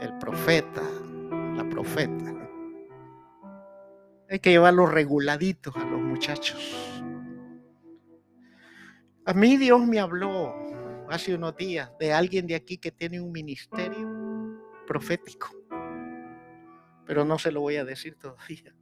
el 0.00 0.18
profeta, 0.18 0.82
la 1.56 1.68
profeta. 1.70 2.43
Hay 4.30 4.38
que 4.38 4.50
llevarlos 4.50 4.90
reguladitos 4.90 5.76
a 5.76 5.84
los 5.84 6.00
muchachos. 6.00 7.02
A 9.26 9.32
mí 9.32 9.56
Dios 9.56 9.86
me 9.86 10.00
habló 10.00 10.54
hace 11.08 11.34
unos 11.34 11.56
días 11.56 11.90
de 11.98 12.12
alguien 12.12 12.46
de 12.46 12.54
aquí 12.54 12.78
que 12.78 12.90
tiene 12.90 13.20
un 13.20 13.32
ministerio 13.32 14.60
profético, 14.86 15.48
pero 17.06 17.24
no 17.24 17.38
se 17.38 17.52
lo 17.52 17.60
voy 17.60 17.76
a 17.76 17.84
decir 17.84 18.16
todavía. 18.16 18.74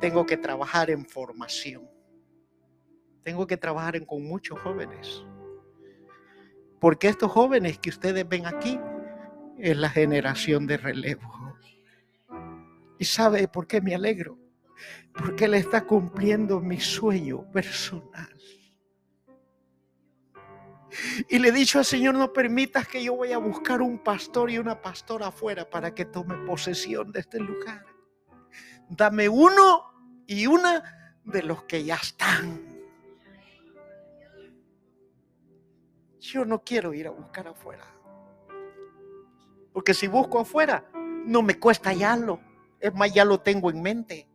Tengo 0.00 0.24
que 0.24 0.36
trabajar 0.36 0.90
en 0.90 1.04
formación. 1.04 1.88
Tengo 3.22 3.46
que 3.46 3.56
trabajar 3.56 4.04
con 4.06 4.24
muchos 4.24 4.58
jóvenes. 4.60 5.24
Porque 6.80 7.08
estos 7.08 7.32
jóvenes 7.32 7.78
que 7.78 7.90
ustedes 7.90 8.26
ven 8.28 8.46
aquí 8.46 8.78
es 9.58 9.76
la 9.76 9.90
generación 9.90 10.66
de 10.66 10.76
relevo. 10.76 11.47
¿Y 12.98 13.04
sabe 13.04 13.46
por 13.48 13.66
qué 13.66 13.80
me 13.80 13.94
alegro? 13.94 14.38
Porque 15.12 15.46
Él 15.46 15.54
está 15.54 15.84
cumpliendo 15.84 16.60
mi 16.60 16.80
sueño 16.80 17.50
personal. 17.50 18.28
Y 21.28 21.38
le 21.38 21.48
he 21.48 21.52
dicho 21.52 21.78
al 21.78 21.84
Señor, 21.84 22.14
no 22.14 22.32
permitas 22.32 22.88
que 22.88 23.02
yo 23.02 23.16
vaya 23.16 23.36
a 23.36 23.40
buscar 23.40 23.82
un 23.82 23.98
pastor 23.98 24.50
y 24.50 24.58
una 24.58 24.80
pastora 24.80 25.28
afuera 25.28 25.68
para 25.68 25.94
que 25.94 26.04
tome 26.04 26.34
posesión 26.46 27.12
de 27.12 27.20
este 27.20 27.38
lugar. 27.38 27.84
Dame 28.88 29.28
uno 29.28 30.22
y 30.26 30.46
una 30.46 31.14
de 31.24 31.42
los 31.42 31.64
que 31.64 31.84
ya 31.84 31.96
están. 31.96 32.66
Yo 36.20 36.44
no 36.44 36.62
quiero 36.64 36.92
ir 36.94 37.06
a 37.06 37.10
buscar 37.10 37.48
afuera. 37.48 37.84
Porque 39.72 39.94
si 39.94 40.08
busco 40.08 40.40
afuera, 40.40 40.90
no 41.24 41.42
me 41.42 41.58
cuesta 41.58 41.90
hallarlo. 41.90 42.40
Es 42.80 42.94
más, 42.94 43.12
ya 43.12 43.24
lo 43.24 43.40
tengo 43.40 43.70
en 43.70 43.82
mente. 43.82 44.28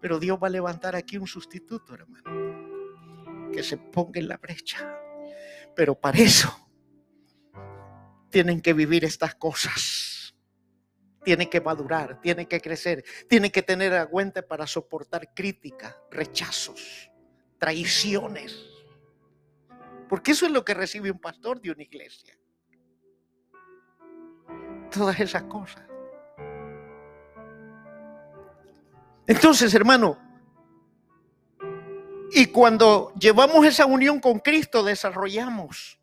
Pero 0.00 0.18
Dios 0.18 0.38
va 0.42 0.46
a 0.46 0.50
levantar 0.50 0.94
aquí 0.94 1.16
un 1.18 1.26
sustituto, 1.26 1.94
hermano, 1.94 3.50
que 3.52 3.62
se 3.62 3.76
ponga 3.76 4.20
en 4.20 4.28
la 4.28 4.36
brecha. 4.36 4.98
Pero 5.74 5.94
para 5.94 6.18
eso 6.18 6.54
tienen 8.30 8.60
que 8.60 8.72
vivir 8.72 9.04
estas 9.04 9.34
cosas. 9.34 10.34
tiene 11.24 11.50
que 11.50 11.60
madurar, 11.60 12.20
tiene 12.20 12.46
que 12.46 12.60
crecer, 12.60 13.04
tiene 13.28 13.50
que 13.50 13.60
tener 13.60 13.92
aguante 13.94 14.44
para 14.44 14.64
soportar 14.64 15.34
crítica, 15.34 16.00
rechazos, 16.08 17.10
traiciones. 17.58 18.64
Porque 20.08 20.30
eso 20.30 20.46
es 20.46 20.52
lo 20.52 20.64
que 20.64 20.72
recibe 20.72 21.10
un 21.10 21.18
pastor 21.18 21.60
de 21.60 21.72
una 21.72 21.82
iglesia. 21.82 22.38
Todas 24.92 25.18
esas 25.18 25.42
cosas. 25.44 25.95
Entonces, 29.26 29.74
hermano, 29.74 30.18
y 32.32 32.46
cuando 32.46 33.12
llevamos 33.18 33.64
esa 33.66 33.86
unión 33.86 34.20
con 34.20 34.40
Cristo, 34.40 34.82
desarrollamos. 34.82 35.98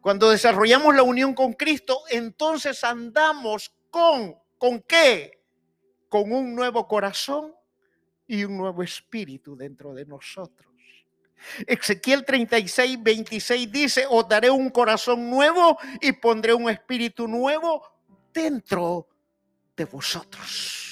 Cuando 0.00 0.30
desarrollamos 0.30 0.94
la 0.94 1.02
unión 1.02 1.34
con 1.34 1.52
Cristo, 1.52 2.02
entonces 2.08 2.82
andamos 2.84 3.72
con, 3.90 4.36
¿con 4.56 4.80
qué? 4.82 5.42
Con 6.08 6.32
un 6.32 6.54
nuevo 6.54 6.86
corazón 6.86 7.54
y 8.26 8.44
un 8.44 8.56
nuevo 8.56 8.82
espíritu 8.82 9.56
dentro 9.56 9.94
de 9.94 10.06
nosotros. 10.06 10.68
Ezequiel 11.66 12.24
36, 12.24 13.02
26 13.02 13.70
dice, 13.70 14.06
os 14.08 14.28
daré 14.28 14.50
un 14.50 14.70
corazón 14.70 15.30
nuevo 15.30 15.78
y 16.00 16.12
pondré 16.12 16.52
un 16.52 16.68
espíritu 16.68 17.28
nuevo 17.28 17.82
dentro 18.32 19.08
de 19.76 19.84
vosotros. 19.84 20.87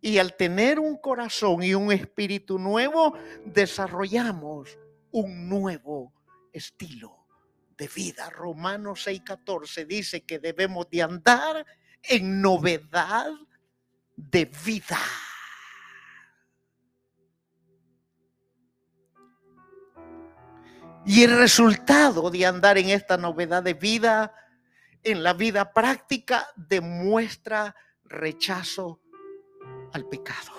Y 0.00 0.18
al 0.18 0.36
tener 0.36 0.78
un 0.78 0.96
corazón 0.96 1.62
y 1.62 1.74
un 1.74 1.92
espíritu 1.92 2.58
nuevo, 2.58 3.14
desarrollamos 3.44 4.78
un 5.10 5.48
nuevo 5.48 6.12
estilo 6.52 7.26
de 7.76 7.88
vida. 7.88 8.30
Romanos 8.30 9.06
6:14 9.06 9.86
dice 9.86 10.24
que 10.24 10.38
debemos 10.38 10.88
de 10.90 11.02
andar 11.02 11.66
en 12.02 12.40
novedad 12.40 13.30
de 14.16 14.50
vida. 14.64 14.98
Y 21.04 21.22
el 21.22 21.38
resultado 21.38 22.30
de 22.30 22.46
andar 22.46 22.78
en 22.78 22.90
esta 22.90 23.16
novedad 23.16 23.62
de 23.62 23.74
vida, 23.74 24.34
en 25.04 25.22
la 25.22 25.34
vida 25.34 25.72
práctica, 25.72 26.48
demuestra 26.56 27.76
rechazo 28.04 29.00
al 29.96 30.06
pecado. 30.06 30.52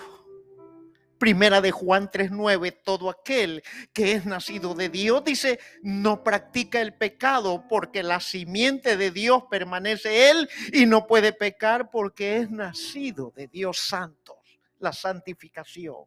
Primera 1.18 1.60
de 1.60 1.72
Juan 1.72 2.10
3:9, 2.10 2.70
todo 2.84 3.10
aquel 3.10 3.62
que 3.92 4.12
es 4.12 4.26
nacido 4.26 4.74
de 4.74 4.88
Dios, 4.88 5.24
dice, 5.24 5.58
no 5.82 6.22
practica 6.22 6.80
el 6.80 6.94
pecado 6.94 7.64
porque 7.68 8.02
la 8.02 8.20
simiente 8.20 8.96
de 8.96 9.10
Dios 9.10 9.44
permanece 9.50 10.30
él 10.30 10.48
y 10.72 10.86
no 10.86 11.06
puede 11.06 11.32
pecar 11.32 11.90
porque 11.90 12.36
es 12.36 12.50
nacido 12.50 13.32
de 13.34 13.48
Dios 13.48 13.78
santo, 13.78 14.38
la 14.78 14.92
santificación. 14.92 16.04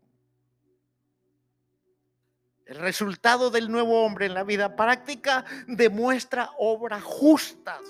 El 2.66 2.78
resultado 2.78 3.50
del 3.50 3.70
nuevo 3.70 4.06
hombre 4.06 4.28
en 4.28 4.34
la 4.34 4.46
vida 4.46 4.78
práctica 4.78 5.44
demuestra 5.68 6.52
obras 6.58 7.04
justas 7.04 7.82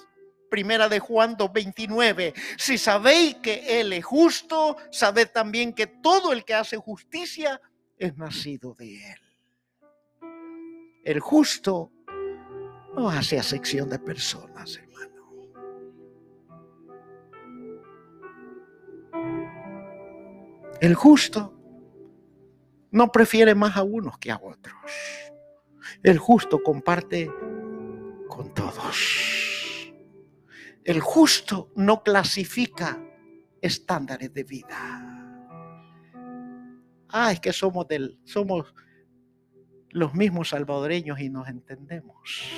Primera 0.52 0.90
de 0.90 1.00
Juan 1.00 1.38
2.29. 1.38 2.34
Si 2.58 2.78
sabéis 2.78 3.36
que 3.36 3.80
Él 3.80 3.94
es 3.94 4.04
justo, 4.04 4.76
sabed 4.92 5.30
también 5.30 5.72
que 5.72 5.88
todo 5.88 6.34
el 6.34 6.44
que 6.44 6.54
hace 6.54 6.76
justicia 6.76 7.62
es 7.98 8.18
nacido 8.18 8.76
de 8.78 9.14
Él. 9.14 9.20
El 11.06 11.22
justo 11.22 11.94
no 12.98 13.10
hace 13.10 13.40
acepción 13.40 13.90
de 13.90 13.98
personas, 14.00 14.76
hermano. 14.76 14.92
El 20.82 20.96
justo 20.96 21.58
no 22.92 23.10
prefiere 23.10 23.56
más 23.56 23.78
a 23.78 23.84
unos 23.84 24.18
que 24.18 24.32
a 24.32 24.36
otros. 24.44 24.76
El 26.04 26.18
justo 26.18 26.62
comparte 26.62 27.32
con 28.28 28.54
todos. 28.54 29.31
El 30.84 31.00
justo 31.00 31.72
no 31.76 32.02
clasifica 32.04 33.00
estándares 33.62 34.34
de 34.34 34.44
vida. 34.44 35.02
Ah, 37.10 37.32
es 37.32 37.40
que 37.40 37.54
somos 37.54 37.88
del, 37.88 38.20
somos 38.24 38.74
los 39.90 40.14
mismos 40.14 40.50
salvadoreños 40.50 41.20
y 41.20 41.30
nos 41.30 41.48
entendemos. 41.48 42.50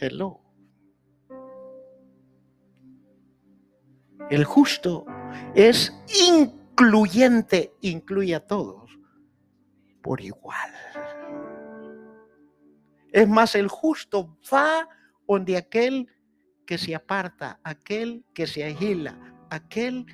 Hello. 0.00 0.40
El 4.30 4.44
justo 4.44 5.04
es 5.54 5.92
incluyente, 6.30 7.74
incluye 7.82 8.34
a 8.34 8.46
todos 8.46 8.98
por 10.00 10.20
igual. 10.20 10.72
Es 13.12 13.28
más, 13.28 13.54
el 13.54 13.68
justo 13.68 14.38
va 14.52 14.88
donde 15.26 15.56
aquel 15.56 16.08
que 16.66 16.78
se 16.78 16.94
aparta, 16.94 17.60
aquel 17.62 18.24
que 18.34 18.46
se 18.46 18.64
agila, 18.64 19.18
aquel 19.50 20.06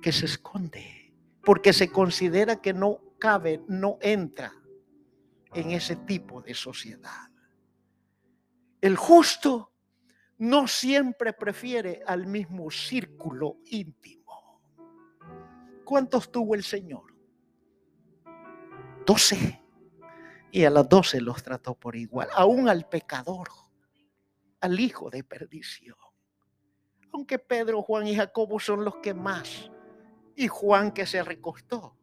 que 0.00 0.12
se 0.12 0.26
esconde, 0.26 1.14
porque 1.44 1.72
se 1.72 1.90
considera 1.90 2.60
que 2.60 2.72
no 2.72 3.00
cabe, 3.18 3.62
no 3.68 3.98
entra 4.00 4.52
en 5.52 5.70
ese 5.70 5.96
tipo 5.96 6.42
de 6.42 6.54
sociedad. 6.54 7.30
El 8.80 8.96
justo 8.96 9.72
no 10.38 10.68
siempre 10.68 11.32
prefiere 11.32 12.02
al 12.06 12.26
mismo 12.26 12.70
círculo 12.70 13.58
íntimo. 13.66 14.60
¿Cuántos 15.84 16.30
tuvo 16.30 16.54
el 16.54 16.62
Señor? 16.62 17.14
Doce. 19.06 19.62
Y 20.50 20.64
a 20.64 20.70
las 20.70 20.88
doce 20.88 21.20
los 21.20 21.42
trató 21.42 21.74
por 21.74 21.96
igual, 21.96 22.28
aún 22.34 22.68
al 22.68 22.88
pecador 22.88 23.48
al 24.66 24.78
hijo 24.80 25.10
de 25.10 25.24
perdición. 25.24 25.96
Aunque 27.12 27.38
Pedro, 27.38 27.82
Juan 27.82 28.08
y 28.08 28.16
Jacobo 28.16 28.60
son 28.60 28.84
los 28.84 28.96
que 28.96 29.14
más, 29.14 29.70
y 30.34 30.48
Juan 30.48 30.92
que 30.92 31.06
se 31.06 31.22
recostó, 31.22 31.96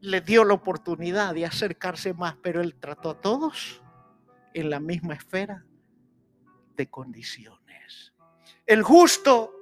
le 0.00 0.20
dio 0.20 0.44
la 0.44 0.54
oportunidad 0.54 1.34
de 1.34 1.44
acercarse 1.44 2.14
más, 2.14 2.36
pero 2.40 2.62
él 2.62 2.76
trató 2.76 3.10
a 3.10 3.20
todos 3.20 3.82
en 4.54 4.70
la 4.70 4.78
misma 4.80 5.14
esfera 5.14 5.66
de 6.76 6.88
condiciones. 6.88 8.14
El 8.64 8.84
justo 8.84 9.52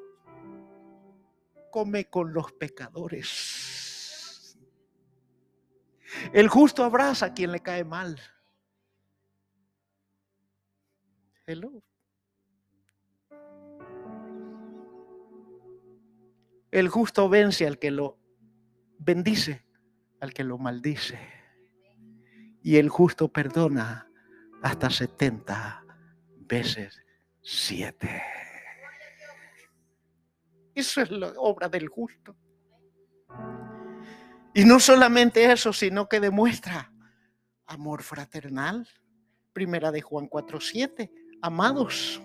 come 1.72 2.10
con 2.10 2.34
los 2.34 2.52
pecadores. 2.52 4.56
El 6.32 6.48
justo 6.48 6.84
abraza 6.84 7.26
a 7.26 7.34
quien 7.34 7.52
le 7.52 7.60
cae 7.60 7.84
mal. 7.84 8.18
El 16.70 16.88
justo 16.88 17.28
vence 17.28 17.66
al 17.66 17.78
que 17.78 17.92
lo 17.92 18.18
bendice, 18.98 19.64
al 20.20 20.32
que 20.34 20.42
lo 20.42 20.58
maldice. 20.58 21.18
Y 22.62 22.76
el 22.76 22.88
justo 22.88 23.28
perdona 23.32 24.10
hasta 24.62 24.90
70 24.90 25.84
veces 26.38 27.00
7. 27.42 28.22
Eso 30.74 31.00
es 31.00 31.10
la 31.12 31.32
obra 31.36 31.68
del 31.68 31.88
justo. 31.88 32.36
Y 34.52 34.64
no 34.64 34.80
solamente 34.80 35.52
eso, 35.52 35.72
sino 35.72 36.08
que 36.08 36.18
demuestra 36.18 36.92
amor 37.66 38.02
fraternal. 38.02 38.88
Primera 39.52 39.92
de 39.92 40.02
Juan 40.02 40.28
4:7 40.28 41.25
amados. 41.42 42.22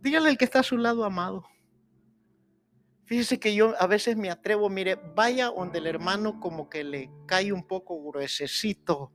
Dígale 0.00 0.30
al 0.30 0.38
que 0.38 0.44
está 0.44 0.60
a 0.60 0.64
su 0.64 0.76
lado, 0.76 1.04
amado. 1.04 1.44
Fíjese 3.04 3.38
que 3.38 3.54
yo 3.54 3.74
a 3.78 3.86
veces 3.86 4.16
me 4.16 4.30
atrevo, 4.30 4.70
mire, 4.70 4.96
vaya 5.14 5.46
donde 5.46 5.78
el 5.78 5.86
hermano 5.86 6.40
como 6.40 6.68
que 6.68 6.82
le 6.82 7.10
cae 7.26 7.52
un 7.52 7.66
poco 7.66 8.02
gruesecito, 8.02 9.12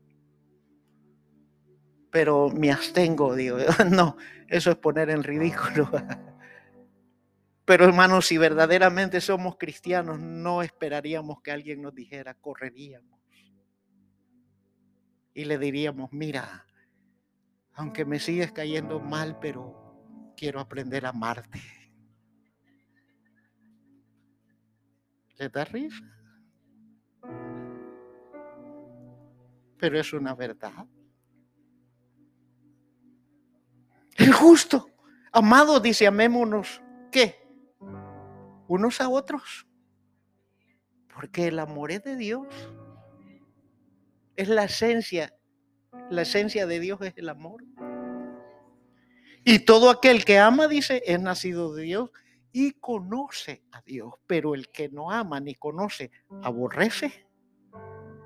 pero 2.12 2.50
me 2.50 2.72
abstengo, 2.72 3.36
digo, 3.36 3.58
no, 3.90 4.18
eso 4.48 4.72
es 4.72 4.78
poner 4.78 5.10
en 5.10 5.24
ridículo. 5.24 5.90
Pero 7.66 7.84
hermanos, 7.84 8.28
si 8.28 8.38
verdaderamente 8.38 9.20
somos 9.20 9.58
cristianos, 9.58 10.20
no 10.20 10.62
esperaríamos 10.62 11.42
que 11.42 11.52
alguien 11.52 11.82
nos 11.82 11.94
dijera, 11.94 12.34
correríamos. 12.36 13.20
Y 15.34 15.44
le 15.44 15.58
diríamos, 15.58 16.14
mira, 16.14 16.67
aunque 17.78 18.04
me 18.04 18.20
sigues 18.20 18.52
cayendo 18.52 19.00
mal, 19.00 19.40
pero 19.40 20.34
quiero 20.36 20.60
aprender 20.60 21.06
a 21.06 21.10
amarte. 21.10 21.62
¿Le 25.38 25.50
da 25.50 25.64
risa? 25.64 26.04
Pero 29.78 30.00
es 30.00 30.12
una 30.12 30.34
verdad. 30.34 30.86
El 34.18 34.34
justo 34.34 34.92
Amados, 35.32 35.84
dice, 35.84 36.08
amémonos, 36.08 36.82
¿qué? 37.12 37.48
Unos 38.68 39.00
a 39.02 39.08
otros. 39.08 39.68
Porque 41.14 41.50
el 41.50 41.60
amor 41.60 41.92
es 41.92 42.04
de 42.04 42.16
Dios. 42.16 42.48
Es 44.36 44.50
la 44.50 44.64
esencia. 44.64 45.37
La 46.10 46.22
esencia 46.22 46.66
de 46.66 46.80
Dios 46.80 47.02
es 47.02 47.14
el 47.18 47.30
amor. 47.30 47.64
Y 49.44 49.60
todo 49.60 49.90
aquel 49.90 50.26
que 50.26 50.40
ama, 50.40 50.68
dice, 50.68 51.02
es 51.06 51.22
nacido 51.22 51.74
de 51.74 51.84
Dios 51.84 52.12
y 52.52 52.74
conoce 52.74 53.64
a 53.72 53.82
Dios. 53.82 54.14
Pero 54.28 54.56
el 54.56 54.70
que 54.70 54.90
no 54.90 55.12
ama 55.12 55.40
ni 55.40 55.56
conoce, 55.56 56.12
aborrece 56.44 57.28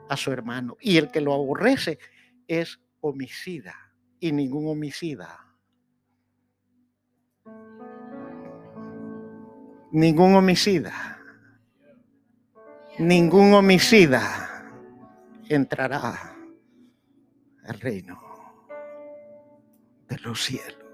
a 0.09 0.17
su 0.17 0.31
hermano. 0.31 0.77
Y 0.81 0.97
el 0.97 1.11
que 1.11 1.21
lo 1.21 1.33
aborrece 1.33 1.99
es 2.47 2.79
homicida. 3.01 3.75
Y 4.19 4.31
ningún 4.31 4.67
homicida. 4.67 5.39
Ningún 9.91 10.35
homicida. 10.35 11.19
Ningún 12.97 13.53
homicida 13.53 14.71
entrará 15.49 16.35
al 17.65 17.79
reino 17.79 18.19
de 20.07 20.17
los 20.19 20.41
cielos. 20.41 20.85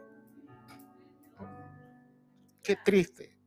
Qué 2.63 2.77
triste. 2.83 3.37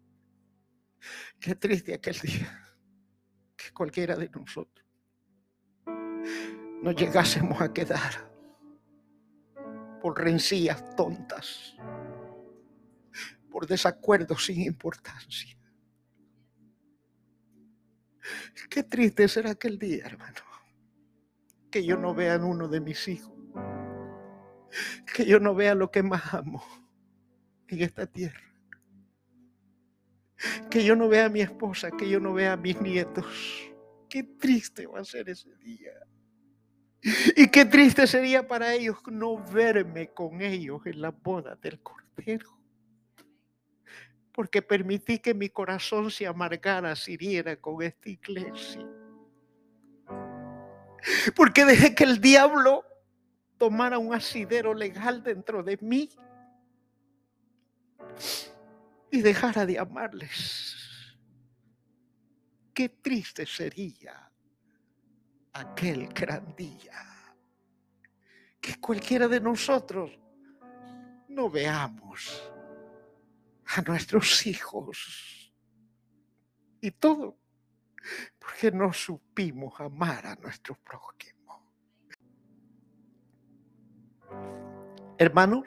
Qué 1.38 1.54
triste 1.54 1.94
aquel 1.94 2.18
día 2.18 2.76
que 3.56 3.72
cualquiera 3.72 4.16
de 4.16 4.28
nosotros 4.28 4.86
nos 6.82 6.94
llegásemos 6.96 7.60
a 7.60 7.72
quedar 7.72 8.30
por 10.00 10.18
rencillas 10.18 10.96
tontas, 10.96 11.76
por 13.50 13.66
desacuerdos 13.66 14.46
sin 14.46 14.62
importancia. 14.62 15.58
Qué 18.70 18.82
triste 18.82 19.28
será 19.28 19.50
aquel 19.50 19.78
día, 19.78 20.06
hermano, 20.06 20.40
que 21.70 21.84
yo 21.84 21.96
no 21.96 22.14
vea 22.14 22.34
en 22.34 22.44
uno 22.44 22.68
de 22.68 22.80
mis 22.80 23.06
hijos, 23.08 23.32
que 25.14 25.24
yo 25.24 25.40
no 25.40 25.54
vea 25.54 25.74
lo 25.74 25.90
que 25.90 26.02
más 26.02 26.34
amo 26.34 26.62
en 27.68 27.82
esta 27.82 28.06
tierra, 28.06 28.40
que 30.70 30.84
yo 30.84 30.96
no 30.96 31.08
vea 31.08 31.26
a 31.26 31.28
mi 31.28 31.40
esposa, 31.40 31.90
que 31.90 32.08
yo 32.08 32.20
no 32.20 32.34
vea 32.34 32.54
a 32.54 32.56
mis 32.56 32.80
nietos. 32.80 33.70
Qué 34.08 34.24
triste 34.24 34.86
va 34.86 35.00
a 35.00 35.04
ser 35.04 35.28
ese 35.28 35.54
día. 35.56 35.92
Y 37.36 37.48
qué 37.48 37.64
triste 37.64 38.06
sería 38.06 38.46
para 38.46 38.74
ellos 38.74 38.98
no 39.10 39.42
verme 39.42 40.08
con 40.08 40.42
ellos 40.42 40.82
en 40.84 41.00
la 41.00 41.10
boda 41.10 41.56
del 41.56 41.80
Cordero. 41.80 42.58
Porque 44.32 44.60
permití 44.62 45.18
que 45.18 45.32
mi 45.32 45.48
corazón 45.48 46.10
se 46.10 46.26
amargara, 46.26 46.94
se 46.96 47.12
hiriera 47.12 47.56
con 47.56 47.82
esta 47.82 48.10
iglesia. 48.10 48.86
Porque 51.34 51.64
dejé 51.64 51.94
que 51.94 52.04
el 52.04 52.20
diablo 52.20 52.84
tomara 53.58 53.98
un 53.98 54.14
asidero 54.14 54.74
legal 54.74 55.22
dentro 55.22 55.62
de 55.62 55.76
mí 55.80 56.10
y 59.10 59.20
dejara 59.20 59.66
de 59.66 59.78
amarles. 59.78 60.76
Qué 62.72 62.88
triste 62.88 63.44
sería 63.46 64.30
aquel 65.52 66.08
gran 66.08 66.54
día. 66.56 67.06
Que 68.60 68.78
cualquiera 68.78 69.26
de 69.26 69.40
nosotros 69.40 70.10
no 71.28 71.48
veamos 71.48 72.50
a 73.66 73.82
nuestros 73.82 74.46
hijos 74.46 75.52
y 76.80 76.90
todo 76.90 77.39
porque 78.38 78.70
no 78.72 78.92
supimos 78.92 79.78
amar 79.80 80.26
a 80.26 80.34
nuestro 80.36 80.76
prójimo. 80.76 81.40
Hermanos, 85.18 85.66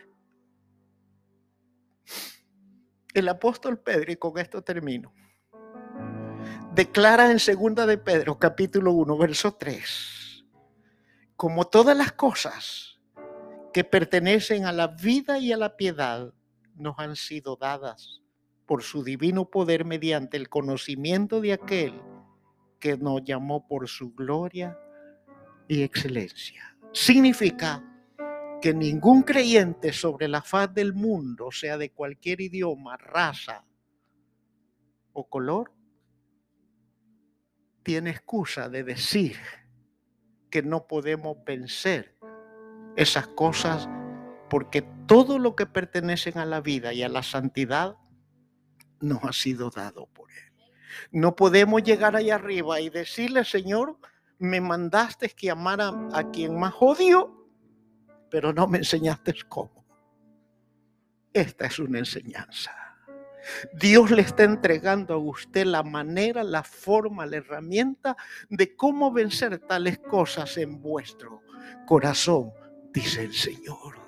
el 3.14 3.30
apóstol 3.30 3.80
Pedro, 3.80 4.12
y 4.12 4.16
con 4.16 4.38
esto 4.40 4.64
termino, 4.64 5.14
declara 6.74 7.30
en 7.30 7.40
segunda 7.40 7.86
de 7.86 7.98
Pedro, 7.98 8.40
capítulo 8.40 8.94
1, 8.94 9.18
verso 9.18 9.54
3, 9.54 10.46
como 11.36 11.66
todas 11.66 11.96
las 11.96 12.14
cosas 12.14 13.00
que 13.72 13.84
pertenecen 13.84 14.66
a 14.66 14.72
la 14.72 14.88
vida 14.88 15.38
y 15.38 15.52
a 15.52 15.58
la 15.58 15.76
piedad 15.76 16.34
nos 16.76 16.98
han 16.98 17.16
sido 17.16 17.56
dadas 17.56 18.22
por 18.66 18.82
su 18.82 19.04
divino 19.04 19.50
poder 19.50 19.86
mediante 19.86 20.38
el 20.38 20.50
conocimiento 20.50 21.42
de 21.42 21.54
aquel 21.54 22.02
que 22.84 22.98
nos 22.98 23.24
llamó 23.24 23.66
por 23.66 23.88
su 23.88 24.14
gloria 24.14 24.78
y 25.70 25.84
excelencia. 25.84 26.76
Significa 26.92 27.82
que 28.62 28.74
ningún 28.74 29.24
creyente 29.24 29.94
sobre 29.94 30.28
la 30.28 30.42
faz 30.42 30.74
del 30.74 30.94
mundo, 30.94 31.50
sea 31.50 31.78
de 31.78 31.94
cualquier 31.94 32.42
idioma, 32.42 32.98
raza 32.98 33.64
o 35.14 35.30
color, 35.30 35.72
tiene 37.84 38.10
excusa 38.10 38.68
de 38.68 38.84
decir 38.84 39.38
que 40.52 40.62
no 40.62 40.86
podemos 40.86 41.38
vencer 41.46 42.18
esas 42.98 43.30
cosas 43.30 43.88
porque 44.50 44.82
todo 45.08 45.40
lo 45.40 45.56
que 45.56 45.68
pertenecen 45.68 46.38
a 46.38 46.46
la 46.46 46.60
vida 46.60 46.92
y 46.92 47.02
a 47.02 47.08
la 47.08 47.24
santidad 47.24 47.96
nos 49.00 49.24
ha 49.24 49.32
sido 49.32 49.70
dado 49.70 50.08
por 50.08 50.30
Él. 50.32 50.53
No 51.12 51.36
podemos 51.36 51.84
llegar 51.84 52.16
allá 52.16 52.36
arriba 52.36 52.80
y 52.80 52.90
decirle, 52.90 53.46
Señor, 53.46 53.98
me 54.40 54.62
mandaste 54.62 55.30
que 55.30 55.50
amara 55.50 55.92
a 56.12 56.30
quien 56.32 56.60
más 56.60 56.74
odio, 56.80 57.48
pero 58.30 58.54
no 58.54 58.68
me 58.68 58.80
enseñaste 58.80 59.34
cómo. 59.48 59.86
Esta 61.32 61.66
es 61.66 61.80
una 61.80 62.00
enseñanza. 62.00 62.72
Dios 63.74 64.12
le 64.12 64.22
está 64.22 64.44
entregando 64.44 65.16
a 65.16 65.18
usted 65.18 65.66
la 65.66 65.84
manera, 65.84 66.44
la 66.44 66.64
forma, 66.64 67.26
la 67.26 67.38
herramienta 67.38 68.16
de 68.50 68.76
cómo 68.76 69.12
vencer 69.12 69.60
tales 69.60 70.00
cosas 70.00 70.58
en 70.58 70.82
vuestro 70.82 71.42
corazón, 71.86 72.52
dice 72.94 73.24
el 73.24 73.34
Señor. 73.34 74.03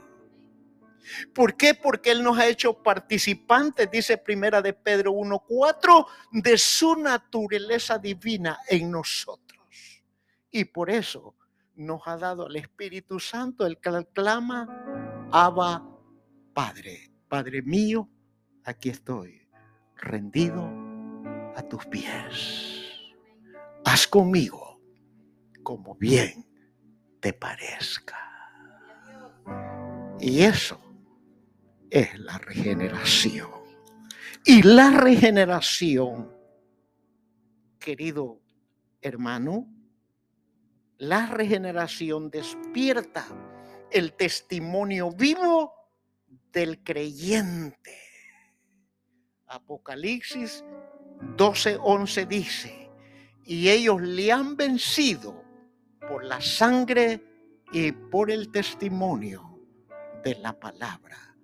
¿Por 1.34 1.56
qué? 1.56 1.74
Porque 1.74 2.12
Él 2.12 2.24
nos 2.24 2.38
ha 2.38 2.48
hecho 2.48 2.82
participantes, 2.82 3.90
dice 3.92 4.18
Primera 4.18 4.62
de 4.62 4.74
Pedro 4.74 5.14
1.4, 5.14 6.06
de 6.32 6.58
su 6.58 6.96
naturaleza 6.96 7.98
divina 7.98 8.60
en 8.68 8.92
nosotros. 8.92 9.64
Y 10.52 10.66
por 10.66 10.90
eso 10.90 11.36
nos 11.76 12.02
ha 12.06 12.18
dado 12.18 12.46
al 12.46 12.56
Espíritu 12.56 13.20
Santo, 13.20 13.66
el 13.66 13.78
que 13.80 13.92
clama, 14.14 15.28
Abba, 15.32 15.84
Padre, 16.54 17.12
Padre 17.28 17.62
mío, 17.62 18.10
aquí 18.64 18.90
estoy, 18.90 19.48
rendido 19.98 20.70
a 21.56 21.62
tus 21.64 21.86
pies. 21.86 22.82
Haz 23.84 24.08
conmigo 24.08 24.80
como 25.64 25.96
bien 25.96 26.46
te 27.20 27.34
parezca. 27.34 28.18
Y 30.20 30.42
eso 30.44 30.80
es 31.90 32.20
la 32.20 32.38
regeneración. 32.38 33.50
Y 34.44 34.62
la 34.62 34.92
regeneración, 34.92 36.32
querido 37.80 38.42
hermano, 39.02 39.68
la 40.98 41.28
regeneración 41.28 42.30
despierta 42.30 43.26
el 43.92 44.14
testimonio 44.14 45.12
vivo 45.12 45.74
del 46.52 46.84
creyente 46.84 48.06
Apocalipsis 49.48 50.64
12:11 51.38 52.28
dice, 52.28 52.90
y 53.44 53.70
ellos 53.70 54.02
le 54.02 54.32
han 54.32 54.58
vencido 54.58 55.44
por 56.08 56.24
la 56.24 56.42
sangre 56.42 57.24
y 57.72 57.92
por 57.92 58.32
el 58.32 58.52
testimonio 58.52 59.60
de 60.24 60.36
la 60.36 60.60
palabra 60.60 61.35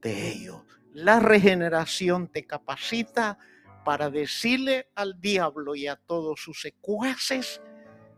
de 0.00 0.28
ellos. 0.28 0.62
La 0.92 1.20
regeneración 1.20 2.28
te 2.28 2.46
capacita 2.46 3.38
para 3.84 4.10
decirle 4.10 4.88
al 4.94 5.20
diablo 5.20 5.74
y 5.74 5.86
a 5.86 5.96
todos 5.96 6.40
sus 6.40 6.60
secuaces, 6.60 7.60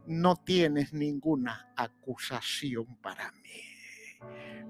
no 0.06 0.36
tienes 0.36 0.92
ninguna 0.92 1.72
acusación 1.76 2.96
para 3.00 3.30
mí 3.32 3.72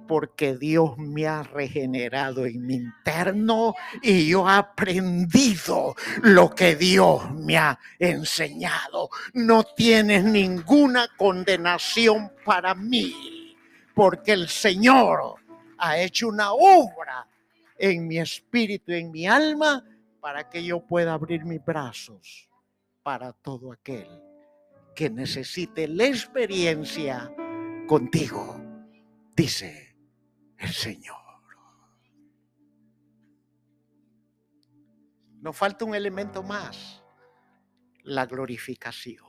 porque 0.07 0.57
Dios 0.57 0.99
me 0.99 1.27
ha 1.27 1.43
regenerado 1.43 2.45
en 2.45 2.67
mi 2.67 2.75
interno 2.75 3.75
y 4.03 4.29
yo 4.29 4.49
he 4.49 4.53
aprendido 4.53 5.95
lo 6.23 6.51
que 6.51 6.77
Dios 6.77 7.31
me 7.33 7.57
ha 7.57 7.79
enseñado. 7.99 9.09
No 9.33 9.65
tienes 9.65 10.25
ninguna 10.25 11.09
condenación 11.17 12.33
para 12.45 12.75
mí, 12.75 13.57
porque 13.95 14.33
el 14.33 14.49
Señor 14.49 15.37
ha 15.85 15.99
hecho 15.99 16.29
una 16.29 16.53
obra 16.53 17.27
en 17.77 18.07
mi 18.07 18.19
espíritu, 18.19 18.93
en 18.93 19.11
mi 19.11 19.27
alma, 19.27 19.85
para 20.21 20.49
que 20.49 20.63
yo 20.63 20.87
pueda 20.87 21.13
abrir 21.13 21.45
mis 21.45 21.63
brazos 21.65 22.49
para 23.03 23.33
todo 23.33 23.73
aquel 23.73 24.07
que 24.95 25.11
necesite 25.11 25.89
la 25.89 26.05
experiencia 26.05 27.35
contigo, 27.89 28.61
dice 29.35 29.97
el 30.57 30.71
Señor. 30.71 31.17
Nos 35.41 35.57
falta 35.57 35.85
un 35.85 35.97
elemento 35.97 36.45
más, 36.45 37.03
la 38.05 38.27
glorificación. 38.27 39.27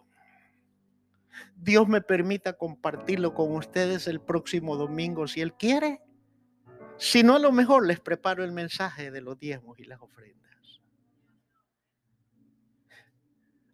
Dios 1.55 1.87
me 1.87 2.01
permita 2.01 2.53
compartirlo 2.53 3.33
con 3.33 3.55
ustedes 3.55 4.07
el 4.07 4.21
próximo 4.21 4.75
domingo 4.77 5.27
si 5.27 5.41
Él 5.41 5.55
quiere. 5.55 5.99
Si 6.97 7.23
no, 7.23 7.35
a 7.35 7.39
lo 7.39 7.51
mejor 7.51 7.85
les 7.85 7.99
preparo 7.99 8.43
el 8.43 8.51
mensaje 8.51 9.11
de 9.11 9.21
los 9.21 9.39
diezmos 9.39 9.79
y 9.79 9.85
las 9.85 10.01
ofrendas. 10.01 10.81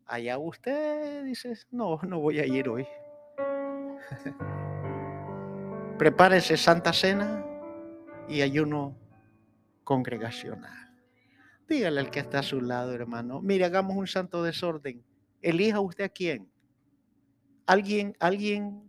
Allá 0.06 0.38
usted 0.40 1.26
dice, 1.26 1.54
no, 1.70 2.00
no 2.08 2.20
voy 2.20 2.40
a 2.40 2.46
ir 2.46 2.68
hoy. 2.68 2.88
Prepárese 6.00 6.58
Santa 6.58 6.94
Cena 6.94 7.46
y 8.28 8.42
ayuno 8.42 8.98
congregacional. 9.84 10.90
Dígale 11.68 12.00
al 12.00 12.10
que 12.10 12.20
está 12.20 12.40
a 12.40 12.44
su 12.44 12.62
lado, 12.62 12.94
hermano. 12.94 13.42
Mire, 13.42 13.66
hagamos 13.66 13.96
un 13.96 14.08
santo 14.08 14.42
desorden. 14.42 15.04
Elija 15.42 15.80
usted 15.80 16.06
a 16.06 16.10
quién. 16.10 16.52
Alguien, 17.68 18.16
alguien 18.20 18.89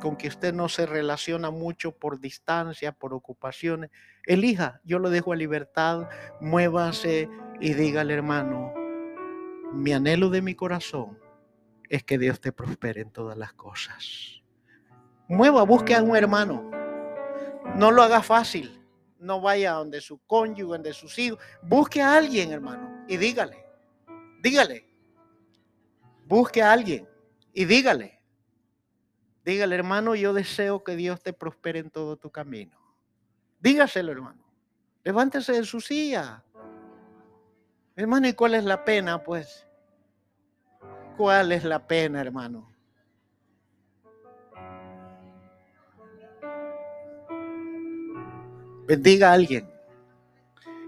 con 0.00 0.16
que 0.16 0.28
usted 0.28 0.54
no 0.54 0.68
se 0.68 0.86
relaciona 0.86 1.50
mucho 1.50 1.92
por 1.92 2.20
distancia, 2.20 2.92
por 2.92 3.14
ocupaciones. 3.14 3.90
Elija, 4.24 4.80
yo 4.84 4.98
lo 4.98 5.10
dejo 5.10 5.32
a 5.32 5.36
libertad, 5.36 6.08
muévase 6.40 7.28
y 7.60 7.74
dígale, 7.74 8.14
hermano, 8.14 8.72
mi 9.72 9.92
anhelo 9.92 10.30
de 10.30 10.42
mi 10.42 10.54
corazón 10.54 11.18
es 11.88 12.04
que 12.04 12.18
Dios 12.18 12.40
te 12.40 12.52
prospere 12.52 13.00
en 13.00 13.10
todas 13.10 13.36
las 13.36 13.52
cosas. 13.52 14.42
Mueva, 15.28 15.62
busque 15.64 15.94
a 15.94 16.02
un 16.02 16.16
hermano. 16.16 16.70
No 17.74 17.90
lo 17.90 18.02
haga 18.02 18.22
fácil 18.22 18.78
no 19.18 19.40
vaya 19.40 19.72
donde 19.72 20.00
su 20.00 20.18
cónyuge, 20.26 20.72
donde 20.72 20.92
sus 20.92 21.18
hijos. 21.18 21.38
Busque 21.62 22.00
a 22.00 22.16
alguien, 22.16 22.52
hermano, 22.52 23.04
y 23.08 23.16
dígale. 23.16 23.64
Dígale. 24.42 24.88
Busque 26.26 26.62
a 26.62 26.72
alguien 26.72 27.08
y 27.52 27.64
dígale. 27.64 28.17
Dígale, 29.48 29.76
hermano, 29.76 30.14
yo 30.14 30.34
deseo 30.34 30.84
que 30.84 30.94
Dios 30.94 31.22
te 31.22 31.32
prospere 31.32 31.78
en 31.78 31.88
todo 31.88 32.18
tu 32.18 32.28
camino. 32.28 32.76
Dígaselo, 33.60 34.12
hermano. 34.12 34.44
Levántese 35.02 35.54
de 35.54 35.64
su 35.64 35.80
silla. 35.80 36.44
Hermano, 37.96 38.28
¿y 38.28 38.34
cuál 38.34 38.56
es 38.56 38.64
la 38.64 38.84
pena? 38.84 39.24
Pues, 39.24 39.66
¿cuál 41.16 41.52
es 41.52 41.64
la 41.64 41.86
pena, 41.88 42.20
hermano? 42.20 42.70
bendiga 48.86 49.30
a 49.30 49.32
alguien 49.32 49.66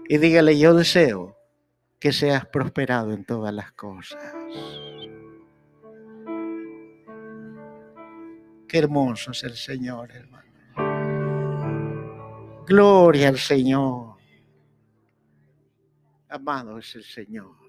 y 0.07 0.19
dígale, 0.19 0.59
yo 0.59 0.75
deseo 0.75 1.35
que 1.99 2.13
seas 2.13 2.45
prosperado 2.45 3.11
en 3.11 3.25
todas 3.25 3.53
las 3.55 3.71
cosas. 3.71 4.21
Qué 8.71 8.77
hermoso 8.77 9.31
es 9.31 9.43
el 9.43 9.57
Señor, 9.57 10.09
hermano. 10.13 10.49
Gloria 12.65 13.27
al 13.27 13.37
Señor. 13.37 14.15
Amado 16.29 16.79
es 16.79 16.95
el 16.95 17.03
Señor. 17.03 17.60